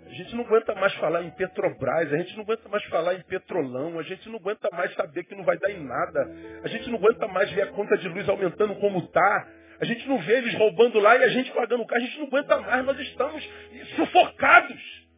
A 0.06 0.10
gente 0.12 0.34
não 0.34 0.46
aguenta 0.46 0.74
mais 0.76 0.94
falar 0.94 1.24
em 1.24 1.30
Petrobras, 1.32 2.14
a 2.14 2.18
gente 2.20 2.38
não 2.38 2.44
aguenta 2.44 2.70
mais 2.70 2.82
falar 2.86 3.16
em 3.16 3.22
Petrolão, 3.24 4.00
a 4.00 4.02
gente 4.02 4.30
não 4.30 4.38
aguenta 4.38 4.70
mais 4.72 4.94
saber 4.96 5.26
que 5.26 5.36
não 5.36 5.44
vai 5.44 5.58
dar 5.58 5.70
em 5.72 5.84
nada, 5.84 6.26
a 6.64 6.68
gente 6.70 6.90
não 6.90 6.98
aguenta 7.00 7.28
mais 7.28 7.52
ver 7.52 7.64
a 7.64 7.68
conta 7.74 7.98
de 7.98 8.08
luz 8.08 8.30
aumentando 8.30 8.76
como 8.76 9.00
está, 9.00 9.46
a 9.82 9.84
gente 9.84 10.08
não 10.08 10.18
vê 10.20 10.38
eles 10.38 10.56
roubando 10.56 11.02
lá 11.02 11.18
e 11.18 11.24
a 11.26 11.28
gente 11.28 11.52
pagando 11.52 11.84
o 11.84 11.86
carro, 11.86 12.02
a 12.02 12.06
gente 12.06 12.20
não 12.20 12.28
aguenta 12.28 12.58
mais, 12.62 12.86
nós 12.86 12.98
estamos 12.98 13.50
sufocados. 13.98 15.10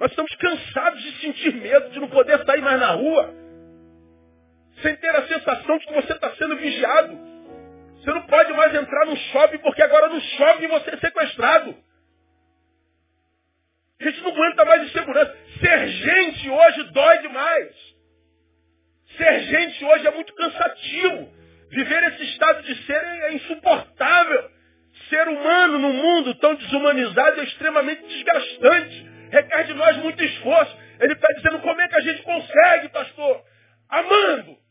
Nós 0.00 0.10
estamos 0.10 0.34
cansados 0.36 1.02
de 1.02 1.20
sentir 1.20 1.54
medo, 1.54 1.90
de 1.90 2.00
não 2.00 2.08
poder 2.08 2.42
sair 2.46 2.62
mais 2.62 2.80
na 2.80 2.92
rua, 2.92 3.43
sem 4.82 4.96
ter 4.96 5.14
a 5.14 5.26
sensação 5.26 5.78
de 5.78 5.86
que 5.86 5.94
você 5.94 6.12
está 6.12 6.34
sendo 6.36 6.56
vigiado. 6.56 7.18
Você 7.96 8.10
não 8.10 8.22
pode 8.26 8.52
mais 8.52 8.74
entrar 8.74 9.06
no 9.06 9.16
shopping 9.16 9.58
porque 9.58 9.82
agora 9.82 10.08
no 10.08 10.20
shopping 10.20 10.66
você 10.68 10.90
é 10.90 10.96
sequestrado. 10.98 11.74
A 14.00 14.04
gente 14.04 14.20
não 14.22 14.30
aguenta 14.32 14.64
mais 14.64 14.82
insegurança. 14.84 15.36
Ser 15.58 15.88
gente 15.88 16.50
hoje 16.50 16.82
dói 16.92 17.18
demais. 17.18 17.94
Ser 19.16 19.40
gente 19.44 19.84
hoje 19.84 20.06
é 20.06 20.10
muito 20.10 20.34
cansativo. 20.34 21.32
Viver 21.70 22.02
esse 22.12 22.24
estado 22.24 22.62
de 22.62 22.74
ser 22.84 23.02
é 23.02 23.32
insuportável. 23.34 24.50
Ser 25.08 25.26
humano 25.28 25.78
no 25.78 25.92
mundo 25.92 26.34
tão 26.36 26.54
desumanizado 26.54 27.40
é 27.40 27.44
extremamente 27.44 28.02
desgastante. 28.06 29.10
Requer 29.30 29.64
de 29.64 29.74
nós 29.74 29.96
muito 29.98 30.22
esforço. 30.22 30.76
Ele 31.00 31.12
está 31.12 31.28
dizendo 31.36 31.60
como 31.60 31.80
é 31.80 31.88
que 31.88 31.96
a 31.96 32.00
gente 32.00 32.22
consegue, 32.22 32.88
pastor? 32.90 33.42
Amando. 33.88 34.63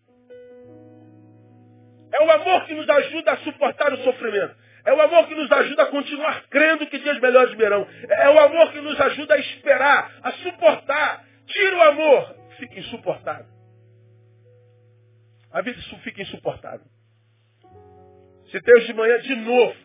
É 2.13 2.23
o 2.23 2.31
amor 2.31 2.65
que 2.65 2.73
nos 2.73 2.89
ajuda 2.89 3.31
a 3.31 3.37
suportar 3.37 3.93
o 3.93 3.97
sofrimento. 4.03 4.55
É 4.85 4.93
o 4.93 5.01
amor 5.01 5.27
que 5.27 5.35
nos 5.35 5.51
ajuda 5.51 5.83
a 5.83 5.87
continuar 5.87 6.43
crendo 6.49 6.85
que 6.87 6.99
dias 6.99 7.19
melhores 7.19 7.55
virão. 7.55 7.87
É 8.09 8.29
o 8.29 8.39
amor 8.39 8.71
que 8.71 8.81
nos 8.81 8.99
ajuda 8.99 9.33
a 9.33 9.39
esperar, 9.39 10.11
a 10.21 10.31
suportar. 10.33 11.25
Tira 11.47 11.77
o 11.77 11.81
amor, 11.81 12.35
fica 12.59 12.79
insuportável. 12.79 13.45
A 15.51 15.61
vida 15.61 15.79
fica 16.03 16.21
insuportável. 16.21 16.85
Se 18.51 18.61
tem 18.61 18.85
de 18.85 18.93
manhã 18.93 19.19
de 19.19 19.35
novo, 19.35 19.75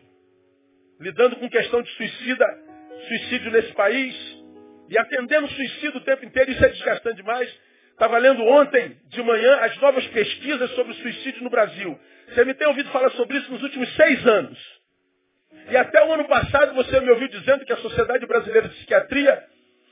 lidando 1.00 1.36
com 1.36 1.48
questão 1.48 1.80
de 1.80 1.90
suicida, 1.90 2.44
suicídio 3.06 3.50
nesse 3.50 3.72
país, 3.72 4.14
e 4.88 4.98
atendendo 4.98 5.48
suicídio 5.48 5.98
o 5.98 6.04
tempo 6.04 6.24
inteiro, 6.24 6.50
isso 6.50 6.64
é 6.64 6.68
desgastante 6.68 7.16
demais. 7.16 7.67
Estava 7.98 8.16
lendo 8.16 8.44
ontem 8.44 8.96
de 9.08 9.20
manhã 9.24 9.56
as 9.56 9.76
novas 9.78 10.06
pesquisas 10.06 10.70
sobre 10.76 10.92
o 10.92 10.94
suicídio 10.94 11.42
no 11.42 11.50
Brasil. 11.50 11.98
Você 12.28 12.44
me 12.44 12.54
tem 12.54 12.68
ouvido 12.68 12.88
falar 12.90 13.10
sobre 13.10 13.38
isso 13.38 13.50
nos 13.50 13.60
últimos 13.60 13.92
seis 13.96 14.24
anos. 14.24 14.56
E 15.68 15.76
até 15.76 16.04
o 16.04 16.12
ano 16.12 16.24
passado 16.28 16.74
você 16.74 17.00
me 17.00 17.10
ouviu 17.10 17.26
dizendo 17.26 17.64
que 17.64 17.72
a 17.72 17.76
Sociedade 17.78 18.24
Brasileira 18.24 18.68
de 18.68 18.74
Psiquiatria 18.76 19.42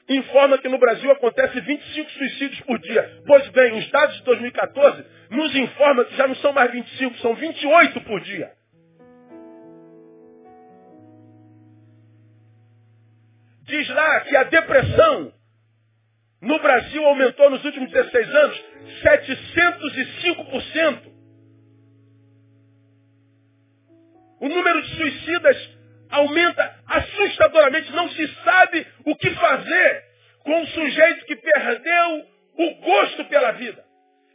informa 0.09 0.57
que 0.59 0.69
no 0.69 0.79
Brasil 0.79 1.11
acontece 1.11 1.61
25 1.61 2.11
suicídios 2.13 2.61
por 2.61 2.79
dia. 2.79 3.23
Pois 3.27 3.49
bem, 3.49 3.77
os 3.77 3.91
dados 3.91 4.15
de 4.19 4.23
2014 4.23 5.05
nos 5.31 5.57
informam 5.57 6.05
que 6.05 6.17
já 6.17 6.29
não 6.29 6.37
são 6.37 6.53
mais 6.53 6.71
25, 6.71 7.19
são 7.19 7.35
28 7.35 8.01
por 8.03 8.21
dia. 8.21 8.53
Diz 13.65 13.89
lá 13.89 14.21
que 14.21 14.37
a 14.37 14.45
depressão 14.45 15.33
no 16.41 16.59
Brasil 16.59 17.05
aumentou 17.05 17.51
nos 17.51 17.65
últimos 17.65 17.91
16 17.91 18.35
anos 18.35 18.65
705%. 19.03 21.13
O 24.41 24.49
número 24.49 24.83
de 24.83 24.97
suicidas 24.97 25.77
aumenta 26.11 26.77
assustadoramente. 26.87 27.93
Não 27.93 28.09
se 28.11 28.29
sabe 28.45 28.87
o 29.05 29.17
que 29.17 29.31
fazer 29.31 30.05
com 30.45 30.61
um 30.61 30.67
sujeito 30.67 31.25
que 31.25 31.37
perdeu 31.37 32.27
o 32.59 32.75
gosto 32.77 33.25
pela 33.27 33.53
vida. 33.53 33.85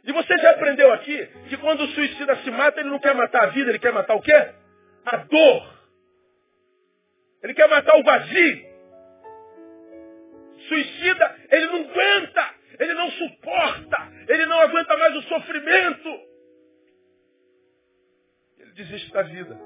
E 0.04 0.12
você 0.12 0.36
já 0.38 0.50
aprendeu 0.50 0.92
aqui 0.92 1.26
que 1.48 1.56
quando 1.58 1.84
o 1.84 1.88
suicida 1.88 2.34
se 2.36 2.50
mata, 2.50 2.80
ele 2.80 2.90
não 2.90 2.98
quer 2.98 3.14
matar 3.14 3.44
a 3.44 3.50
vida, 3.50 3.70
ele 3.70 3.78
quer 3.78 3.92
matar 3.92 4.16
o 4.16 4.20
quê? 4.20 4.34
A 5.06 5.16
dor. 5.18 5.82
Ele 7.42 7.54
quer 7.54 7.68
matar 7.68 7.96
o 7.96 8.02
vazio. 8.02 8.71
Suicida, 10.68 11.36
ele 11.50 11.66
não 11.66 11.80
aguenta, 11.90 12.54
ele 12.78 12.94
não 12.94 13.10
suporta, 13.10 14.12
ele 14.28 14.46
não 14.46 14.60
aguenta 14.60 14.96
mais 14.96 15.16
o 15.16 15.22
sofrimento. 15.22 16.08
Ele 18.58 18.72
desiste 18.72 19.12
da 19.12 19.22
vida. 19.22 19.58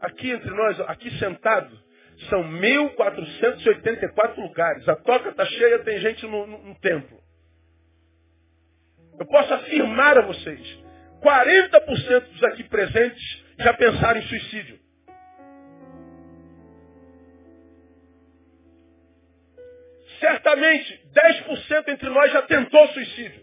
Aqui 0.00 0.30
entre 0.30 0.50
nós, 0.50 0.80
aqui 0.80 1.10
sentado, 1.18 1.78
são 2.28 2.42
1.484 2.42 4.36
lugares. 4.38 4.88
A 4.88 4.96
toca 4.96 5.30
está 5.30 5.44
cheia, 5.46 5.78
tem 5.80 5.98
gente 6.00 6.26
no, 6.26 6.46
no, 6.46 6.58
no 6.64 6.74
templo. 6.80 7.20
Eu 9.18 9.26
posso 9.26 9.52
afirmar 9.52 10.16
a 10.18 10.22
vocês, 10.22 10.78
40% 11.22 12.20
dos 12.20 12.44
aqui 12.44 12.64
presentes 12.64 13.44
já 13.58 13.74
pensaram 13.74 14.18
em 14.18 14.22
suicídio. 14.22 14.80
Certamente, 20.20 21.00
10% 21.14 21.88
entre 21.88 22.08
nós 22.10 22.30
já 22.30 22.42
tentou 22.42 22.86
suicídio. 22.88 23.40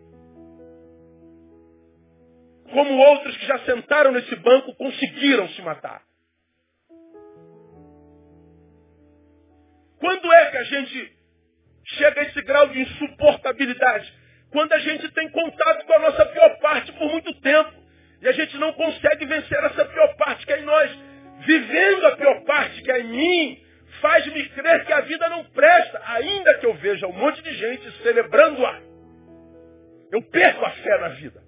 Como 2.71 2.97
outros 2.97 3.36
que 3.38 3.45
já 3.47 3.59
sentaram 3.59 4.11
nesse 4.11 4.36
banco 4.36 4.75
conseguiram 4.75 5.49
se 5.49 5.61
matar. 5.63 6.03
Quando 9.99 10.32
é 10.32 10.51
que 10.51 10.57
a 10.57 10.63
gente 10.63 11.17
chega 11.97 12.21
a 12.21 12.23
esse 12.25 12.41
grau 12.43 12.67
de 12.67 12.82
insuportabilidade? 12.82 14.13
Quando 14.51 14.73
a 14.73 14.80
gente 14.80 15.09
tem 15.11 15.30
contato 15.32 15.86
com 15.86 15.93
a 15.93 15.99
nossa 15.99 16.25
pior 16.28 16.59
parte 16.59 16.91
por 16.93 17.09
muito 17.09 17.34
tempo. 17.41 17.73
E 18.21 18.28
a 18.28 18.32
gente 18.32 18.57
não 18.57 18.73
consegue 18.73 19.25
vencer 19.25 19.63
essa 19.63 19.86
pior 19.86 20.15
parte 20.17 20.45
que 20.45 20.53
é 20.53 20.59
em 20.59 20.65
nós. 20.65 20.91
Vivendo 21.39 22.07
a 22.07 22.15
pior 22.17 22.43
parte 22.43 22.82
que 22.82 22.91
é 22.91 22.99
em 22.99 23.07
mim, 23.07 23.66
faz-me 24.01 24.49
crer 24.49 24.85
que 24.85 24.93
a 24.93 25.01
vida 25.01 25.29
não 25.29 25.43
presta, 25.45 26.01
ainda 26.05 26.57
que 26.59 26.65
eu 26.65 26.73
veja 26.75 27.07
um 27.07 27.13
monte 27.13 27.41
de 27.41 27.53
gente 27.53 27.91
celebrando-a. 28.03 28.81
Eu 30.11 30.21
perco 30.23 30.65
a 30.65 30.71
fé 30.71 30.97
na 30.99 31.09
vida. 31.09 31.43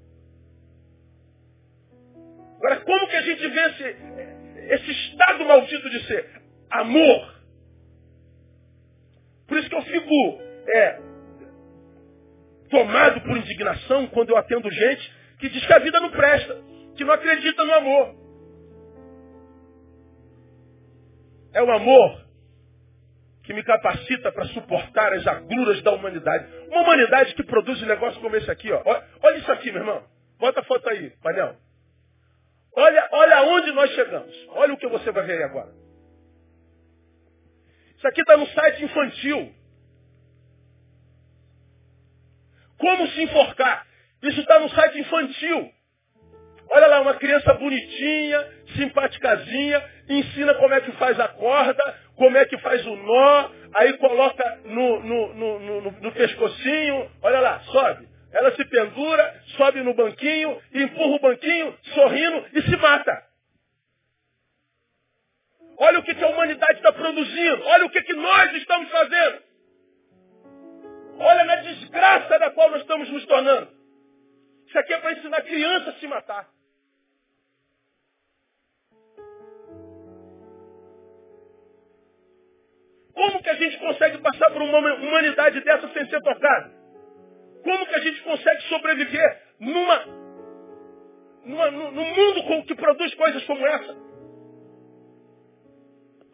Agora, 2.58 2.82
como 2.82 3.08
que 3.08 3.16
a 3.16 3.22
gente 3.22 3.48
vence 3.48 3.98
esse 4.70 4.92
estado 4.92 5.46
maldito 5.46 5.90
de 5.90 6.04
ser? 6.08 6.42
Amor. 6.70 7.40
Por 9.48 9.58
isso 9.58 9.70
que 9.70 9.76
eu 9.76 9.82
fico 9.82 10.42
é, 10.68 11.00
tomado 12.70 13.22
por 13.22 13.38
indignação 13.38 14.08
quando 14.08 14.30
eu 14.30 14.38
atendo 14.38 14.70
gente 14.70 15.14
que 15.40 15.50
diz 15.50 15.66
que 15.66 15.74
a 15.74 15.80
vida 15.80 16.00
não 16.02 16.12
presta, 16.12 16.62
que 16.96 17.04
não 17.04 17.14
acredita 17.14 17.64
no 17.64 17.74
amor. 17.74 18.16
É 21.54 21.64
o 21.64 21.72
amor 21.72 22.29
que 23.50 23.54
me 23.56 23.64
capacita 23.64 24.32
para 24.32 24.46
suportar 24.50 25.12
as 25.12 25.26
agruras 25.26 25.82
da 25.82 25.92
humanidade. 25.92 26.48
Uma 26.68 26.84
humanidade 26.84 27.34
que 27.34 27.42
produz 27.42 27.82
um 27.82 27.88
negócio 27.88 28.22
como 28.22 28.36
esse 28.36 28.52
aqui. 28.52 28.72
Ó. 28.72 28.80
Olha 29.24 29.38
isso 29.38 29.52
aqui, 29.52 29.72
meu 29.72 29.82
irmão. 29.82 30.04
Bota 30.38 30.60
a 30.60 30.64
foto 30.66 30.88
aí, 30.88 31.10
painel. 31.24 31.58
Olha, 32.78 33.10
olha 33.12 33.42
onde 33.42 33.72
nós 33.72 33.90
chegamos. 33.96 34.32
Olha 34.50 34.76
o 34.76 34.78
que 34.78 34.88
você 34.88 35.12
vai 35.12 35.26
ver 35.26 35.40
aí 35.40 35.44
agora. 35.46 35.72
Isso 37.98 38.08
aqui 38.08 38.22
está 38.22 38.38
no 38.38 38.46
site 38.50 38.84
infantil. 38.84 39.52
Como 42.78 43.08
se 43.08 43.24
enforcar? 43.24 43.88
Isso 44.22 44.42
está 44.42 44.60
no 44.60 44.70
site 44.70 45.00
infantil. 45.00 45.74
Olha 46.70 46.86
lá, 46.86 47.02
uma 47.02 47.16
criança 47.16 47.52
bonitinha, 47.56 48.48
simpaticazinha, 48.76 49.84
ensina 50.08 50.54
como 50.54 50.72
é 50.76 50.82
que 50.82 50.92
faz 50.94 51.20
a 51.20 51.28
corda, 51.30 51.96
como 52.20 52.38
é 52.38 52.46
que 52.46 52.58
faz 52.58 52.86
o 52.86 52.96
nó, 52.98 53.50
aí 53.76 53.94
coloca 53.98 54.60
no, 54.66 55.00
no, 55.02 55.34
no, 55.34 55.92
no, 55.92 56.12
pescocinho, 56.12 57.10
olha 57.24 57.40
lá, 57.40 57.62
sobe. 57.62 58.10
Ela 58.34 58.54
se 58.58 58.66
pendura, 58.66 59.42
sobe 59.56 59.82
no 59.82 59.94
banquinho, 59.94 60.62
empurra 60.74 61.16
o 61.16 61.20
banquinho, 61.20 61.76
sorrindo 61.94 62.46
e 62.54 62.62
se 62.62 62.76
mata. 62.76 63.24
Olha 65.78 66.00
o 66.00 66.04
que, 66.04 66.14
que 66.14 66.24
a 66.24 66.28
humanidade 66.28 66.74
está 66.74 66.92
produzindo. 66.92 67.64
Olha 67.64 67.86
o 67.86 67.90
que, 67.90 68.02
que 68.02 68.14
nós 68.14 68.54
estamos 68.54 68.92
fazendo. 68.92 69.44
Olha 71.20 71.46
na 71.46 71.56
desgraça 71.56 72.38
da 72.38 72.52
qual 72.52 72.70
nós 72.70 72.82
estamos 72.82 73.10
nos 73.10 73.26
tornando. 73.28 73.72
Isso 74.68 74.78
aqui 74.78 74.94
é 74.94 74.98
para 74.98 75.14
ensinar 75.14 75.42
criança 75.44 75.92
a 75.92 75.94
se 75.94 76.06
matar. 76.06 76.50
Como 83.20 83.44
que 83.44 83.50
a 83.50 83.56
gente 83.56 83.78
consegue 83.80 84.18
passar 84.20 84.50
por 84.52 84.62
uma 84.62 84.78
humanidade 84.78 85.60
dessa 85.60 85.90
sem 85.90 86.10
ser 86.10 86.22
tocada? 86.22 86.72
Como 87.62 87.86
que 87.86 87.96
a 87.96 88.00
gente 88.00 88.22
consegue 88.22 88.62
sobreviver 88.70 89.42
numa, 89.60 90.06
numa, 91.44 91.70
num 91.70 92.16
mundo 92.16 92.64
que 92.66 92.74
produz 92.76 93.14
coisas 93.16 93.44
como 93.44 93.68
essa? 93.68 93.98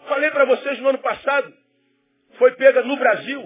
Falei 0.07 0.29
para 0.29 0.45
vocês 0.45 0.79
no 0.79 0.89
ano 0.89 0.99
passado, 0.99 1.51
foi 2.37 2.51
pega 2.51 2.83
no 2.83 2.95
Brasil 2.97 3.41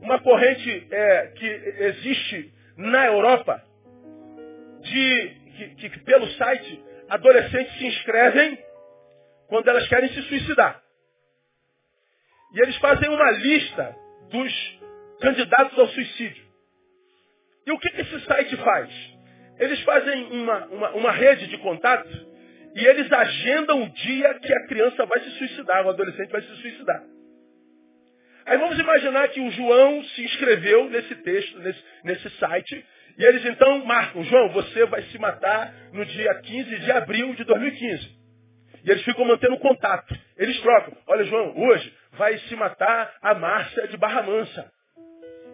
uma 0.00 0.20
corrente 0.20 0.86
é, 0.88 1.26
que 1.34 1.46
existe 1.46 2.54
na 2.76 3.06
Europa 3.06 3.60
de 4.82 5.28
que, 5.56 5.90
que 5.90 5.98
pelo 6.04 6.28
site 6.28 6.80
adolescentes 7.08 7.76
se 7.76 7.86
inscrevem 7.88 8.56
quando 9.48 9.66
elas 9.66 9.88
querem 9.88 10.08
se 10.10 10.22
suicidar. 10.22 10.81
E 12.54 12.60
eles 12.60 12.76
fazem 12.76 13.08
uma 13.08 13.30
lista 13.30 13.96
dos 14.30 14.78
candidatos 15.20 15.78
ao 15.78 15.88
suicídio. 15.88 16.44
E 17.66 17.72
o 17.72 17.78
que, 17.78 17.90
que 17.90 18.00
esse 18.00 18.20
site 18.20 18.56
faz? 18.56 18.90
Eles 19.58 19.80
fazem 19.82 20.24
uma, 20.32 20.66
uma, 20.66 20.90
uma 20.90 21.12
rede 21.12 21.46
de 21.46 21.58
contato 21.58 22.10
e 22.74 22.84
eles 22.84 23.10
agendam 23.12 23.82
o 23.82 23.88
dia 23.90 24.34
que 24.34 24.52
a 24.52 24.66
criança 24.66 25.06
vai 25.06 25.20
se 25.20 25.30
suicidar, 25.32 25.86
o 25.86 25.90
adolescente 25.90 26.30
vai 26.30 26.42
se 26.42 26.56
suicidar. 26.56 27.02
Aí 28.44 28.58
vamos 28.58 28.78
imaginar 28.78 29.28
que 29.28 29.40
o 29.40 29.50
João 29.50 30.02
se 30.02 30.24
inscreveu 30.24 30.90
nesse 30.90 31.14
texto, 31.16 31.58
nesse, 31.60 31.84
nesse 32.02 32.30
site, 32.38 32.84
e 33.16 33.24
eles 33.24 33.44
então 33.44 33.84
marcam, 33.84 34.24
João, 34.24 34.48
você 34.48 34.84
vai 34.86 35.02
se 35.02 35.18
matar 35.18 35.72
no 35.92 36.04
dia 36.04 36.34
15 36.34 36.78
de 36.80 36.90
abril 36.90 37.34
de 37.34 37.44
2015. 37.44 38.22
E 38.84 38.90
eles 38.90 39.04
ficam 39.04 39.24
mantendo 39.24 39.56
contato. 39.58 40.12
Eles 40.36 40.58
trocam. 40.60 40.96
Olha, 41.06 41.24
João, 41.24 41.56
hoje 41.56 41.94
vai 42.12 42.36
se 42.38 42.56
matar 42.56 43.14
a 43.20 43.34
Márcia 43.34 43.88
de 43.88 43.96
Barra 43.96 44.22
Mansa. 44.22 44.70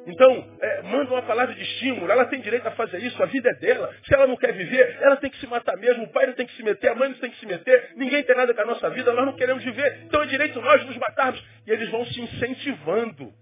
Então, 0.07 0.57
é, 0.61 0.83
manda 0.83 1.13
uma 1.13 1.23
palavra 1.23 1.55
de 1.55 1.63
estímulo. 1.63 2.11
Ela 2.11 2.25
tem 2.27 2.41
direito 2.41 2.67
a 2.67 2.71
fazer 2.71 2.99
isso, 2.99 3.23
a 3.23 3.27
vida 3.27 3.51
é 3.51 3.55
dela. 3.55 3.95
Se 4.05 4.15
ela 4.15 4.27
não 4.27 4.37
quer 4.37 4.53
viver, 4.55 4.97
ela 5.03 5.17
tem 5.17 5.31
que 5.31 5.39
se 5.39 5.47
matar 5.47 5.77
mesmo. 5.77 6.05
O 6.05 6.09
pai 6.09 6.27
não 6.27 6.33
tem 6.33 6.47
que 6.47 6.57
se 6.57 6.63
meter, 6.63 6.89
a 6.89 6.95
mãe 6.95 7.11
não 7.11 7.19
tem 7.19 7.31
que 7.31 7.39
se 7.39 7.45
meter. 7.45 7.93
Ninguém 7.95 8.23
tem 8.23 8.35
nada 8.35 8.55
com 8.55 8.61
a 8.63 8.65
nossa 8.65 8.89
vida, 8.91 9.13
nós 9.13 9.27
não 9.27 9.37
queremos 9.37 9.63
viver. 9.63 10.05
Então 10.05 10.23
é 10.23 10.27
direito 10.27 10.61
nós 10.63 10.85
nos 10.87 10.97
matarmos. 10.97 11.45
E 11.67 11.71
eles 11.71 11.91
vão 11.91 12.07
se 12.07 12.21
incentivando. 12.23 13.33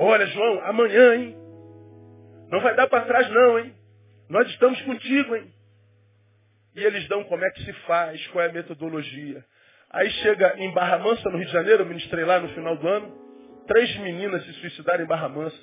Olha, 0.00 0.26
João, 0.26 0.64
amanhã, 0.64 1.14
hein? 1.14 1.36
Não 2.50 2.60
vai 2.60 2.74
dar 2.74 2.88
para 2.88 3.04
trás, 3.04 3.30
não, 3.30 3.58
hein? 3.58 3.74
Nós 4.28 4.48
estamos 4.48 4.80
contigo, 4.82 5.36
hein? 5.36 5.52
E 6.74 6.84
eles 6.84 7.06
dão 7.08 7.22
como 7.24 7.44
é 7.44 7.50
que 7.50 7.64
se 7.64 7.72
faz, 7.84 8.24
qual 8.28 8.44
é 8.44 8.48
a 8.48 8.52
metodologia. 8.52 9.44
Aí 9.90 10.10
chega 10.10 10.54
em 10.58 10.72
Barra 10.72 10.98
Mansa, 10.98 11.30
no 11.30 11.38
Rio 11.38 11.46
de 11.46 11.52
Janeiro, 11.52 11.82
eu 11.82 11.86
ministrei 11.86 12.24
lá 12.24 12.38
no 12.40 12.48
final 12.50 12.76
do 12.76 12.86
ano, 12.86 13.64
três 13.66 13.96
meninas 13.98 14.44
se 14.44 14.52
suicidaram 14.54 15.04
em 15.04 15.06
Barra 15.06 15.28
Mansa. 15.28 15.56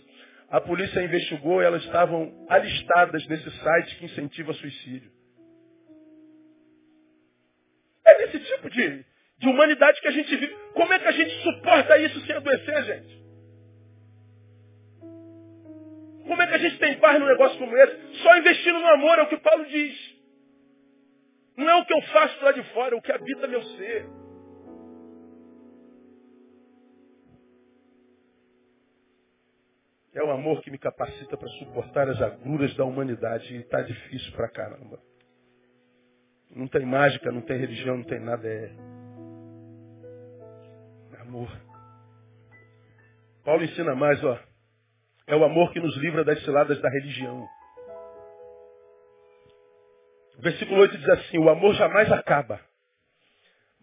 A 0.50 0.62
polícia 0.62 1.02
investigou 1.02 1.62
e 1.62 1.66
elas 1.66 1.84
estavam 1.84 2.46
alistadas 2.50 3.26
nesse 3.28 3.50
site 3.52 3.96
que 3.98 4.06
incentiva 4.06 4.54
suicídio. 4.54 5.12
É 8.06 8.18
nesse 8.20 8.40
tipo 8.40 8.70
de, 8.70 9.06
de 9.40 9.48
humanidade 9.48 10.00
que 10.02 10.08
a 10.08 10.12
gente 10.12 10.36
vive. 10.36 10.56
Como 10.74 10.94
é 10.94 11.00
que 11.00 11.08
a 11.08 11.12
gente 11.12 11.44
suporta 11.44 11.98
isso 11.98 12.20
sem 12.22 12.36
adoecer, 12.36 12.84
gente? 12.84 13.26
Como 16.28 16.42
é 16.42 16.48
que 16.48 16.56
a 16.56 16.60
gente 16.60 16.78
tem 16.80 16.98
paz 17.00 17.20
num 17.20 17.28
negócio 17.28 17.58
como 17.58 17.76
esse? 17.78 18.18
Só 18.22 18.38
investindo 18.38 18.80
no 18.80 18.88
amor, 18.88 19.20
é 19.20 19.22
o 19.24 19.28
que 19.28 19.38
Paulo 19.38 19.66
diz. 19.66 20.05
Não 21.58 21.70
é 21.70 21.76
o 21.76 21.86
que 21.86 21.94
eu 21.94 22.02
faço 22.14 22.44
lá 22.44 22.52
de 22.52 22.64
fora, 22.74 22.96
é 22.96 22.98
o 22.98 23.02
que 23.02 23.12
habita 23.12 23.48
meu 23.48 23.62
ser. 23.62 24.10
É 30.14 30.24
o 30.24 30.32
amor 30.32 30.62
que 30.62 30.72
me 30.72 30.78
capacita 30.78 31.36
para 31.36 31.50
suportar 31.50 32.10
as 32.10 32.22
agruras 32.22 32.74
da 32.76 32.86
humanidade. 32.86 33.54
E 33.54 33.58
está 33.58 33.82
difícil 33.82 34.32
pra 34.32 34.50
caramba. 34.50 34.98
Não 36.50 36.70
tem 36.70 36.86
mágica, 36.86 37.32
não 37.32 37.42
tem 37.42 37.58
religião, 37.58 37.98
não 37.98 38.06
tem 38.06 38.22
nada. 38.22 38.48
É 38.48 38.72
amor. 41.20 41.50
Paulo 43.44 43.64
ensina 43.64 43.94
mais, 43.94 44.24
ó. 44.24 44.40
É 45.28 45.36
o 45.36 45.44
amor 45.44 45.74
que 45.74 45.82
nos 45.82 45.98
livra 45.98 46.24
das 46.24 46.42
ciladas 46.46 46.80
da 46.82 46.90
religião. 46.90 47.46
O 50.38 50.42
versículo 50.42 50.82
8 50.82 50.98
diz 50.98 51.10
assim: 51.10 51.38
O 51.38 51.50
amor 51.50 51.76
jamais 51.76 52.12
acaba, 52.12 52.60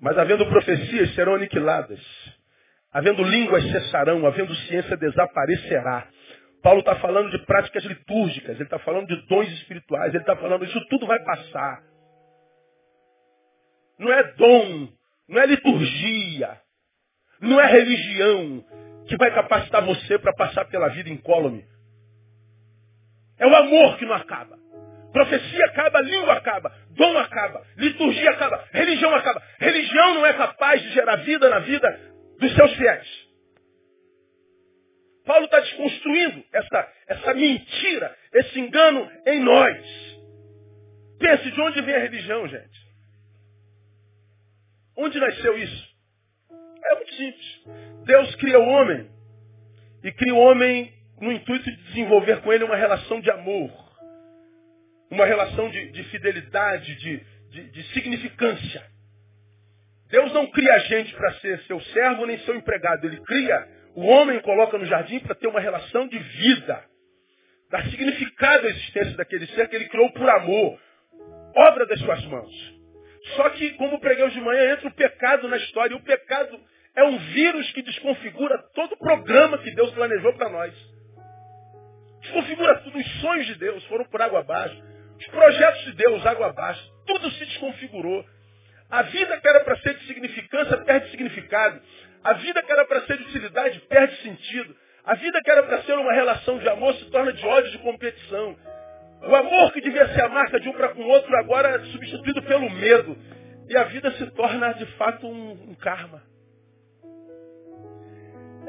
mas 0.00 0.16
havendo 0.18 0.46
profecias 0.46 1.14
serão 1.14 1.34
aniquiladas, 1.34 2.00
havendo 2.92 3.22
línguas 3.22 3.64
cessarão, 3.70 4.26
havendo 4.26 4.55
ciência 4.55 4.96
desaparecerá. 4.96 6.09
Paulo 6.62 6.80
está 6.80 6.94
falando 6.96 7.30
de 7.30 7.44
práticas 7.44 7.84
litúrgicas, 7.84 8.55
ele 8.55 8.64
está 8.64 8.78
falando 8.78 9.09
de 9.09 9.16
dons 9.26 9.48
espirituais, 9.48 10.14
ele 10.14 10.22
está 10.22 10.36
falando 10.36 10.64
isso 10.64 10.80
tudo 10.88 11.07
vai 11.07 11.18
passar. 11.24 11.82
Não 13.98 14.12
é 14.12 14.22
dom, 14.34 14.88
não 15.28 15.40
é 15.40 15.46
liturgia, 15.46 16.61
não 17.40 17.61
é 17.61 17.66
religião 17.66 18.64
que 19.09 19.16
vai 19.16 19.34
capacitar 19.34 19.84
você 19.84 20.18
para 20.18 20.32
passar 20.34 20.64
pela 20.66 20.88
vida 20.88 21.09
incólume. 21.09 21.64
É 23.38 23.46
o 23.46 23.57
amor 23.57 23.98
que 23.98 24.05
não 24.05 24.14
acaba. 24.14 24.57
Profecia 25.12 25.66
acaba, 25.66 26.00
língua 26.00 26.32
acaba, 26.34 26.74
dom 26.90 27.18
acaba, 27.18 27.62
liturgia 27.76 28.30
acaba, 28.30 28.64
religião 28.72 29.14
acaba. 29.14 29.42
Religião 29.60 30.14
não 30.14 30.26
é 30.26 30.32
capaz 30.32 30.80
de 30.82 30.90
gerar 30.92 31.16
vida 31.16 31.50
na 31.50 31.58
vida 31.58 32.00
dos 32.38 32.54
seus 32.54 32.74
fiéis. 32.76 33.32
Paulo 35.26 35.44
está 35.44 35.60
desconstruindo 35.60 36.42
essa, 36.52 36.92
essa 37.06 37.34
mentira, 37.34 38.16
esse 38.32 38.58
engano 38.58 39.08
em 39.26 39.40
nós. 39.40 40.12
Pense 41.18 41.50
de 41.50 41.60
onde 41.60 41.82
vem 41.82 41.94
a 41.94 42.00
religião, 42.00 42.48
gente. 42.48 42.82
Onde 44.96 45.20
nasceu 45.20 45.58
isso? 45.58 45.92
É 46.84 46.94
muito 46.94 47.14
simples. 47.14 47.62
Deus 48.06 48.34
cria 48.36 48.58
o 48.58 48.66
homem 48.66 49.10
e 50.02 50.10
cria 50.10 50.34
o 50.34 50.38
homem 50.38 50.92
no 51.20 51.30
intuito 51.30 51.70
de 51.70 51.76
desenvolver 51.84 52.40
com 52.40 52.52
ele 52.52 52.64
uma 52.64 52.76
relação 52.76 53.20
de 53.20 53.30
amor 53.30 53.82
uma 55.12 55.26
relação 55.26 55.68
de, 55.68 55.90
de 55.90 56.04
fidelidade, 56.04 56.94
de, 56.96 57.22
de, 57.50 57.70
de 57.70 57.82
significância. 57.92 58.82
Deus 60.10 60.32
não 60.32 60.46
cria 60.46 60.72
a 60.74 60.78
gente 60.78 61.14
para 61.14 61.34
ser 61.34 61.60
seu 61.64 61.80
servo 61.80 62.26
nem 62.26 62.38
seu 62.40 62.56
empregado. 62.56 63.06
Ele 63.06 63.20
cria 63.20 63.68
o 63.94 64.06
homem 64.06 64.40
coloca 64.40 64.78
no 64.78 64.86
jardim 64.86 65.18
para 65.20 65.34
ter 65.34 65.48
uma 65.48 65.60
relação 65.60 66.08
de 66.08 66.18
vida. 66.18 66.82
Dar 67.70 67.84
significado 67.90 68.66
à 68.66 68.70
existência 68.70 69.16
daquele 69.16 69.46
ser 69.48 69.68
que 69.68 69.76
ele 69.76 69.88
criou 69.88 70.10
por 70.12 70.28
amor. 70.28 70.78
Obra 71.56 71.86
das 71.86 72.00
suas 72.00 72.24
mãos. 72.24 72.80
Só 73.36 73.50
que, 73.50 73.70
como 73.72 74.00
preguei 74.00 74.24
hoje 74.24 74.34
de 74.34 74.40
manhã, 74.40 74.72
entra 74.72 74.88
o 74.88 74.94
pecado 74.94 75.46
na 75.46 75.58
história. 75.58 75.94
E 75.94 75.96
o 75.96 76.02
pecado 76.02 76.58
é 76.96 77.04
um 77.04 77.18
vírus 77.18 77.70
que 77.72 77.82
desconfigura 77.82 78.58
todo 78.74 78.92
o 78.92 78.98
programa 78.98 79.58
que 79.58 79.74
Deus 79.74 79.90
planejou 79.92 80.32
para 80.34 80.48
nós. 80.48 80.74
Desconfigura 82.22 82.78
tudo. 82.80 82.98
Os 82.98 83.20
sonhos 83.20 83.46
de 83.46 83.54
Deus 83.56 83.84
foram 83.84 84.06
por 84.06 84.22
água 84.22 84.40
abaixo. 84.40 84.91
Os 85.23 85.27
projetos 85.29 85.85
de 85.85 85.93
Deus, 85.93 86.27
água 86.27 86.49
abaixo, 86.49 86.83
tudo 87.07 87.31
se 87.31 87.45
desconfigurou. 87.45 88.25
A 88.91 89.03
vida 89.03 89.41
que 89.41 89.49
era 89.49 89.61
para 89.61 89.77
ser 89.79 89.95
de 89.95 90.07
significância 90.07 90.77
perde 90.79 91.11
significado. 91.11 91.81
A 92.25 92.33
vida 92.35 92.62
que 92.62 92.73
era 92.73 92.85
para 92.85 93.03
ser 93.03 93.18
de 93.18 93.25
utilidade 93.25 93.81
perde 93.89 94.16
sentido. 94.16 94.77
A 95.05 95.14
vida 95.14 95.41
que 95.43 95.51
era 95.51 95.62
para 95.62 95.83
ser 95.83 95.95
uma 95.95 96.12
relação 96.12 96.59
de 96.59 96.68
amor 96.68 96.95
se 96.95 97.05
torna 97.11 97.33
de 97.33 97.47
ódio, 97.47 97.70
de 97.70 97.79
competição. 97.79 98.57
O 99.23 99.35
amor 99.37 99.73
que 99.73 99.81
devia 99.81 100.09
ser 100.09 100.23
a 100.23 100.29
marca 100.29 100.59
de 100.59 100.68
um 100.68 100.73
para 100.73 100.89
com 100.89 101.03
o 101.03 101.09
outro 101.09 101.35
agora 101.37 101.68
é 101.68 101.79
substituído 101.87 102.43
pelo 102.43 102.68
medo. 102.68 103.16
E 103.68 103.77
a 103.77 103.85
vida 103.85 104.11
se 104.12 104.27
torna 104.33 104.73
de 104.73 104.87
fato 104.97 105.27
um, 105.27 105.70
um 105.70 105.75
karma. 105.77 106.20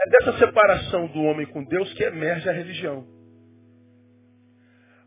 É 0.06 0.10
dessa 0.10 0.38
separação 0.38 1.08
do 1.08 1.24
homem 1.24 1.48
com 1.48 1.64
Deus 1.64 1.92
que 1.94 2.04
emerge 2.04 2.48
a 2.48 2.54
religião. 2.54 3.13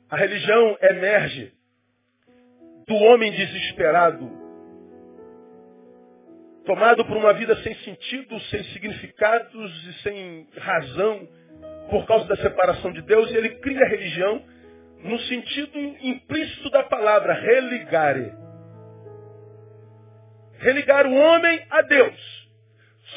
A 0.09 0.17
religião 0.17 0.79
emerge 0.83 1.53
do 2.87 2.95
homem 2.95 3.33
desesperado, 3.33 4.31
tomado 6.65 7.05
por 7.05 7.17
uma 7.17 7.33
vida 7.33 7.57
sem 7.63 7.75
sentido, 7.77 8.39
sem 8.43 8.63
significados 8.65 9.87
e 9.89 9.93
sem 10.03 10.49
razão, 10.57 11.29
por 11.91 12.07
causa 12.07 12.27
da 12.27 12.37
separação 12.37 12.93
de 12.93 13.03
Deus, 13.03 13.31
e 13.31 13.37
ele 13.37 13.51
cria 13.57 13.85
a 13.85 13.89
religião 13.89 14.45
no 15.03 15.19
sentido 15.21 15.79
implícito 15.79 16.71
da 16.71 16.85
palavra, 16.85 17.35
religare. 17.35 18.33
Religar 20.59 21.07
o 21.07 21.15
homem 21.15 21.67
a 21.69 21.83
Deus. 21.83 22.49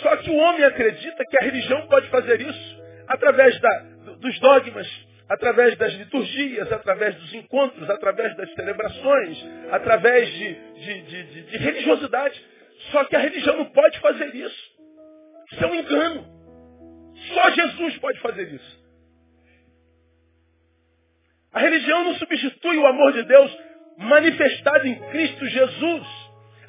Só 0.02 0.18
que 0.18 0.30
o 0.30 0.36
homem 0.36 0.64
acredita 0.64 1.24
que 1.30 1.38
a 1.38 1.46
religião 1.46 1.88
pode 1.88 2.10
fazer 2.10 2.42
isso 2.42 2.84
através 3.08 3.60
da, 3.60 3.80
dos 4.20 4.40
dogmas, 4.40 5.09
através 5.30 5.78
das 5.78 5.94
liturgias, 5.94 6.72
através 6.72 7.16
dos 7.16 7.34
encontros, 7.36 7.88
através 7.90 8.36
das 8.36 8.52
celebrações, 8.56 9.46
através 9.72 10.28
de, 10.34 10.54
de, 10.54 11.02
de, 11.04 11.44
de, 11.44 11.58
religiosidade. 11.58 12.44
Só 12.92 13.04
que 13.06 13.16
a 13.16 13.20
religião 13.20 13.58
não 13.58 13.66
pode 13.66 14.00
fazer 14.00 14.34
isso. 14.34 14.70
Isso 15.52 15.64
é 15.64 15.68
um 15.68 15.76
engano. 15.76 16.26
Só 17.34 17.50
Jesus 17.52 17.98
pode 17.98 18.20
fazer 18.20 18.54
isso. 18.54 18.80
A 21.54 21.60
religião 21.60 22.04
não 22.06 22.16
substitui 22.16 22.78
o 22.78 22.88
amor 22.88 23.14
de 23.14 23.24
Deus 23.24 23.58
manifestado 23.98 24.88
em 24.88 24.96
Cristo 25.12 25.46
Jesus. 25.46 26.08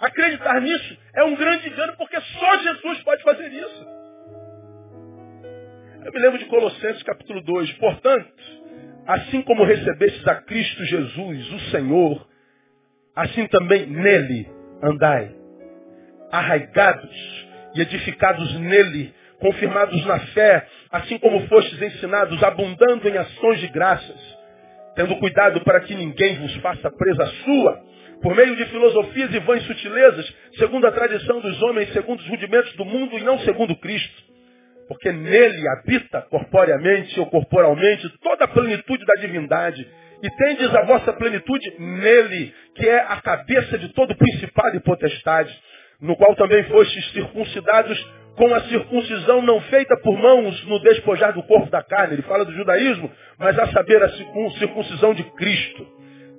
Acreditar 0.01 0.61
nisso 0.61 0.99
é 1.15 1.25
um 1.25 1.35
grande 1.35 1.69
engano, 1.69 1.95
porque 1.97 2.21
só 2.21 2.57
Jesus 2.59 3.03
pode 3.03 3.23
fazer 3.23 3.53
isso. 3.53 3.87
Eu 6.05 6.13
me 6.13 6.19
lembro 6.21 6.39
de 6.39 6.47
Colossenses 6.47 7.03
capítulo 7.03 7.43
2. 7.43 7.73
Portanto, 7.73 8.33
assim 9.07 9.43
como 9.43 9.65
recebestes 9.65 10.27
a 10.27 10.37
Cristo 10.43 10.85
Jesus, 10.85 11.53
o 11.53 11.61
Senhor, 11.71 12.27
assim 13.15 13.47
também 13.49 13.87
nele 13.87 14.49
andai, 14.83 15.35
arraigados 16.33 17.49
e 17.75 17.81
edificados 17.81 18.55
nele, 18.61 19.15
confirmados 19.39 20.05
na 20.07 20.19
fé, 20.19 20.67
assim 20.91 21.19
como 21.19 21.47
fostes 21.49 21.81
ensinados, 21.81 22.43
abundando 22.43 23.09
em 23.09 23.17
ações 23.17 23.61
de 23.61 23.69
graças 23.69 24.41
tendo 24.95 25.17
cuidado 25.17 25.61
para 25.63 25.81
que 25.81 25.95
ninguém 25.95 26.39
vos 26.39 26.55
faça 26.57 26.91
presa 26.91 27.27
sua, 27.45 27.83
por 28.23 28.35
meio 28.35 28.55
de 28.57 28.67
filosofias 28.67 29.33
e 29.33 29.39
vãs 29.41 29.63
sutilezas, 29.65 30.35
segundo 30.59 30.87
a 30.87 30.93
tradição 30.93 31.41
dos 31.41 31.63
homens, 31.63 31.93
segundo 31.93 32.21
os 32.21 32.29
rudimentos 32.29 32.73
do 32.75 32.85
mundo 32.85 33.19
e 33.19 33.23
não 33.23 33.39
segundo 33.41 33.75
Cristo. 33.77 34.30
Porque 34.91 35.13
nele 35.13 35.69
habita 35.69 36.23
corporeamente 36.23 37.21
ou 37.21 37.27
corporalmente 37.27 38.09
toda 38.21 38.45
a 38.45 38.49
plenitude 38.49 39.07
da 39.07 39.21
divindade. 39.21 39.87
E 40.21 40.29
tendes 40.31 40.75
a 40.75 40.83
vossa 40.83 41.13
plenitude 41.13 41.77
nele, 41.79 42.53
que 42.75 42.89
é 42.89 42.99
a 42.99 43.21
cabeça 43.21 43.79
de 43.79 43.91
todo 43.91 44.17
principado 44.17 44.77
e 44.77 44.81
potestade, 44.81 45.57
no 46.01 46.17
qual 46.17 46.35
também 46.35 46.65
fostes 46.65 47.09
circuncidados 47.13 48.05
com 48.35 48.53
a 48.53 48.63
circuncisão 48.63 49.41
não 49.43 49.61
feita 49.61 49.97
por 49.99 50.19
mãos 50.19 50.65
no 50.67 50.81
despojar 50.81 51.35
do 51.35 51.45
corpo 51.45 51.71
da 51.71 51.85
carne. 51.85 52.15
Ele 52.15 52.23
fala 52.23 52.45
do 52.45 52.53
judaísmo, 52.53 53.13
mas 53.39 53.57
a 53.61 53.69
saber 53.69 54.03
a 54.03 54.09
circuncisão 54.59 55.15
de 55.15 55.23
Cristo. 55.37 55.87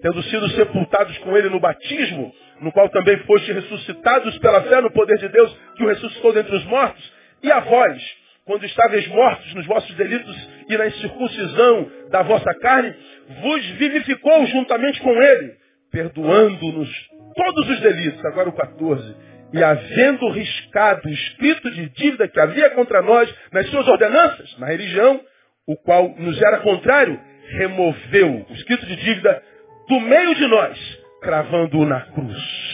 Tendo 0.02 0.22
sido 0.24 0.49
sepultados 0.49 1.18
com 1.20 1.38
ele 1.38 1.47
no 1.47 1.62
batismo, 1.62 2.34
no 2.60 2.74
qual 2.74 2.89
também 2.89 3.18
foste 3.20 3.54
ressuscitados 3.54 4.38
pela 4.39 4.62
fé 4.64 4.82
no 4.82 4.91
poder 4.91 5.18
de 5.20 5.30
Deus, 5.30 5.58
que 5.78 5.86
o 5.86 5.88
ressuscitou 5.88 6.34
dentre 6.34 6.54
os 6.54 6.66
mortos, 6.66 7.14
e 7.41 7.49
a 7.49 7.62
vós, 7.62 8.21
quando 8.46 8.66
estáveis 8.66 9.08
mortos 9.08 9.54
nos 9.54 9.66
vossos 9.66 9.96
delitos 9.96 10.50
e 10.68 10.78
na 10.78 10.88
incircuncisão 10.88 11.92
da 12.10 12.24
vossa 12.24 12.54
carne, 12.56 12.94
vos 13.42 13.66
vivificou 13.72 14.46
juntamente 14.48 15.00
com 15.02 15.22
ele, 15.22 15.54
perdoando-nos 15.92 16.89
todos 17.36 17.70
os 17.70 17.80
delitos. 17.82 18.26
Agora 18.26 18.50
o 18.50 18.54
14 18.54 19.32
e 19.54 19.62
havendo 19.62 20.30
riscado 20.30 21.08
o 21.08 21.12
escrito 21.12 21.70
de 21.72 21.89
dívida 21.89 22.28
que 22.28 22.39
havia 22.39 22.70
contra 22.72 23.02
nós 23.02 23.34
nas 23.52 23.68
suas 23.68 23.88
ordenanças, 23.88 24.58
na 24.58 24.68
religião, 24.68 25.20
o 25.68 25.76
qual 25.76 26.16
nos 26.18 26.42
era 26.42 26.60
contrário, 26.60 27.20
removeu 27.50 28.46
o 28.50 28.54
escrito 28.54 28.86
de 28.86 28.96
dívida 28.96 29.44
do 29.88 30.00
meio 30.00 30.36
de 30.36 30.48
nós, 30.48 31.00
cravando-o 31.22 31.86
na 31.86 32.02
cruz. 32.02 32.72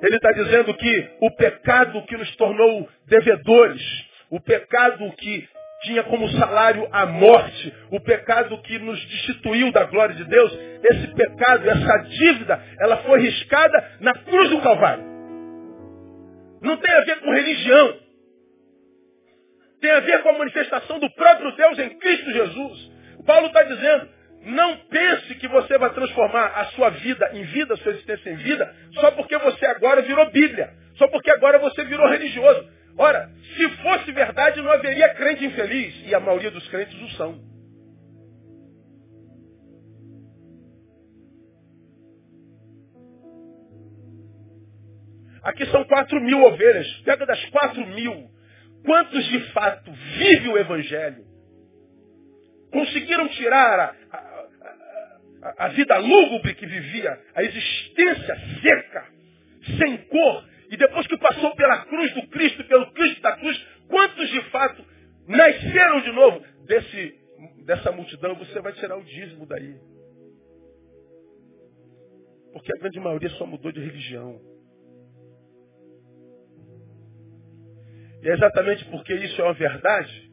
Ele 0.00 0.14
está 0.14 0.30
dizendo 0.30 0.72
que 0.74 1.10
o 1.20 1.30
pecado 1.32 2.02
que 2.02 2.16
nos 2.16 2.36
tornou 2.36 2.88
devedores, 3.06 3.82
o 4.30 4.40
pecado 4.40 5.10
que 5.12 5.48
tinha 5.82 6.02
como 6.04 6.28
salário 6.30 6.88
a 6.90 7.06
morte, 7.06 7.74
o 7.90 8.00
pecado 8.00 8.60
que 8.62 8.78
nos 8.78 9.00
destituiu 9.06 9.70
da 9.70 9.84
glória 9.84 10.14
de 10.14 10.24
Deus, 10.24 10.52
esse 10.82 11.14
pecado, 11.14 11.70
essa 11.70 11.98
dívida, 12.08 12.60
ela 12.80 12.96
foi 12.98 13.20
riscada 13.20 13.96
na 14.00 14.12
cruz 14.14 14.50
do 14.50 14.60
Calvário. 14.60 15.04
Não 16.60 16.76
tem 16.78 16.92
a 16.92 17.00
ver 17.04 17.20
com 17.20 17.30
religião. 17.32 17.96
Tem 19.80 19.90
a 19.92 20.00
ver 20.00 20.22
com 20.22 20.30
a 20.30 20.38
manifestação 20.38 20.98
do 20.98 21.08
próprio 21.10 21.52
Deus 21.52 21.78
em 21.78 21.90
Cristo 21.98 22.32
Jesus. 22.32 22.90
Paulo 23.24 23.46
está 23.46 23.62
dizendo, 23.62 24.08
não 24.46 24.76
pense 24.90 25.34
que 25.36 25.46
você 25.46 25.78
vai 25.78 25.90
transformar 25.90 26.46
a 26.46 26.64
sua 26.66 26.90
vida 26.90 27.30
em 27.34 27.44
vida, 27.44 27.74
a 27.74 27.76
sua 27.76 27.92
existência 27.92 28.30
em 28.30 28.36
vida, 28.36 28.74
só 28.94 29.12
porque 29.12 29.36
você 29.38 29.66
agora 29.66 30.02
virou 30.02 30.28
Bíblia. 30.30 30.70
Só 30.96 31.06
porque 31.08 31.30
agora 31.30 31.60
você 31.60 31.84
virou 31.84 32.08
religioso. 32.08 32.68
Ora, 32.98 33.30
se 33.56 33.68
fosse 33.76 34.10
verdade, 34.10 34.60
não 34.60 34.72
haveria 34.72 35.14
crente 35.14 35.44
infeliz. 35.44 35.94
E 36.04 36.14
a 36.14 36.20
maioria 36.20 36.50
dos 36.50 36.66
crentes 36.68 37.00
o 37.00 37.08
são. 37.16 37.48
Aqui 45.44 45.64
são 45.66 45.84
quatro 45.84 46.20
mil 46.20 46.42
ovelhas. 46.42 46.88
Pega 47.04 47.24
das 47.24 47.42
quatro 47.46 47.86
mil. 47.86 48.30
Quantos 48.84 49.24
de 49.26 49.40
fato 49.52 49.92
vivem 49.92 50.48
o 50.48 50.58
Evangelho? 50.58 51.24
Conseguiram 52.72 53.28
tirar 53.28 53.78
a, 53.80 53.94
a, 54.10 54.46
a, 55.42 55.66
a 55.66 55.68
vida 55.68 55.96
lúgubre 55.98 56.54
que 56.54 56.66
vivia, 56.66 57.18
a 57.34 57.42
existência 57.42 58.36
seca, 58.60 59.06
sem 59.78 59.96
cor, 60.08 60.47
multidão, 68.18 68.34
você 68.34 68.60
vai 68.60 68.72
tirar 68.72 68.96
o 68.96 69.04
dízimo 69.04 69.46
daí. 69.46 69.76
Porque 72.52 72.72
a 72.74 72.80
grande 72.80 72.98
maioria 72.98 73.30
só 73.30 73.46
mudou 73.46 73.70
de 73.70 73.80
religião. 73.80 74.40
E 78.22 78.28
é 78.28 78.32
exatamente 78.32 78.84
porque 78.86 79.14
isso 79.14 79.40
é 79.40 79.44
uma 79.44 79.54
verdade 79.54 80.28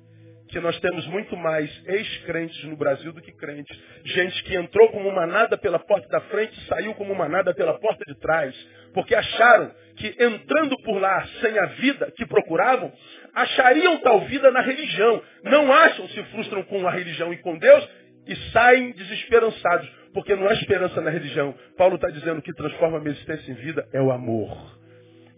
que 0.49 0.59
nós 0.59 0.79
temos 0.79 1.05
muito 1.07 1.35
mais 1.35 1.69
ex-crentes 1.85 2.63
no 2.65 2.77
Brasil 2.77 3.11
do 3.13 3.21
que 3.21 3.31
crentes. 3.31 3.77
Gente 4.05 4.43
que 4.43 4.55
entrou 4.55 4.89
como 4.89 5.11
manada 5.11 5.57
pela 5.57 5.79
porta 5.79 6.07
da 6.07 6.21
frente 6.21 6.57
e 6.57 6.67
saiu 6.67 6.93
como 6.95 7.13
manada 7.13 7.53
pela 7.53 7.77
porta 7.79 8.03
de 8.05 8.17
trás. 8.19 8.55
Porque 8.93 9.13
acharam 9.13 9.73
que 9.97 10.07
entrando 10.23 10.75
por 10.83 10.99
lá 10.99 11.27
sem 11.41 11.57
a 11.59 11.65
vida 11.65 12.11
que 12.15 12.25
procuravam, 12.25 12.91
achariam 13.35 13.97
tal 13.99 14.21
vida 14.21 14.49
na 14.49 14.61
religião. 14.61 15.21
Não 15.43 15.71
acham, 15.71 16.07
se 16.09 16.23
frustram 16.31 16.63
com 16.63 16.87
a 16.87 16.91
religião 16.91 17.33
e 17.33 17.37
com 17.37 17.57
Deus 17.57 17.87
e 18.25 18.35
saem 18.51 18.93
desesperançados. 18.93 19.87
Porque 20.13 20.33
não 20.33 20.47
há 20.47 20.53
esperança 20.53 21.01
na 21.01 21.09
religião. 21.09 21.53
Paulo 21.77 21.95
está 21.95 22.09
dizendo 22.09 22.41
que 22.41 22.53
transforma 22.53 22.97
a 22.97 23.01
minha 23.01 23.11
existência 23.11 23.51
em 23.51 23.55
vida 23.55 23.85
é 23.93 24.01
o 24.01 24.11
amor. 24.11 24.79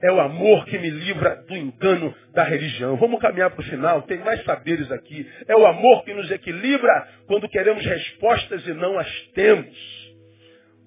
É 0.01 0.11
o 0.11 0.19
amor 0.19 0.65
que 0.65 0.77
me 0.77 0.91
livra 0.91 1.43
do 1.47 1.57
engano 1.57 2.13
da 2.31 2.43
religião. 2.43 2.95
Vamos 2.97 3.19
caminhar 3.19 3.49
para 3.49 3.61
o 3.61 3.63
final, 3.63 4.03
tem 4.03 4.19
mais 4.19 4.43
saberes 4.43 4.91
aqui. 4.91 5.27
É 5.47 5.55
o 5.55 5.65
amor 5.65 6.03
que 6.03 6.13
nos 6.13 6.29
equilibra 6.29 7.07
quando 7.25 7.49
queremos 7.49 7.83
respostas 7.83 8.67
e 8.67 8.73
não 8.73 8.99
as 8.99 9.11
temos. 9.33 9.75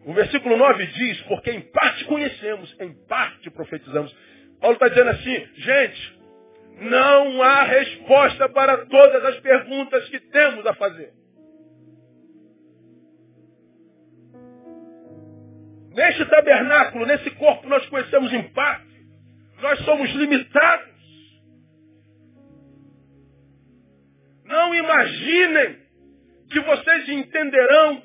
O 0.06 0.12
versículo 0.12 0.56
9 0.56 0.86
diz, 0.86 1.20
porque 1.22 1.50
em 1.50 1.60
parte 1.60 2.04
conhecemos, 2.04 2.74
em 2.80 2.92
parte 3.08 3.50
profetizamos. 3.50 4.14
Paulo 4.60 4.74
está 4.74 4.86
dizendo 4.86 5.10
assim, 5.10 5.46
gente, 5.56 6.19
não 6.80 7.42
há 7.42 7.62
resposta 7.62 8.48
para 8.48 8.86
todas 8.86 9.24
as 9.26 9.40
perguntas 9.40 10.08
que 10.08 10.18
temos 10.18 10.66
a 10.66 10.74
fazer. 10.74 11.12
Neste 15.94 16.24
tabernáculo, 16.24 17.04
nesse 17.04 17.30
corpo, 17.32 17.68
nós 17.68 17.84
conhecemos 17.86 18.32
em 18.32 18.42
parte. 18.50 18.88
Nós 19.60 19.78
somos 19.80 20.08
limitados. 20.12 20.88
Não 24.44 24.74
imaginem 24.74 25.76
que 26.50 26.60
vocês 26.60 27.08
entenderão 27.08 28.02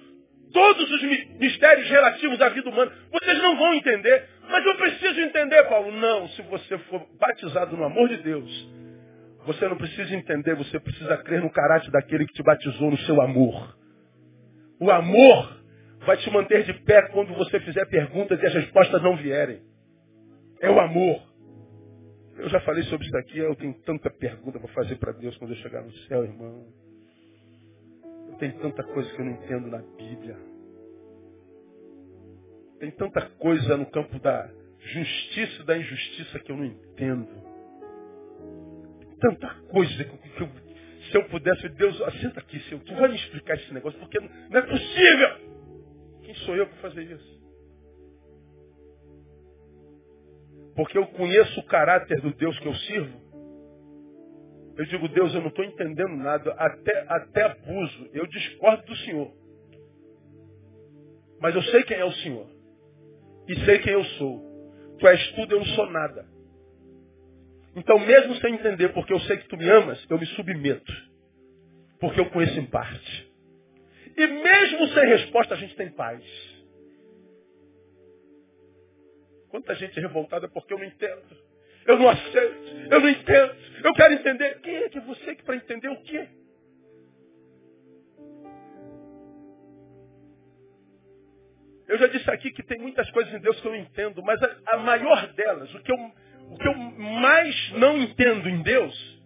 todos 0.51 0.91
os 0.91 1.01
mistérios 1.39 1.89
relativos 1.89 2.41
à 2.41 2.49
vida 2.49 2.69
humana. 2.69 2.91
Vocês 3.11 3.37
não 3.39 3.57
vão 3.57 3.73
entender. 3.73 4.29
Mas 4.49 4.65
eu 4.65 4.75
preciso 4.77 5.21
entender, 5.21 5.63
Paulo. 5.69 5.91
Não, 5.91 6.27
se 6.29 6.41
você 6.43 6.77
for 6.79 7.05
batizado 7.19 7.75
no 7.77 7.83
amor 7.83 8.09
de 8.09 8.17
Deus, 8.17 8.69
Você 9.45 9.67
não 9.67 9.77
precisa 9.77 10.15
entender, 10.15 10.55
você 10.55 10.79
precisa 10.79 11.17
crer 11.17 11.41
no 11.41 11.51
caráter 11.51 11.91
daquele 11.91 12.25
que 12.25 12.33
te 12.33 12.43
batizou 12.43 12.89
no 12.89 12.97
seu 12.99 13.21
amor. 13.21 13.77
O 14.79 14.89
amor 14.91 15.63
vai 16.05 16.17
te 16.17 16.29
manter 16.31 16.63
de 16.63 16.73
pé 16.83 17.09
quando 17.09 17.33
você 17.35 17.59
fizer 17.59 17.85
perguntas 17.85 18.41
e 18.41 18.45
as 18.45 18.53
respostas 18.53 19.01
não 19.03 19.15
vierem. 19.15 19.61
É 20.59 20.69
o 20.69 20.79
amor. 20.79 21.21
Eu 22.37 22.49
já 22.49 22.59
falei 22.61 22.83
sobre 22.83 23.05
isso 23.05 23.17
aqui, 23.17 23.37
eu 23.37 23.55
tenho 23.55 23.73
tanta 23.83 24.09
pergunta 24.09 24.59
para 24.59 24.67
fazer 24.69 24.97
para 24.97 25.13
Deus 25.13 25.37
quando 25.37 25.51
eu 25.51 25.57
chegar 25.57 25.83
no 25.83 25.91
céu, 26.07 26.23
irmão. 26.23 26.65
Eu 28.29 28.35
tenho 28.35 28.59
tanta 28.59 28.83
coisa 28.83 29.09
que 29.13 29.21
eu 29.21 29.25
não 29.25 29.33
entendo 29.33 29.67
na 29.67 29.79
Bíblia. 29.97 30.37
Tem 32.79 32.91
tanta 32.91 33.21
coisa 33.21 33.77
no 33.77 33.85
campo 33.87 34.19
da 34.19 34.49
justiça 34.79 35.61
e 35.61 35.65
da 35.65 35.77
injustiça 35.77 36.39
que 36.39 36.51
eu 36.51 36.57
não 36.57 36.65
entendo. 36.65 37.29
Tanta 39.19 39.47
coisa 39.69 40.03
que 40.03 40.41
eu, 40.41 40.49
se 41.09 41.17
eu 41.17 41.25
pudesse, 41.29 41.69
Deus, 41.69 42.01
assenta 42.01 42.39
aqui, 42.39 42.59
Senhor, 42.61 42.81
tu 42.83 42.93
vai 42.95 43.09
me 43.09 43.15
explicar 43.15 43.55
esse 43.55 43.73
negócio, 43.73 43.99
porque 43.99 44.19
não 44.19 44.59
é 44.59 44.61
possível. 44.61 45.55
Quem 46.23 46.35
sou 46.35 46.55
eu 46.55 46.67
para 46.67 46.77
fazer 46.77 47.03
isso? 47.03 47.35
Porque 50.75 50.97
eu 50.97 51.07
conheço 51.07 51.59
o 51.59 51.65
caráter 51.65 52.19
do 52.21 52.33
Deus 52.33 52.59
que 52.59 52.67
eu 52.67 52.75
sirvo. 52.75 53.25
Eu 54.77 54.85
digo, 54.85 55.07
Deus, 55.07 55.33
eu 55.33 55.39
não 55.39 55.47
estou 55.47 55.63
entendendo 55.63 56.17
nada, 56.17 56.51
até, 56.53 57.05
até 57.07 57.43
abuso. 57.43 58.09
Eu 58.11 58.27
discordo 58.27 58.85
do 58.85 58.95
Senhor. 58.97 59.31
Mas 61.39 61.55
eu 61.55 61.61
sei 61.63 61.83
quem 61.83 61.97
é 61.97 62.03
o 62.03 62.11
Senhor. 62.11 62.54
E 63.47 63.65
sei 63.65 63.79
quem 63.79 63.93
eu 63.93 64.03
sou. 64.03 64.43
Tu 64.99 65.07
és 65.07 65.31
tudo, 65.31 65.55
eu 65.55 65.59
não 65.59 65.65
sou 65.67 65.89
nada. 65.91 66.25
Então, 67.75 67.99
mesmo 67.99 68.35
sem 68.35 68.53
entender, 68.53 68.89
porque 68.89 69.11
eu 69.11 69.19
sei 69.21 69.37
que 69.37 69.47
tu 69.47 69.57
me 69.57 69.69
amas, 69.69 70.03
eu 70.09 70.17
me 70.17 70.25
submeto. 70.27 70.93
Porque 71.99 72.19
eu 72.19 72.29
conheço 72.29 72.59
em 72.59 72.65
parte. 72.65 73.31
E 74.17 74.27
mesmo 74.27 74.87
sem 74.89 75.07
resposta, 75.07 75.55
a 75.55 75.57
gente 75.57 75.75
tem 75.75 75.89
paz. 75.91 76.23
Quanta 79.49 79.75
gente 79.75 79.97
é 79.97 80.01
revoltada 80.01 80.47
porque 80.49 80.73
eu 80.73 80.77
não 80.77 80.85
entendo. 80.85 81.37
Eu 81.85 81.97
não 81.97 82.09
aceito. 82.09 82.89
Eu 82.89 82.99
não 82.99 83.09
entendo. 83.09 83.55
Eu 83.83 83.93
quero 83.93 84.13
entender. 84.13 84.59
Quem 84.61 84.75
é 84.75 84.89
que 84.89 84.99
você 85.01 85.35
que 85.35 85.43
para 85.43 85.55
entender 85.55 85.89
o 85.89 86.01
quê? 86.03 86.27
Eu 91.87 91.97
já 91.97 92.07
disse 92.07 92.29
aqui 92.31 92.51
que 92.51 92.63
tem 92.63 92.79
muitas 92.79 93.09
coisas 93.11 93.33
em 93.33 93.39
Deus 93.39 93.59
que 93.61 93.67
eu 93.67 93.71
não 93.71 93.79
entendo, 93.79 94.23
mas 94.23 94.41
a, 94.41 94.57
a 94.73 94.77
maior 94.77 95.33
delas, 95.33 95.73
o 95.73 95.79
que, 95.81 95.91
eu, 95.91 95.95
o 95.95 96.57
que 96.57 96.67
eu 96.67 96.75
mais 96.75 97.71
não 97.73 97.97
entendo 97.97 98.49
em 98.49 98.61
Deus, 98.63 99.23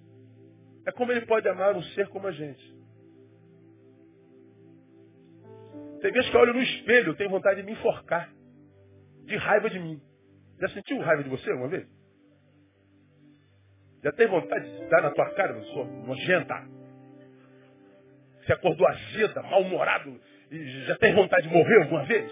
é 0.85 0.91
como 0.91 1.11
Ele 1.11 1.25
pode 1.25 1.47
amar 1.47 1.75
um 1.75 1.83
ser 1.83 2.07
como 2.09 2.27
a 2.27 2.31
gente. 2.31 2.79
Tem 6.01 6.11
vezes 6.11 6.29
que 6.29 6.35
eu 6.35 6.41
olho 6.41 6.53
no 6.53 6.61
espelho, 6.61 7.09
eu 7.09 7.15
tenho 7.15 7.29
vontade 7.29 7.61
de 7.61 7.65
me 7.65 7.73
enforcar. 7.73 8.29
De 9.25 9.35
raiva 9.35 9.69
de 9.69 9.79
mim. 9.79 10.01
Já 10.59 10.69
sentiu 10.69 10.99
raiva 11.01 11.23
de 11.23 11.29
você 11.29 11.51
uma 11.51 11.67
vez? 11.67 11.87
Já 14.03 14.11
tem 14.13 14.27
vontade 14.27 14.65
de 14.65 14.85
dar 14.89 15.01
na 15.01 15.11
tua 15.11 15.29
cara, 15.31 15.61
sua 15.61 15.85
nojenta? 15.85 16.55
Você 18.41 18.53
acordou 18.53 18.87
azeda, 18.87 19.43
mal-humorado, 19.43 20.19
já 20.51 20.95
tem 20.97 21.13
vontade 21.13 21.47
de 21.47 21.53
morrer 21.53 21.83
alguma 21.83 22.03
vez? 22.05 22.31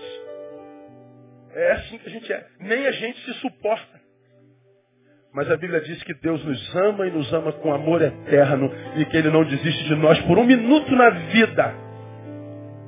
É 1.53 1.71
assim 1.73 1.97
que 1.97 2.07
a 2.07 2.11
gente 2.11 2.31
é. 2.31 2.45
Nem 2.59 2.85
a 2.87 2.91
gente 2.91 3.19
se 3.25 3.33
suporta. 3.35 3.99
Mas 5.33 5.51
a 5.51 5.57
Bíblia 5.57 5.81
diz 5.81 6.01
que 6.03 6.13
Deus 6.15 6.43
nos 6.43 6.75
ama 6.75 7.05
e 7.05 7.11
nos 7.11 7.31
ama 7.33 7.51
com 7.53 7.73
amor 7.73 8.01
eterno 8.01 8.71
e 8.95 9.05
que 9.05 9.17
Ele 9.17 9.29
não 9.29 9.43
desiste 9.43 9.83
de 9.83 9.95
nós 9.95 10.19
por 10.21 10.37
um 10.37 10.45
minuto 10.45 10.91
na 10.95 11.09
vida. 11.09 11.87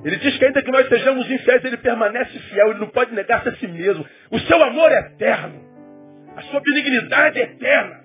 Ele 0.03 0.15
diz 0.17 0.37
que 0.37 0.45
ainda 0.45 0.63
que 0.63 0.71
nós 0.71 0.87
sejamos 0.87 1.29
infiéis, 1.29 1.63
ele 1.65 1.77
permanece 1.77 2.39
fiel, 2.39 2.69
ele 2.71 2.79
não 2.79 2.87
pode 2.87 3.13
negar-se 3.13 3.49
a 3.49 3.55
si 3.57 3.67
mesmo. 3.67 4.05
O 4.31 4.39
seu 4.39 4.63
amor 4.63 4.89
é 4.91 4.99
eterno. 4.99 5.61
A 6.37 6.41
sua 6.43 6.61
benignidade 6.61 7.39
é 7.39 7.43
eterna. 7.43 7.99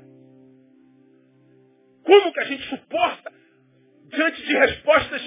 Como 2.05 2.33
que 2.33 2.41
a 2.41 2.45
gente 2.45 2.62
suporta 2.68 3.33
diante 4.09 4.45
de 4.45 4.55
respostas 4.57 5.22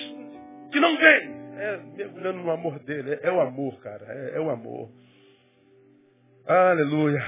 que 0.72 0.80
não 0.80 0.98
vêm? 0.98 1.47
É 1.58 1.80
mergulhando 1.96 2.40
no 2.40 2.52
amor 2.52 2.80
dele. 2.80 3.14
É, 3.16 3.28
é 3.28 3.32
o 3.32 3.42
amor, 3.42 3.80
cara. 3.82 4.06
É, 4.08 4.38
é 4.38 4.40
o 4.40 4.50
amor. 4.50 4.90
Aleluia. 6.48 7.24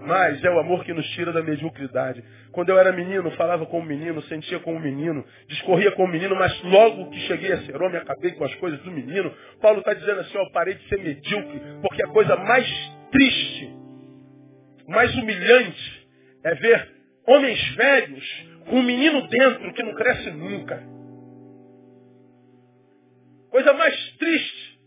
Mas 0.00 0.42
é 0.42 0.50
o 0.50 0.58
amor 0.58 0.84
que 0.84 0.92
nos 0.92 1.06
tira 1.10 1.32
da 1.32 1.42
mediocridade. 1.42 2.24
Quando 2.50 2.70
eu 2.70 2.78
era 2.78 2.92
menino, 2.92 3.30
falava 3.32 3.66
como 3.66 3.86
menino, 3.86 4.20
sentia 4.22 4.58
como 4.60 4.80
menino, 4.80 5.24
discorria 5.48 5.92
como 5.92 6.12
menino, 6.12 6.34
mas 6.34 6.60
logo 6.64 7.10
que 7.10 7.20
cheguei 7.20 7.52
a 7.52 7.62
ser 7.62 7.80
homem, 7.80 7.98
acabei 7.98 8.32
com 8.32 8.44
as 8.44 8.54
coisas 8.56 8.80
do 8.80 8.90
menino. 8.90 9.32
Paulo 9.60 9.78
está 9.78 9.94
dizendo 9.94 10.20
assim, 10.20 10.36
ó, 10.38 10.50
parei 10.50 10.74
de 10.74 10.88
ser 10.88 10.98
medíocre, 10.98 11.60
porque 11.82 12.02
a 12.02 12.08
coisa 12.08 12.36
mais 12.36 12.66
triste, 13.12 13.76
mais 14.88 15.14
humilhante, 15.14 16.08
é 16.44 16.54
ver 16.56 16.88
homens 17.26 17.74
velhos 17.76 18.46
com 18.68 18.76
um 18.76 18.82
menino 18.82 19.28
dentro 19.28 19.72
que 19.72 19.82
não 19.82 19.94
cresce 19.94 20.30
nunca. 20.30 20.91
Coisa 23.52 23.74
mais 23.74 24.12
triste 24.16 24.80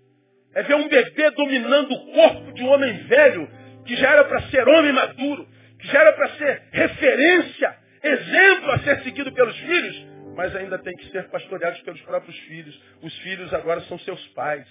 é 0.55 0.63
ver 0.63 0.73
um 0.73 0.87
bebê 0.87 1.29
dominando 1.29 1.93
o 1.93 2.11
corpo 2.13 2.51
de 2.53 2.63
um 2.63 2.67
homem 2.69 2.97
velho 3.03 3.47
que 3.85 3.95
já 3.95 4.09
era 4.09 4.23
para 4.25 4.41
ser 4.49 4.67
homem 4.67 4.91
maduro, 4.91 5.47
que 5.79 5.85
já 5.85 6.01
era 6.01 6.13
para 6.13 6.29
ser 6.29 6.63
referência, 6.71 7.77
exemplo 8.01 8.71
a 8.71 8.79
ser 8.79 9.03
seguido 9.03 9.31
pelos 9.31 9.55
filhos, 9.55 10.07
mas 10.35 10.55
ainda 10.55 10.79
tem 10.79 10.95
que 10.95 11.11
ser 11.11 11.29
pastoreados 11.29 11.79
pelos 11.81 12.01
próprios 12.01 12.35
filhos. 12.39 12.81
Os 13.03 13.15
filhos 13.19 13.53
agora 13.53 13.81
são 13.81 13.99
seus 13.99 14.27
pais. 14.29 14.67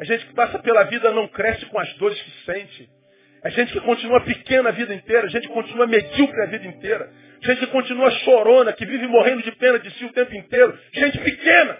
A 0.00 0.02
gente 0.02 0.26
que 0.26 0.34
passa 0.34 0.58
pela 0.58 0.82
vida 0.84 1.12
não 1.12 1.28
cresce 1.28 1.64
com 1.66 1.78
as 1.78 1.94
dores 1.98 2.20
que 2.20 2.44
sente. 2.46 2.90
A 3.44 3.50
gente 3.50 3.72
que 3.72 3.80
continua 3.80 4.20
pequena 4.22 4.70
a 4.70 4.72
vida 4.72 4.94
inteira, 4.94 5.26
a 5.26 5.30
gente 5.30 5.46
que 5.46 5.54
continua 5.54 5.86
medíocre 5.86 6.42
a 6.42 6.46
vida 6.46 6.66
inteira. 6.66 7.12
Gente 7.42 7.58
que 7.60 7.66
continua 7.66 8.10
chorona, 8.10 8.72
que 8.72 8.86
vive 8.86 9.06
morrendo 9.06 9.42
de 9.42 9.52
pena 9.52 9.78
de 9.78 9.90
si 9.92 10.04
o 10.04 10.12
tempo 10.12 10.34
inteiro. 10.34 10.78
Gente 10.92 11.18
pequena. 11.18 11.78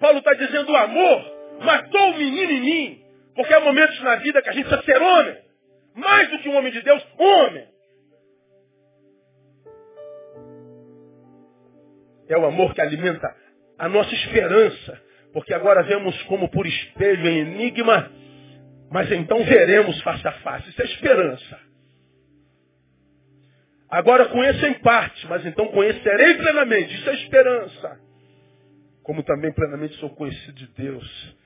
Paulo 0.00 0.18
está 0.18 0.32
dizendo 0.32 0.72
o 0.72 0.76
amor 0.76 1.42
matou 1.62 2.10
o 2.10 2.18
menino 2.18 2.52
em 2.52 2.60
mim. 2.60 3.02
Porque 3.34 3.54
há 3.54 3.60
momentos 3.60 4.00
na 4.02 4.16
vida 4.16 4.42
que 4.42 4.48
a 4.48 4.52
gente 4.52 4.68
precisa 4.68 4.84
ser 4.84 5.00
homem. 5.00 5.36
Mais 5.94 6.30
do 6.30 6.38
que 6.38 6.48
um 6.48 6.56
homem 6.56 6.72
de 6.72 6.82
Deus, 6.82 7.06
homem. 7.18 7.66
É 12.28 12.36
o 12.36 12.46
amor 12.46 12.74
que 12.74 12.80
alimenta 12.80 13.34
a 13.78 13.88
nossa 13.88 14.14
esperança. 14.14 15.00
Porque 15.32 15.54
agora 15.54 15.82
vemos 15.82 16.20
como 16.24 16.50
por 16.50 16.66
espelho 16.66 17.26
em 17.26 17.38
enigma, 17.38 18.10
mas 18.92 19.10
então 19.10 19.42
veremos 19.42 20.00
face 20.02 20.26
a 20.28 20.32
face. 20.32 20.68
Isso 20.68 20.82
é 20.82 20.84
esperança. 20.84 21.60
Agora 23.88 24.26
conheço 24.26 24.66
em 24.66 24.74
parte, 24.74 25.26
mas 25.26 25.44
então 25.46 25.68
conhecerei 25.68 26.34
plenamente. 26.34 26.94
Isso 26.94 27.08
é 27.08 27.14
esperança. 27.14 28.00
Como 29.02 29.22
também 29.22 29.52
plenamente 29.52 29.96
sou 29.96 30.10
conhecido 30.10 30.52
de 30.52 30.66
Deus. 30.68 31.36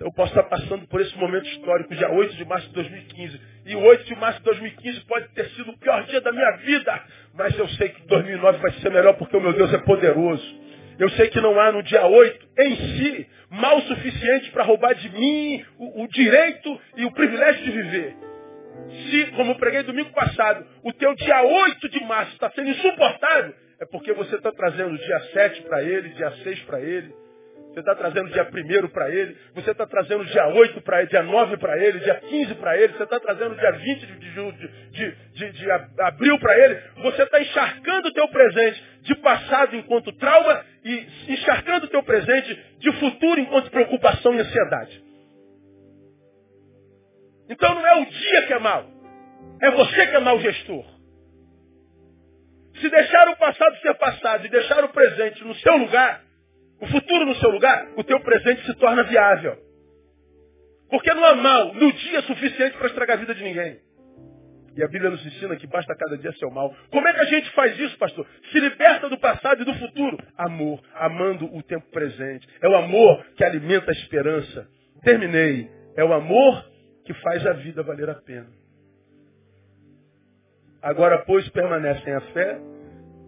Eu 0.00 0.12
posso 0.12 0.30
estar 0.30 0.44
passando 0.44 0.86
por 0.86 1.00
esse 1.00 1.16
momento 1.18 1.46
histórico, 1.48 1.94
dia 1.94 2.10
8 2.10 2.36
de 2.36 2.44
março 2.44 2.68
de 2.68 2.74
2015. 2.74 3.40
E 3.66 3.74
o 3.74 3.80
8 3.80 4.04
de 4.04 4.14
março 4.16 4.38
de 4.38 4.44
2015 4.44 5.00
pode 5.06 5.28
ter 5.28 5.48
sido 5.50 5.70
o 5.70 5.78
pior 5.78 6.04
dia 6.04 6.20
da 6.20 6.32
minha 6.32 6.56
vida. 6.58 7.04
Mas 7.34 7.58
eu 7.58 7.68
sei 7.70 7.90
que 7.90 8.06
2009 8.06 8.58
vai 8.58 8.72
ser 8.80 8.90
melhor 8.90 9.14
porque 9.14 9.36
o 9.36 9.40
meu 9.40 9.52
Deus 9.52 9.72
é 9.74 9.78
poderoso. 9.78 10.67
Eu 10.98 11.08
sei 11.10 11.28
que 11.28 11.40
não 11.40 11.58
há 11.60 11.70
no 11.70 11.82
dia 11.82 12.04
8 12.06 12.48
em 12.58 12.76
si 12.76 13.26
mal 13.50 13.80
suficiente 13.82 14.50
para 14.50 14.64
roubar 14.64 14.94
de 14.94 15.08
mim 15.10 15.64
o, 15.78 16.02
o, 16.02 16.08
direito 16.08 16.80
e 16.96 17.04
o 17.04 17.12
privilégio 17.12 17.64
de 17.64 17.70
viver. 17.70 18.16
Se, 18.90 19.26
como 19.32 19.56
preguei 19.56 19.82
domingo 19.84 20.10
passado, 20.12 20.66
o 20.82 20.92
teu 20.92 21.14
dia 21.14 21.42
8 21.42 21.88
de 21.88 22.04
março 22.04 22.32
está 22.32 22.50
sendo 22.50 22.70
insuportável, 22.70 23.54
é 23.80 23.86
porque 23.86 24.12
você 24.12 24.36
está 24.36 24.50
trazendo 24.50 24.98
dia 24.98 25.20
7 25.32 25.62
para 25.62 25.82
ele, 25.82 26.08
dia 26.10 26.30
6 26.42 26.60
para 26.62 26.80
ele, 26.80 27.14
você 27.72 27.80
está 27.80 27.94
trazendo 27.94 28.30
dia 28.30 28.42
1 28.44 28.88
para 28.88 29.10
ele, 29.10 29.36
você 29.54 29.70
está 29.70 29.86
trazendo 29.86 30.24
dia 30.24 30.46
8 30.48 30.80
para 30.80 31.00
ele, 31.00 31.10
dia 31.10 31.22
9 31.22 31.56
para 31.58 31.78
ele, 31.78 32.00
dia 32.00 32.14
15 32.14 32.54
para 32.56 32.76
ele, 32.76 32.92
você 32.94 33.02
está 33.04 33.20
trazendo 33.20 33.54
dia 33.54 33.70
20 33.70 34.06
de, 34.06 34.68
de, 34.90 35.16
de, 35.32 35.52
de 35.52 35.70
abril 36.00 36.38
para 36.38 36.58
ele. 36.58 36.80
Você 37.02 37.22
está 37.22 37.40
encharcando 37.40 38.08
o 38.08 38.12
teu 38.12 38.26
presente 38.28 38.82
de 39.02 39.14
passado 39.16 39.76
enquanto 39.76 40.12
trauma 40.12 40.64
e 40.84 41.06
encharcando 41.28 41.86
o 41.86 41.88
teu 41.88 42.02
presente 42.02 42.54
de 42.78 42.92
futuro 42.92 43.40
enquanto 43.40 43.70
preocupação 43.70 44.34
e 44.34 44.40
ansiedade. 44.40 45.04
Então 47.50 47.74
não 47.74 47.86
é 47.86 48.00
o 48.00 48.06
dia 48.06 48.46
que 48.46 48.52
é 48.54 48.58
mal, 48.58 48.86
é 49.62 49.70
você 49.70 50.06
que 50.06 50.16
é 50.16 50.20
mau 50.20 50.40
gestor. 50.40 50.84
Se 52.80 52.88
deixar 52.88 53.28
o 53.28 53.36
passado 53.36 53.76
ser 53.78 53.94
passado 53.94 54.46
e 54.46 54.48
deixar 54.48 54.84
o 54.84 54.88
presente 54.90 55.44
no 55.44 55.54
seu 55.56 55.76
lugar, 55.76 56.27
o 56.80 56.86
futuro 56.86 57.26
no 57.26 57.34
seu 57.36 57.50
lugar, 57.50 57.88
o 57.96 58.04
teu 58.04 58.20
presente 58.20 58.64
se 58.64 58.74
torna 58.76 59.02
viável. 59.02 59.56
Porque 60.90 61.12
não 61.12 61.24
há 61.24 61.34
mal 61.34 61.74
no 61.74 61.92
dia 61.92 62.22
suficiente 62.22 62.76
para 62.76 62.86
estragar 62.86 63.16
a 63.16 63.20
vida 63.20 63.34
de 63.34 63.42
ninguém. 63.42 63.78
E 64.76 64.82
a 64.82 64.86
Bíblia 64.86 65.10
nos 65.10 65.26
ensina 65.26 65.56
que 65.56 65.66
basta 65.66 65.92
cada 65.96 66.16
dia 66.16 66.32
ser 66.34 66.46
o 66.46 66.52
mal. 66.52 66.72
Como 66.90 67.06
é 67.08 67.12
que 67.12 67.20
a 67.20 67.24
gente 67.24 67.50
faz 67.50 67.76
isso, 67.80 67.98
pastor? 67.98 68.24
Se 68.52 68.60
liberta 68.60 69.08
do 69.08 69.18
passado 69.18 69.62
e 69.62 69.64
do 69.64 69.74
futuro. 69.74 70.16
Amor, 70.36 70.80
amando 70.94 71.52
o 71.52 71.62
tempo 71.64 71.84
presente. 71.90 72.48
É 72.62 72.68
o 72.68 72.76
amor 72.76 73.24
que 73.36 73.42
alimenta 73.42 73.90
a 73.90 73.94
esperança. 73.94 74.68
Terminei. 75.02 75.68
É 75.96 76.04
o 76.04 76.12
amor 76.12 76.64
que 77.04 77.12
faz 77.14 77.44
a 77.44 77.54
vida 77.54 77.82
valer 77.82 78.08
a 78.08 78.14
pena. 78.14 78.46
Agora, 80.80 81.24
pois, 81.26 81.48
permanecem 81.48 82.14
a 82.14 82.20
fé, 82.20 82.60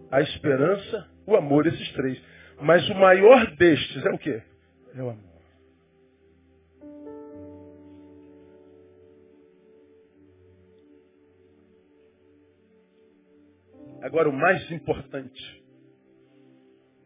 a 0.09 0.21
esperança, 0.21 1.05
o 1.27 1.35
amor, 1.35 1.67
esses 1.67 1.91
três. 1.91 2.17
Mas 2.61 2.87
o 2.89 2.95
maior 2.95 3.55
destes 3.55 4.05
é 4.05 4.11
o 4.11 4.17
quê? 4.19 4.41
É 4.95 5.01
o 5.01 5.09
amor. 5.09 5.31
Agora 14.01 14.29
o 14.29 14.33
mais 14.33 14.71
importante, 14.71 15.63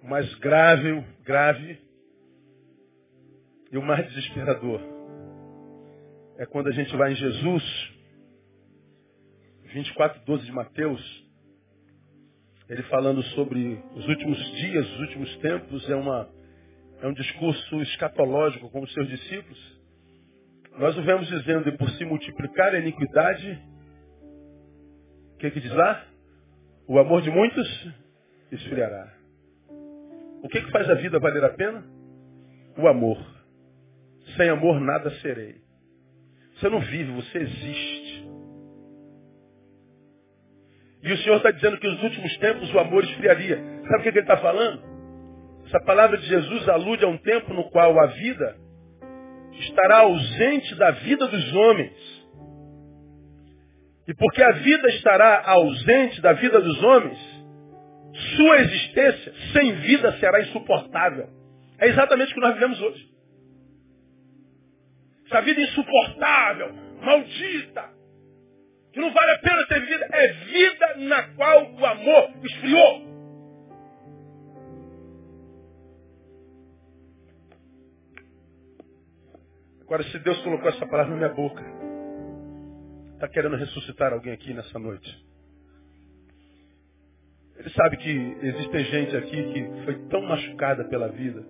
o 0.02 0.08
mais 0.08 0.34
grave, 0.36 1.04
grave 1.24 1.80
e 3.72 3.78
o 3.78 3.82
mais 3.82 4.08
desesperador 4.08 4.82
é 6.38 6.46
quando 6.46 6.68
a 6.68 6.72
gente 6.72 6.96
vai 6.96 7.14
em 7.14 7.16
Jesus, 7.16 7.94
24, 9.74 10.24
12 10.26 10.46
de 10.46 10.52
Mateus, 10.52 11.25
ele 12.70 12.84
falando 12.84 13.22
sobre 13.36 13.80
os 13.94 14.08
últimos 14.08 14.38
dias, 14.58 14.90
os 14.94 15.00
últimos 15.02 15.38
tempos, 15.38 15.90
é, 15.90 15.96
uma, 15.96 16.30
é 17.02 17.08
um 17.08 17.14
discurso 17.14 17.82
escatológico 17.82 18.70
com 18.70 18.82
os 18.82 18.92
seus 18.94 19.08
discípulos. 19.08 19.76
Nós 20.78 20.98
o 20.98 21.04
vemos 21.04 21.28
dizendo, 21.28 21.70
e 21.70 21.78
por 21.78 21.90
se 21.92 22.04
multiplicar 22.04 22.74
a 22.74 22.80
iniquidade, 22.80 23.60
o 25.34 25.38
que, 25.38 25.52
que 25.52 25.60
diz 25.60 25.72
lá? 25.74 26.06
O 26.88 27.00
amor 27.00 27.22
de 27.22 27.30
muitos 27.30 27.94
esfriará. 28.52 29.14
O 30.44 30.50
que, 30.50 30.62
que 30.62 30.72
faz 30.72 30.90
a 30.90 30.96
vida 30.96 31.20
valer 31.20 31.44
a 31.44 31.50
pena? 31.50 31.84
O 32.78 32.88
amor. 32.88 33.18
Sem 34.36 34.50
amor 34.50 34.80
nada 34.80 35.10
serei. 35.22 35.56
Você 36.56 36.70
não 36.70 36.80
vive, 36.80 37.12
você 37.12 37.38
existe. 37.38 38.05
E 41.06 41.14
o 41.14 41.18
Senhor 41.20 41.38
está 41.38 41.52
dizendo 41.52 41.78
que 41.78 41.88
nos 41.88 42.02
últimos 42.02 42.36
tempos 42.38 42.74
o 42.74 42.80
amor 42.80 43.04
esfriaria. 43.04 43.58
Sabe 43.58 44.00
o 44.00 44.02
que, 44.02 44.12
que 44.12 44.18
ele 44.18 44.22
está 44.22 44.38
falando? 44.38 44.82
Essa 45.68 45.80
palavra 45.82 46.18
de 46.18 46.26
Jesus 46.26 46.68
alude 46.68 47.06
a 47.06 47.08
um 47.08 47.18
tempo 47.20 47.54
no 47.54 47.70
qual 47.70 48.00
a 48.00 48.08
vida 48.08 48.58
estará 49.52 50.00
ausente 50.00 50.74
da 50.76 50.90
vida 50.92 51.28
dos 51.28 51.54
homens. 51.54 52.26
E 54.08 54.16
porque 54.16 54.42
a 54.42 54.52
vida 54.52 54.88
estará 54.90 55.44
ausente 55.46 56.22
da 56.22 56.34
vida 56.34 56.60
dos 56.60 56.84
homens, 56.84 57.18
sua 58.36 58.58
existência 58.62 59.34
sem 59.54 59.76
vida 59.76 60.12
será 60.14 60.42
insuportável. 60.42 61.30
É 61.78 61.88
exatamente 61.88 62.32
o 62.32 62.36
que 62.36 62.42
nós 62.42 62.54
vivemos 62.56 62.82
hoje. 62.82 63.08
Essa 65.28 65.42
vida 65.42 65.62
insuportável, 65.62 66.74
maldita, 67.02 67.90
que 68.96 69.02
não 69.02 69.12
vale 69.12 69.32
a 69.32 69.40
pena 69.40 69.68
ter 69.68 69.86
vida, 69.86 70.08
é 70.10 70.28
vida 70.32 70.96
na 71.00 71.24
qual 71.36 71.70
o 71.74 71.86
amor 71.86 72.34
esfriou. 72.46 73.16
Agora, 79.82 80.02
se 80.04 80.18
Deus 80.20 80.42
colocou 80.44 80.70
essa 80.70 80.88
palavra 80.88 81.12
na 81.12 81.18
minha 81.18 81.34
boca, 81.34 81.62
está 83.16 83.28
querendo 83.28 83.58
ressuscitar 83.58 84.14
alguém 84.14 84.32
aqui 84.32 84.54
nessa 84.54 84.80
noite. 84.80 85.26
Ele 87.58 87.70
sabe 87.72 87.98
que 87.98 88.38
existe 88.44 88.84
gente 88.86 89.18
aqui 89.18 89.54
que 89.54 89.84
foi 89.84 90.08
tão 90.08 90.22
machucada 90.22 90.86
pela 90.86 91.10
vida, 91.10 91.46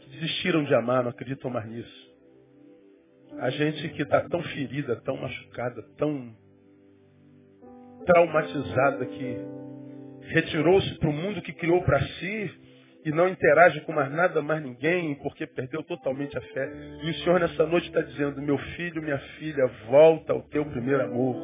que 0.00 0.10
desistiram 0.10 0.64
de 0.64 0.74
amar, 0.74 1.02
não 1.02 1.10
acreditam 1.10 1.50
mais 1.50 1.66
nisso. 1.66 2.05
A 3.38 3.50
gente 3.50 3.88
que 3.90 4.02
está 4.02 4.22
tão 4.28 4.42
ferida, 4.42 4.96
tão 5.02 5.16
machucada, 5.16 5.82
tão 5.98 6.34
traumatizada 8.06 9.04
que 9.06 9.36
retirou-se 10.28 10.98
para 10.98 11.10
o 11.10 11.12
mundo 11.12 11.42
que 11.42 11.52
criou 11.52 11.82
para 11.82 12.00
si 12.00 12.50
e 13.04 13.10
não 13.10 13.28
interage 13.28 13.80
com 13.82 13.92
mais 13.92 14.10
nada, 14.10 14.42
mais 14.42 14.62
ninguém, 14.62 15.14
porque 15.16 15.46
perdeu 15.46 15.82
totalmente 15.84 16.36
a 16.36 16.40
fé. 16.40 16.72
E 17.04 17.10
o 17.10 17.14
Senhor 17.14 17.38
nessa 17.38 17.66
noite 17.66 17.86
está 17.86 18.00
dizendo, 18.00 18.40
meu 18.42 18.58
filho, 18.58 19.02
minha 19.02 19.18
filha, 19.38 19.66
volta 19.88 20.32
ao 20.32 20.42
teu 20.42 20.64
primeiro 20.64 21.04
amor. 21.04 21.36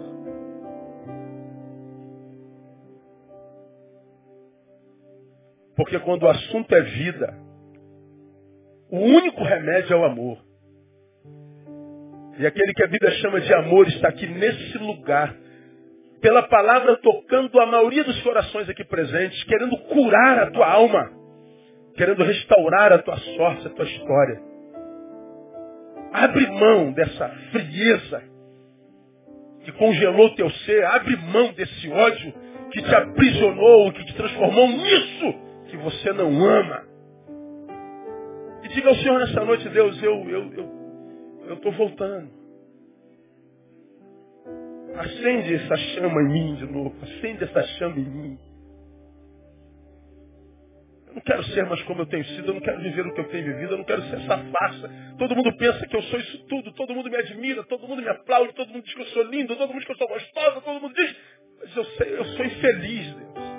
Porque 5.77 5.99
quando 6.01 6.25
o 6.25 6.29
assunto 6.29 6.75
é 6.75 6.83
vida, 6.83 7.35
o 8.91 8.99
único 8.99 9.43
remédio 9.43 9.95
é 9.95 9.97
o 9.97 10.05
amor. 10.05 10.52
E 12.43 12.47
aquele 12.47 12.75
que 12.75 12.83
a 12.83 12.89
Bíblia 12.89 13.13
chama 13.13 13.41
de 13.41 13.55
amor 13.55 13.87
está 13.89 14.09
aqui 14.09 14.27
nesse 14.27 14.77
lugar, 14.79 15.35
pela 16.21 16.43
palavra 16.43 16.97
tocando 16.97 17.59
a 17.61 17.67
maioria 17.67 18.05
dos 18.05 18.21
corações 18.23 18.69
aqui 18.69 18.85
presentes, 18.85 19.43
querendo 19.45 19.77
curar 19.79 20.41
a 20.41 20.51
tua 20.51 20.69
alma 20.69 21.23
querendo 21.95 22.25
restaurar 22.25 22.93
a 22.93 22.99
tua 22.99 23.17
sorte, 23.17 23.67
a 23.67 23.71
tua 23.71 23.85
história. 23.85 24.41
Abre 26.13 26.47
mão 26.51 26.93
dessa 26.93 27.29
frieza 27.51 28.23
que 29.65 29.73
congelou 29.73 30.35
teu 30.35 30.51
ser, 30.51 30.85
abre 30.87 31.17
mão 31.17 31.53
desse 31.53 31.91
ódio 31.91 32.35
que 32.73 32.83
te 32.83 32.95
aprisionou, 32.95 33.93
que 33.93 34.05
te 34.05 34.15
transformou 34.15 34.69
nisso 34.69 35.35
que 35.69 35.77
você 35.77 36.13
não 36.13 36.45
ama. 36.45 36.83
E 38.65 38.69
diga 38.69 38.89
ao 38.89 38.95
Senhor 38.97 39.21
nessa 39.21 39.45
noite, 39.45 39.69
Deus, 39.69 40.03
eu 40.03 40.29
eu 40.29 40.53
eu 40.55 40.82
estou 41.51 41.73
voltando. 41.73 42.31
Acende 44.95 45.55
essa 45.55 45.77
chama 45.77 46.21
em 46.23 46.29
mim 46.29 46.55
de 46.57 46.67
novo, 46.67 46.95
acende 47.03 47.45
essa 47.45 47.63
chama 47.79 47.99
em 47.99 48.05
mim. 48.05 48.39
Eu 51.07 51.15
não 51.15 51.23
quero 51.23 51.45
ser 51.45 51.67
mais 51.67 51.83
como 51.83 52.03
eu 52.03 52.07
tenho 52.07 52.25
sido, 52.25 52.49
eu 52.49 52.55
não 52.55 52.61
quero 52.61 52.81
viver 52.81 53.07
o 53.07 53.15
que 53.15 53.21
eu 53.21 53.29
tenho 53.29 53.45
vivido, 53.45 53.73
eu 53.73 53.79
não 53.79 53.85
quero 53.85 54.03
ser 54.03 54.17
essa 54.17 54.39
farsa. 54.39 54.91
Todo 55.19 55.37
mundo 55.37 55.57
pensa 55.57 55.87
que 55.87 55.97
eu 55.97 56.03
sou 56.03 56.19
isso 56.19 56.47
tudo, 56.47 56.73
todo 56.73 56.95
mundo 56.95 57.11
me 57.11 57.17
admira, 57.17 57.63
todo 57.65 57.87
mundo 57.87 58.01
me 58.01 58.09
aplaude, 58.09 58.55
todo 58.55 58.69
mundo 58.69 58.83
diz 58.83 58.95
que 58.95 59.01
eu 59.01 59.07
sou 59.07 59.23
lindo, 59.25 59.55
todo 59.55 59.69
mundo 59.69 59.79
diz 59.79 59.85
que 59.85 59.93
eu 59.93 59.97
sou 59.97 60.09
gostosa, 60.09 60.61
todo 60.61 60.81
mundo 60.81 60.95
diz. 60.95 61.17
Mas 61.61 61.77
eu 61.77 61.85
sei, 61.85 62.19
eu 62.19 62.25
sou 62.25 62.45
infeliz, 62.47 63.15
Deus. 63.15 63.52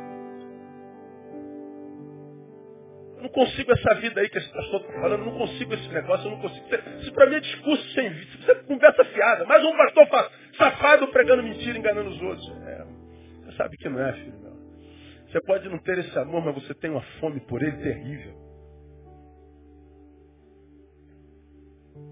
Não 3.23 3.29
consigo 3.29 3.71
essa 3.71 3.95
vida 3.95 4.19
aí 4.19 4.27
que 4.27 4.37
esse 4.37 4.51
pastor 4.51 4.81
está 4.81 4.93
falando, 4.99 5.23
não 5.23 5.37
consigo 5.37 5.73
esse 5.73 5.87
negócio, 5.87 6.27
eu 6.27 6.31
não 6.31 6.41
consigo. 6.41 6.67
Isso 6.99 7.13
para 7.13 7.29
mim 7.29 7.37
é 7.37 7.39
discurso 7.39 7.89
sem 7.93 8.09
vida, 8.09 8.31
isso 8.37 8.51
é 8.51 8.55
conversa 8.55 9.05
fiada. 9.05 9.45
Mais 9.45 9.63
um 9.63 9.77
pastor 9.77 10.29
safado 10.57 11.07
pregando 11.07 11.41
mentira, 11.41 11.77
enganando 11.77 12.09
os 12.09 12.21
outros. 12.21 12.49
É, 12.67 12.85
você 13.45 13.57
sabe 13.57 13.77
que 13.77 13.87
não 13.87 14.05
é, 14.05 14.11
filho 14.11 14.37
meu. 14.41 14.53
Você 15.31 15.39
pode 15.47 15.69
não 15.69 15.79
ter 15.79 15.99
esse 15.99 16.19
amor, 16.19 16.43
mas 16.43 16.53
você 16.53 16.73
tem 16.75 16.91
uma 16.91 17.01
fome 17.21 17.39
por 17.47 17.63
ele 17.63 17.77
terrível. 17.77 18.33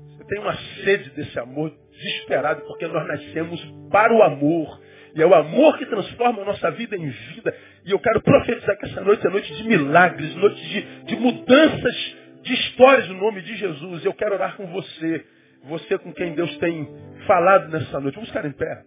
Você 0.08 0.24
tem 0.24 0.40
uma 0.40 0.56
sede 0.56 1.10
desse 1.10 1.38
amor 1.40 1.72
desesperado, 1.92 2.62
porque 2.62 2.88
nós 2.88 3.06
nascemos 3.06 3.62
para 3.92 4.14
o 4.14 4.24
amor. 4.24 4.82
E 5.14 5.22
é 5.22 5.26
o 5.26 5.34
amor 5.34 5.78
que 5.78 5.86
transforma 5.86 6.42
a 6.42 6.46
nossa 6.46 6.72
vida 6.72 6.96
em 6.96 7.10
vida. 7.10 7.56
E 7.86 7.92
eu 7.92 8.00
quero 8.00 8.22
profetizar 8.22 8.78
que 8.78 8.86
essa 8.86 9.02
noite 9.02 9.26
é 9.26 9.30
noite 9.30 9.54
de 9.56 9.64
milagres, 9.68 10.36
noite 10.36 10.62
de, 10.70 11.04
de 11.06 11.16
mudanças 11.18 12.16
de 12.42 12.54
histórias 12.54 13.08
no 13.10 13.16
nome 13.16 13.42
de 13.42 13.56
Jesus. 13.56 14.06
Eu 14.06 14.14
quero 14.14 14.36
orar 14.36 14.56
com 14.56 14.68
você. 14.68 15.26
Você 15.66 15.98
com 15.98 16.12
quem 16.14 16.34
Deus 16.34 16.56
tem 16.58 16.88
falado 17.28 17.70
nessa 17.70 18.00
noite. 18.00 18.16
Vamos 18.16 18.30
ficar 18.30 18.46
em 18.46 18.52
pé. 18.52 18.84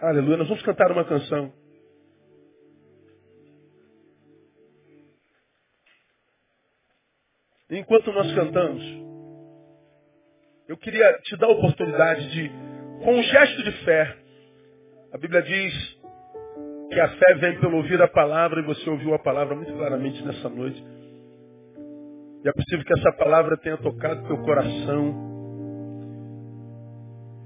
Aleluia. 0.00 0.36
Nós 0.36 0.48
vamos 0.48 0.62
cantar 0.62 0.92
uma 0.92 1.04
canção. 1.04 1.52
enquanto 7.78 8.12
nós 8.12 8.32
cantamos, 8.34 8.82
eu 10.68 10.76
queria 10.76 11.10
te 11.22 11.36
dar 11.36 11.46
a 11.46 11.52
oportunidade 11.52 12.30
de, 12.30 12.50
com 13.02 13.14
um 13.14 13.22
gesto 13.22 13.62
de 13.62 13.72
fé, 13.84 14.16
a 15.12 15.18
Bíblia 15.18 15.42
diz 15.42 16.00
que 16.90 17.00
a 17.00 17.08
fé 17.08 17.34
vem 17.34 17.58
pelo 17.60 17.76
ouvir 17.78 18.00
a 18.00 18.08
palavra 18.08 18.60
e 18.60 18.64
você 18.64 18.88
ouviu 18.88 19.14
a 19.14 19.18
palavra 19.18 19.54
muito 19.54 19.72
claramente 19.72 20.22
nessa 20.24 20.48
noite. 20.48 20.82
E 22.44 22.48
é 22.48 22.52
possível 22.52 22.84
que 22.84 22.98
essa 22.98 23.12
palavra 23.12 23.56
tenha 23.58 23.76
tocado 23.76 24.26
teu 24.26 24.38
coração 24.38 25.30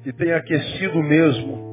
e 0.04 0.12
tenha 0.12 0.36
aquecido 0.36 1.02
mesmo. 1.02 1.66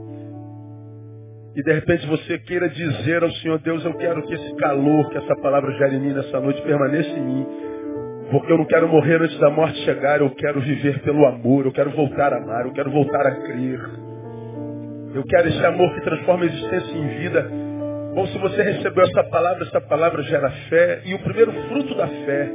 E 1.56 1.62
de 1.62 1.74
repente 1.74 2.08
você 2.08 2.40
queira 2.40 2.68
dizer 2.68 3.24
ao 3.24 3.32
Senhor 3.34 3.60
Deus, 3.60 3.86
eu 3.86 3.94
quero 3.96 4.24
que 4.24 4.34
esse 4.34 4.56
calor 4.56 5.10
que 5.10 5.18
essa 5.18 5.36
palavra 5.38 5.72
gere 5.74 5.96
em 5.96 6.00
mim 6.00 6.14
nessa 6.14 6.40
noite 6.40 6.62
permaneça 6.64 7.10
em 7.10 7.22
mim 7.22 7.73
Porque 8.32 8.52
eu 8.52 8.58
não 8.58 8.66
quero 8.66 8.88
morrer 8.88 9.22
antes 9.22 9.38
da 9.40 9.50
morte 9.50 9.78
chegar, 9.84 10.20
eu 10.20 10.30
quero 10.32 10.60
viver 10.62 11.00
pelo 11.02 11.26
amor, 11.26 11.66
eu 11.66 11.72
quero 11.72 11.92
voltar 11.92 12.34
a 12.34 12.38
amar, 12.38 12.66
eu 12.66 12.74
quero 12.74 12.92
voltar 12.92 13.28
a 13.28 13.32
crer. 13.32 13.80
Eu 15.14 15.24
quero 15.24 15.48
esse 15.48 15.66
amor 15.66 15.94
que 15.94 16.02
transforma 16.02 16.44
a 16.44 16.48
existência 16.48 16.98
em 16.98 17.08
vida. 17.20 17.48
Bom, 18.16 18.26
se 18.28 18.38
você 18.38 18.64
recebeu 18.64 19.04
essa 19.04 19.24
palavra, 19.26 19.64
essa 19.64 19.82
palavra 19.82 20.24
gera 20.24 20.50
fé. 20.70 21.02
E 21.06 21.14
o 21.14 21.20
primeiro 21.20 21.52
fruto 21.70 21.96
da 21.96 22.08
fé 22.08 22.52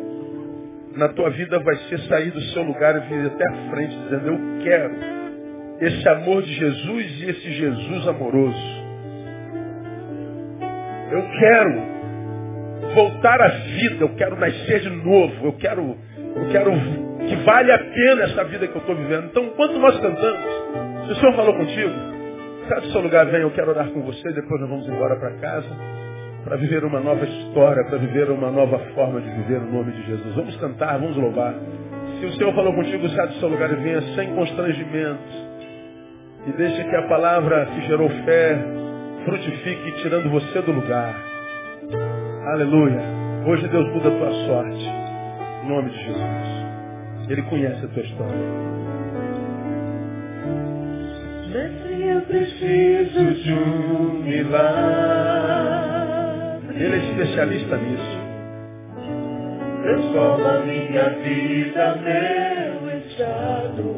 na 0.96 1.08
tua 1.10 1.30
vida 1.30 1.58
vai 1.60 1.76
ser 1.88 1.98
sair 2.00 2.30
do 2.32 2.40
seu 2.40 2.62
lugar 2.62 2.96
e 2.96 3.08
vir 3.08 3.26
até 3.26 3.48
a 3.48 3.70
frente, 3.70 3.96
dizendo, 3.96 4.26
eu 4.28 4.64
quero 4.64 5.18
esse 5.80 6.08
amor 6.08 6.42
de 6.42 6.52
Jesus 6.52 7.20
e 7.20 7.30
esse 7.30 7.52
Jesus 7.52 8.08
amoroso. 8.08 8.78
Eu 11.10 11.22
quero 11.38 11.97
voltar 12.94 13.40
à 13.40 13.48
vida, 13.48 14.04
eu 14.04 14.14
quero 14.16 14.36
nascer 14.36 14.80
de 14.80 14.90
novo, 14.90 15.46
eu 15.46 15.52
quero, 15.54 15.82
eu 15.82 16.48
quero 16.50 16.72
que 17.28 17.36
vale 17.44 17.72
a 17.72 17.78
pena 17.78 18.22
essa 18.24 18.44
vida 18.44 18.66
que 18.66 18.74
eu 18.74 18.80
estou 18.80 18.94
vivendo. 18.94 19.26
Então, 19.26 19.44
enquanto 19.44 19.78
nós 19.78 19.98
cantamos, 20.00 21.06
se 21.06 21.12
o 21.12 21.16
Senhor 21.16 21.34
falou 21.34 21.54
contigo, 21.54 21.92
sai 22.68 22.80
do 22.80 22.92
seu 22.92 23.00
lugar, 23.00 23.26
vem, 23.26 23.42
eu 23.42 23.50
quero 23.50 23.70
orar 23.70 23.88
com 23.90 24.02
você, 24.02 24.32
depois 24.32 24.60
nós 24.60 24.70
vamos 24.70 24.88
embora 24.88 25.16
para 25.16 25.30
casa, 25.32 25.68
para 26.44 26.56
viver 26.56 26.84
uma 26.84 27.00
nova 27.00 27.24
história, 27.24 27.84
para 27.84 27.98
viver 27.98 28.30
uma 28.30 28.50
nova 28.50 28.78
forma 28.94 29.20
de 29.20 29.30
viver 29.30 29.60
no 29.60 29.72
nome 29.72 29.92
de 29.92 30.06
Jesus. 30.06 30.34
Vamos 30.34 30.56
cantar, 30.56 30.98
vamos 30.98 31.16
louvar. 31.16 31.54
Se 32.20 32.26
o 32.26 32.32
Senhor 32.32 32.54
falou 32.54 32.72
contigo, 32.74 33.08
sai 33.10 33.28
do 33.28 33.34
seu 33.34 33.48
lugar 33.48 33.70
e 33.70 33.76
venha 33.76 34.02
sem 34.14 34.34
constrangimentos. 34.34 35.48
E 36.46 36.52
deixe 36.52 36.82
que 36.84 36.96
a 36.96 37.02
palavra 37.02 37.66
que 37.66 37.82
gerou 37.86 38.08
fé 38.24 38.58
frutifique 39.24 40.02
tirando 40.02 40.30
você 40.30 40.62
do 40.62 40.72
lugar. 40.72 41.27
Aleluia. 42.46 43.02
Hoje 43.46 43.68
Deus 43.68 43.88
muda 43.92 44.08
a 44.08 44.18
tua 44.18 44.32
sorte. 44.46 44.84
Em 45.64 45.68
nome 45.68 45.90
de 45.90 45.96
Jesus. 45.98 47.28
Ele 47.28 47.42
conhece 47.42 47.84
a 47.84 47.88
tua 47.88 48.02
história. 48.02 48.68
Eu 52.18 52.22
preciso 52.22 53.34
de 53.42 53.52
um 53.52 54.22
milagre. 54.22 54.58
Ele 56.74 56.94
é 56.94 56.98
especialista 56.98 57.76
nisso. 57.76 58.18
Transforma 59.82 60.60
minha 60.60 61.10
vida, 61.10 61.96
meu 61.96 62.98
estado. 62.98 63.94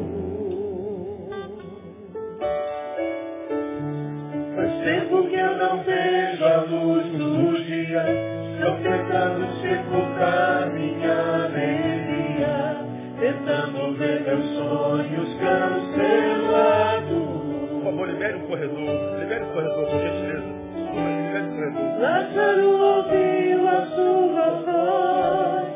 Faz 4.55 4.83
tempo 4.83 5.27
que 5.27 5.35
eu 5.35 5.57
não 5.57 5.83
vejo 5.83 6.45
a 6.45 6.57
luz 6.61 7.05
do 7.11 7.63
dia. 7.65 8.30
Estou 8.61 8.75
tentando 8.77 9.47
sepultar 9.59 10.69
minha 10.73 11.45
alegria, 11.45 12.85
tentando 13.19 13.93
ver 13.97 14.21
meus 14.21 14.45
sonhos 14.55 15.29
cancelados. 15.39 17.09
Por 17.71 17.83
favor, 17.85 18.07
libere 18.07 18.35
o 18.35 18.41
corredor. 18.41 19.19
Libere 19.19 19.43
o 19.45 19.47
corredor, 19.47 19.85
por 19.87 19.99
gentileza. 19.99 20.43
Libere 20.93 21.43
o 21.43 21.55
corredor. 21.55 21.99
Lázaro 22.01 22.69
ouviu 22.69 23.67
a 23.67 23.85
sua 23.95 24.49
voz, 24.67 25.73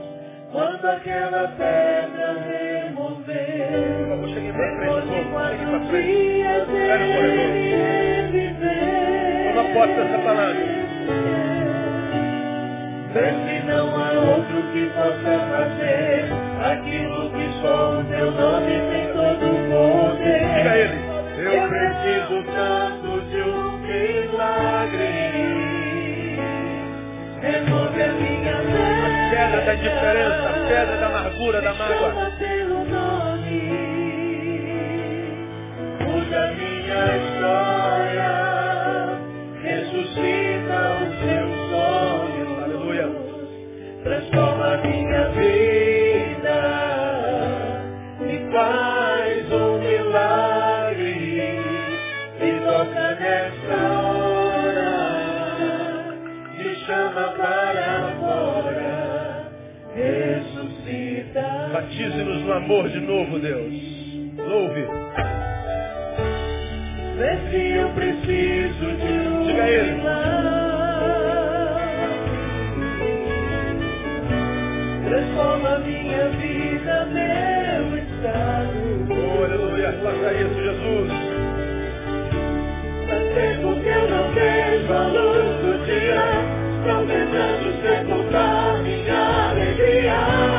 quando 0.51 0.85
aquela 0.85 1.47
pedra 1.47 2.33
removeu. 2.51 3.97
Por 3.97 4.09
favor, 4.09 4.29
chegue 4.29 4.51
para 4.53 4.69
Depois 4.79 5.03
de 5.05 5.09
frente, 5.09 5.15
chegue 5.15 5.31
quatro 5.31 5.57
para 5.71 5.79
frente. 5.87 6.07
dias 6.07 6.67
Libere 6.67 7.03
o 7.03 7.13
corredor. 7.15 7.49
ele 7.49 8.31
viveu. 8.31 9.53
Toma 9.55 9.63
posse 9.73 9.93
dessa 9.95 10.19
palavra. 10.19 11.54
Se 13.15 13.63
não 13.65 13.95
há 13.95 14.11
outro 14.11 14.61
que 14.73 14.87
possa 14.87 15.39
fazer 15.47 16.25
aquilo 16.69 17.31
que 17.31 17.47
só 17.61 17.97
o 17.97 18.03
teu 18.03 18.29
nome 18.29 18.73
tem 18.91 19.07
todo 19.13 19.45
o 19.51 19.59
poder. 19.71 20.43
Diga 20.57 20.75
ele. 20.75 20.99
Eu 21.39 21.69
preciso 21.69 22.43
tanto 22.51 23.21
de 23.29 23.41
um 23.41 23.77
milagre. 23.77 25.15
Remove 27.39 28.03
a 28.03 28.07
minha 28.11 28.57
pedra 29.31 29.61
da 29.61 29.73
indiferença, 29.75 30.49
pedra 30.67 30.97
da 30.97 31.07
amargura, 31.07 31.61
da 31.61 31.73
mágoa. 31.73 32.54
Batize-nos 61.75 62.41
no 62.43 62.53
amor 62.53 62.89
de 62.89 62.99
novo, 63.01 63.37
Deus. 63.39 63.73
Louve. 64.47 64.81
Vê 67.17 67.37
se 67.49 67.71
eu 67.73 67.89
preciso 67.89 68.95
de 68.97 69.27
um 69.27 69.43
Diga 69.45 69.63
a 69.63 69.69
ele. 69.69 70.04
Aleluia. 79.85 80.01
Faça 80.01 80.33
isso, 80.33 80.55
Jesus. 80.55 81.11
Faz 83.07 83.23
tempo 83.33 83.67
que 83.81 83.87
eu 83.87 84.09
não 84.09 84.33
vejo 84.33 84.93
a 84.93 85.07
luz 85.07 85.55
do 85.61 85.85
dia. 85.85 86.25
Tentando 87.07 87.67
sepultar 87.81 88.81
minha 88.83 89.49
alegria. 89.49 90.54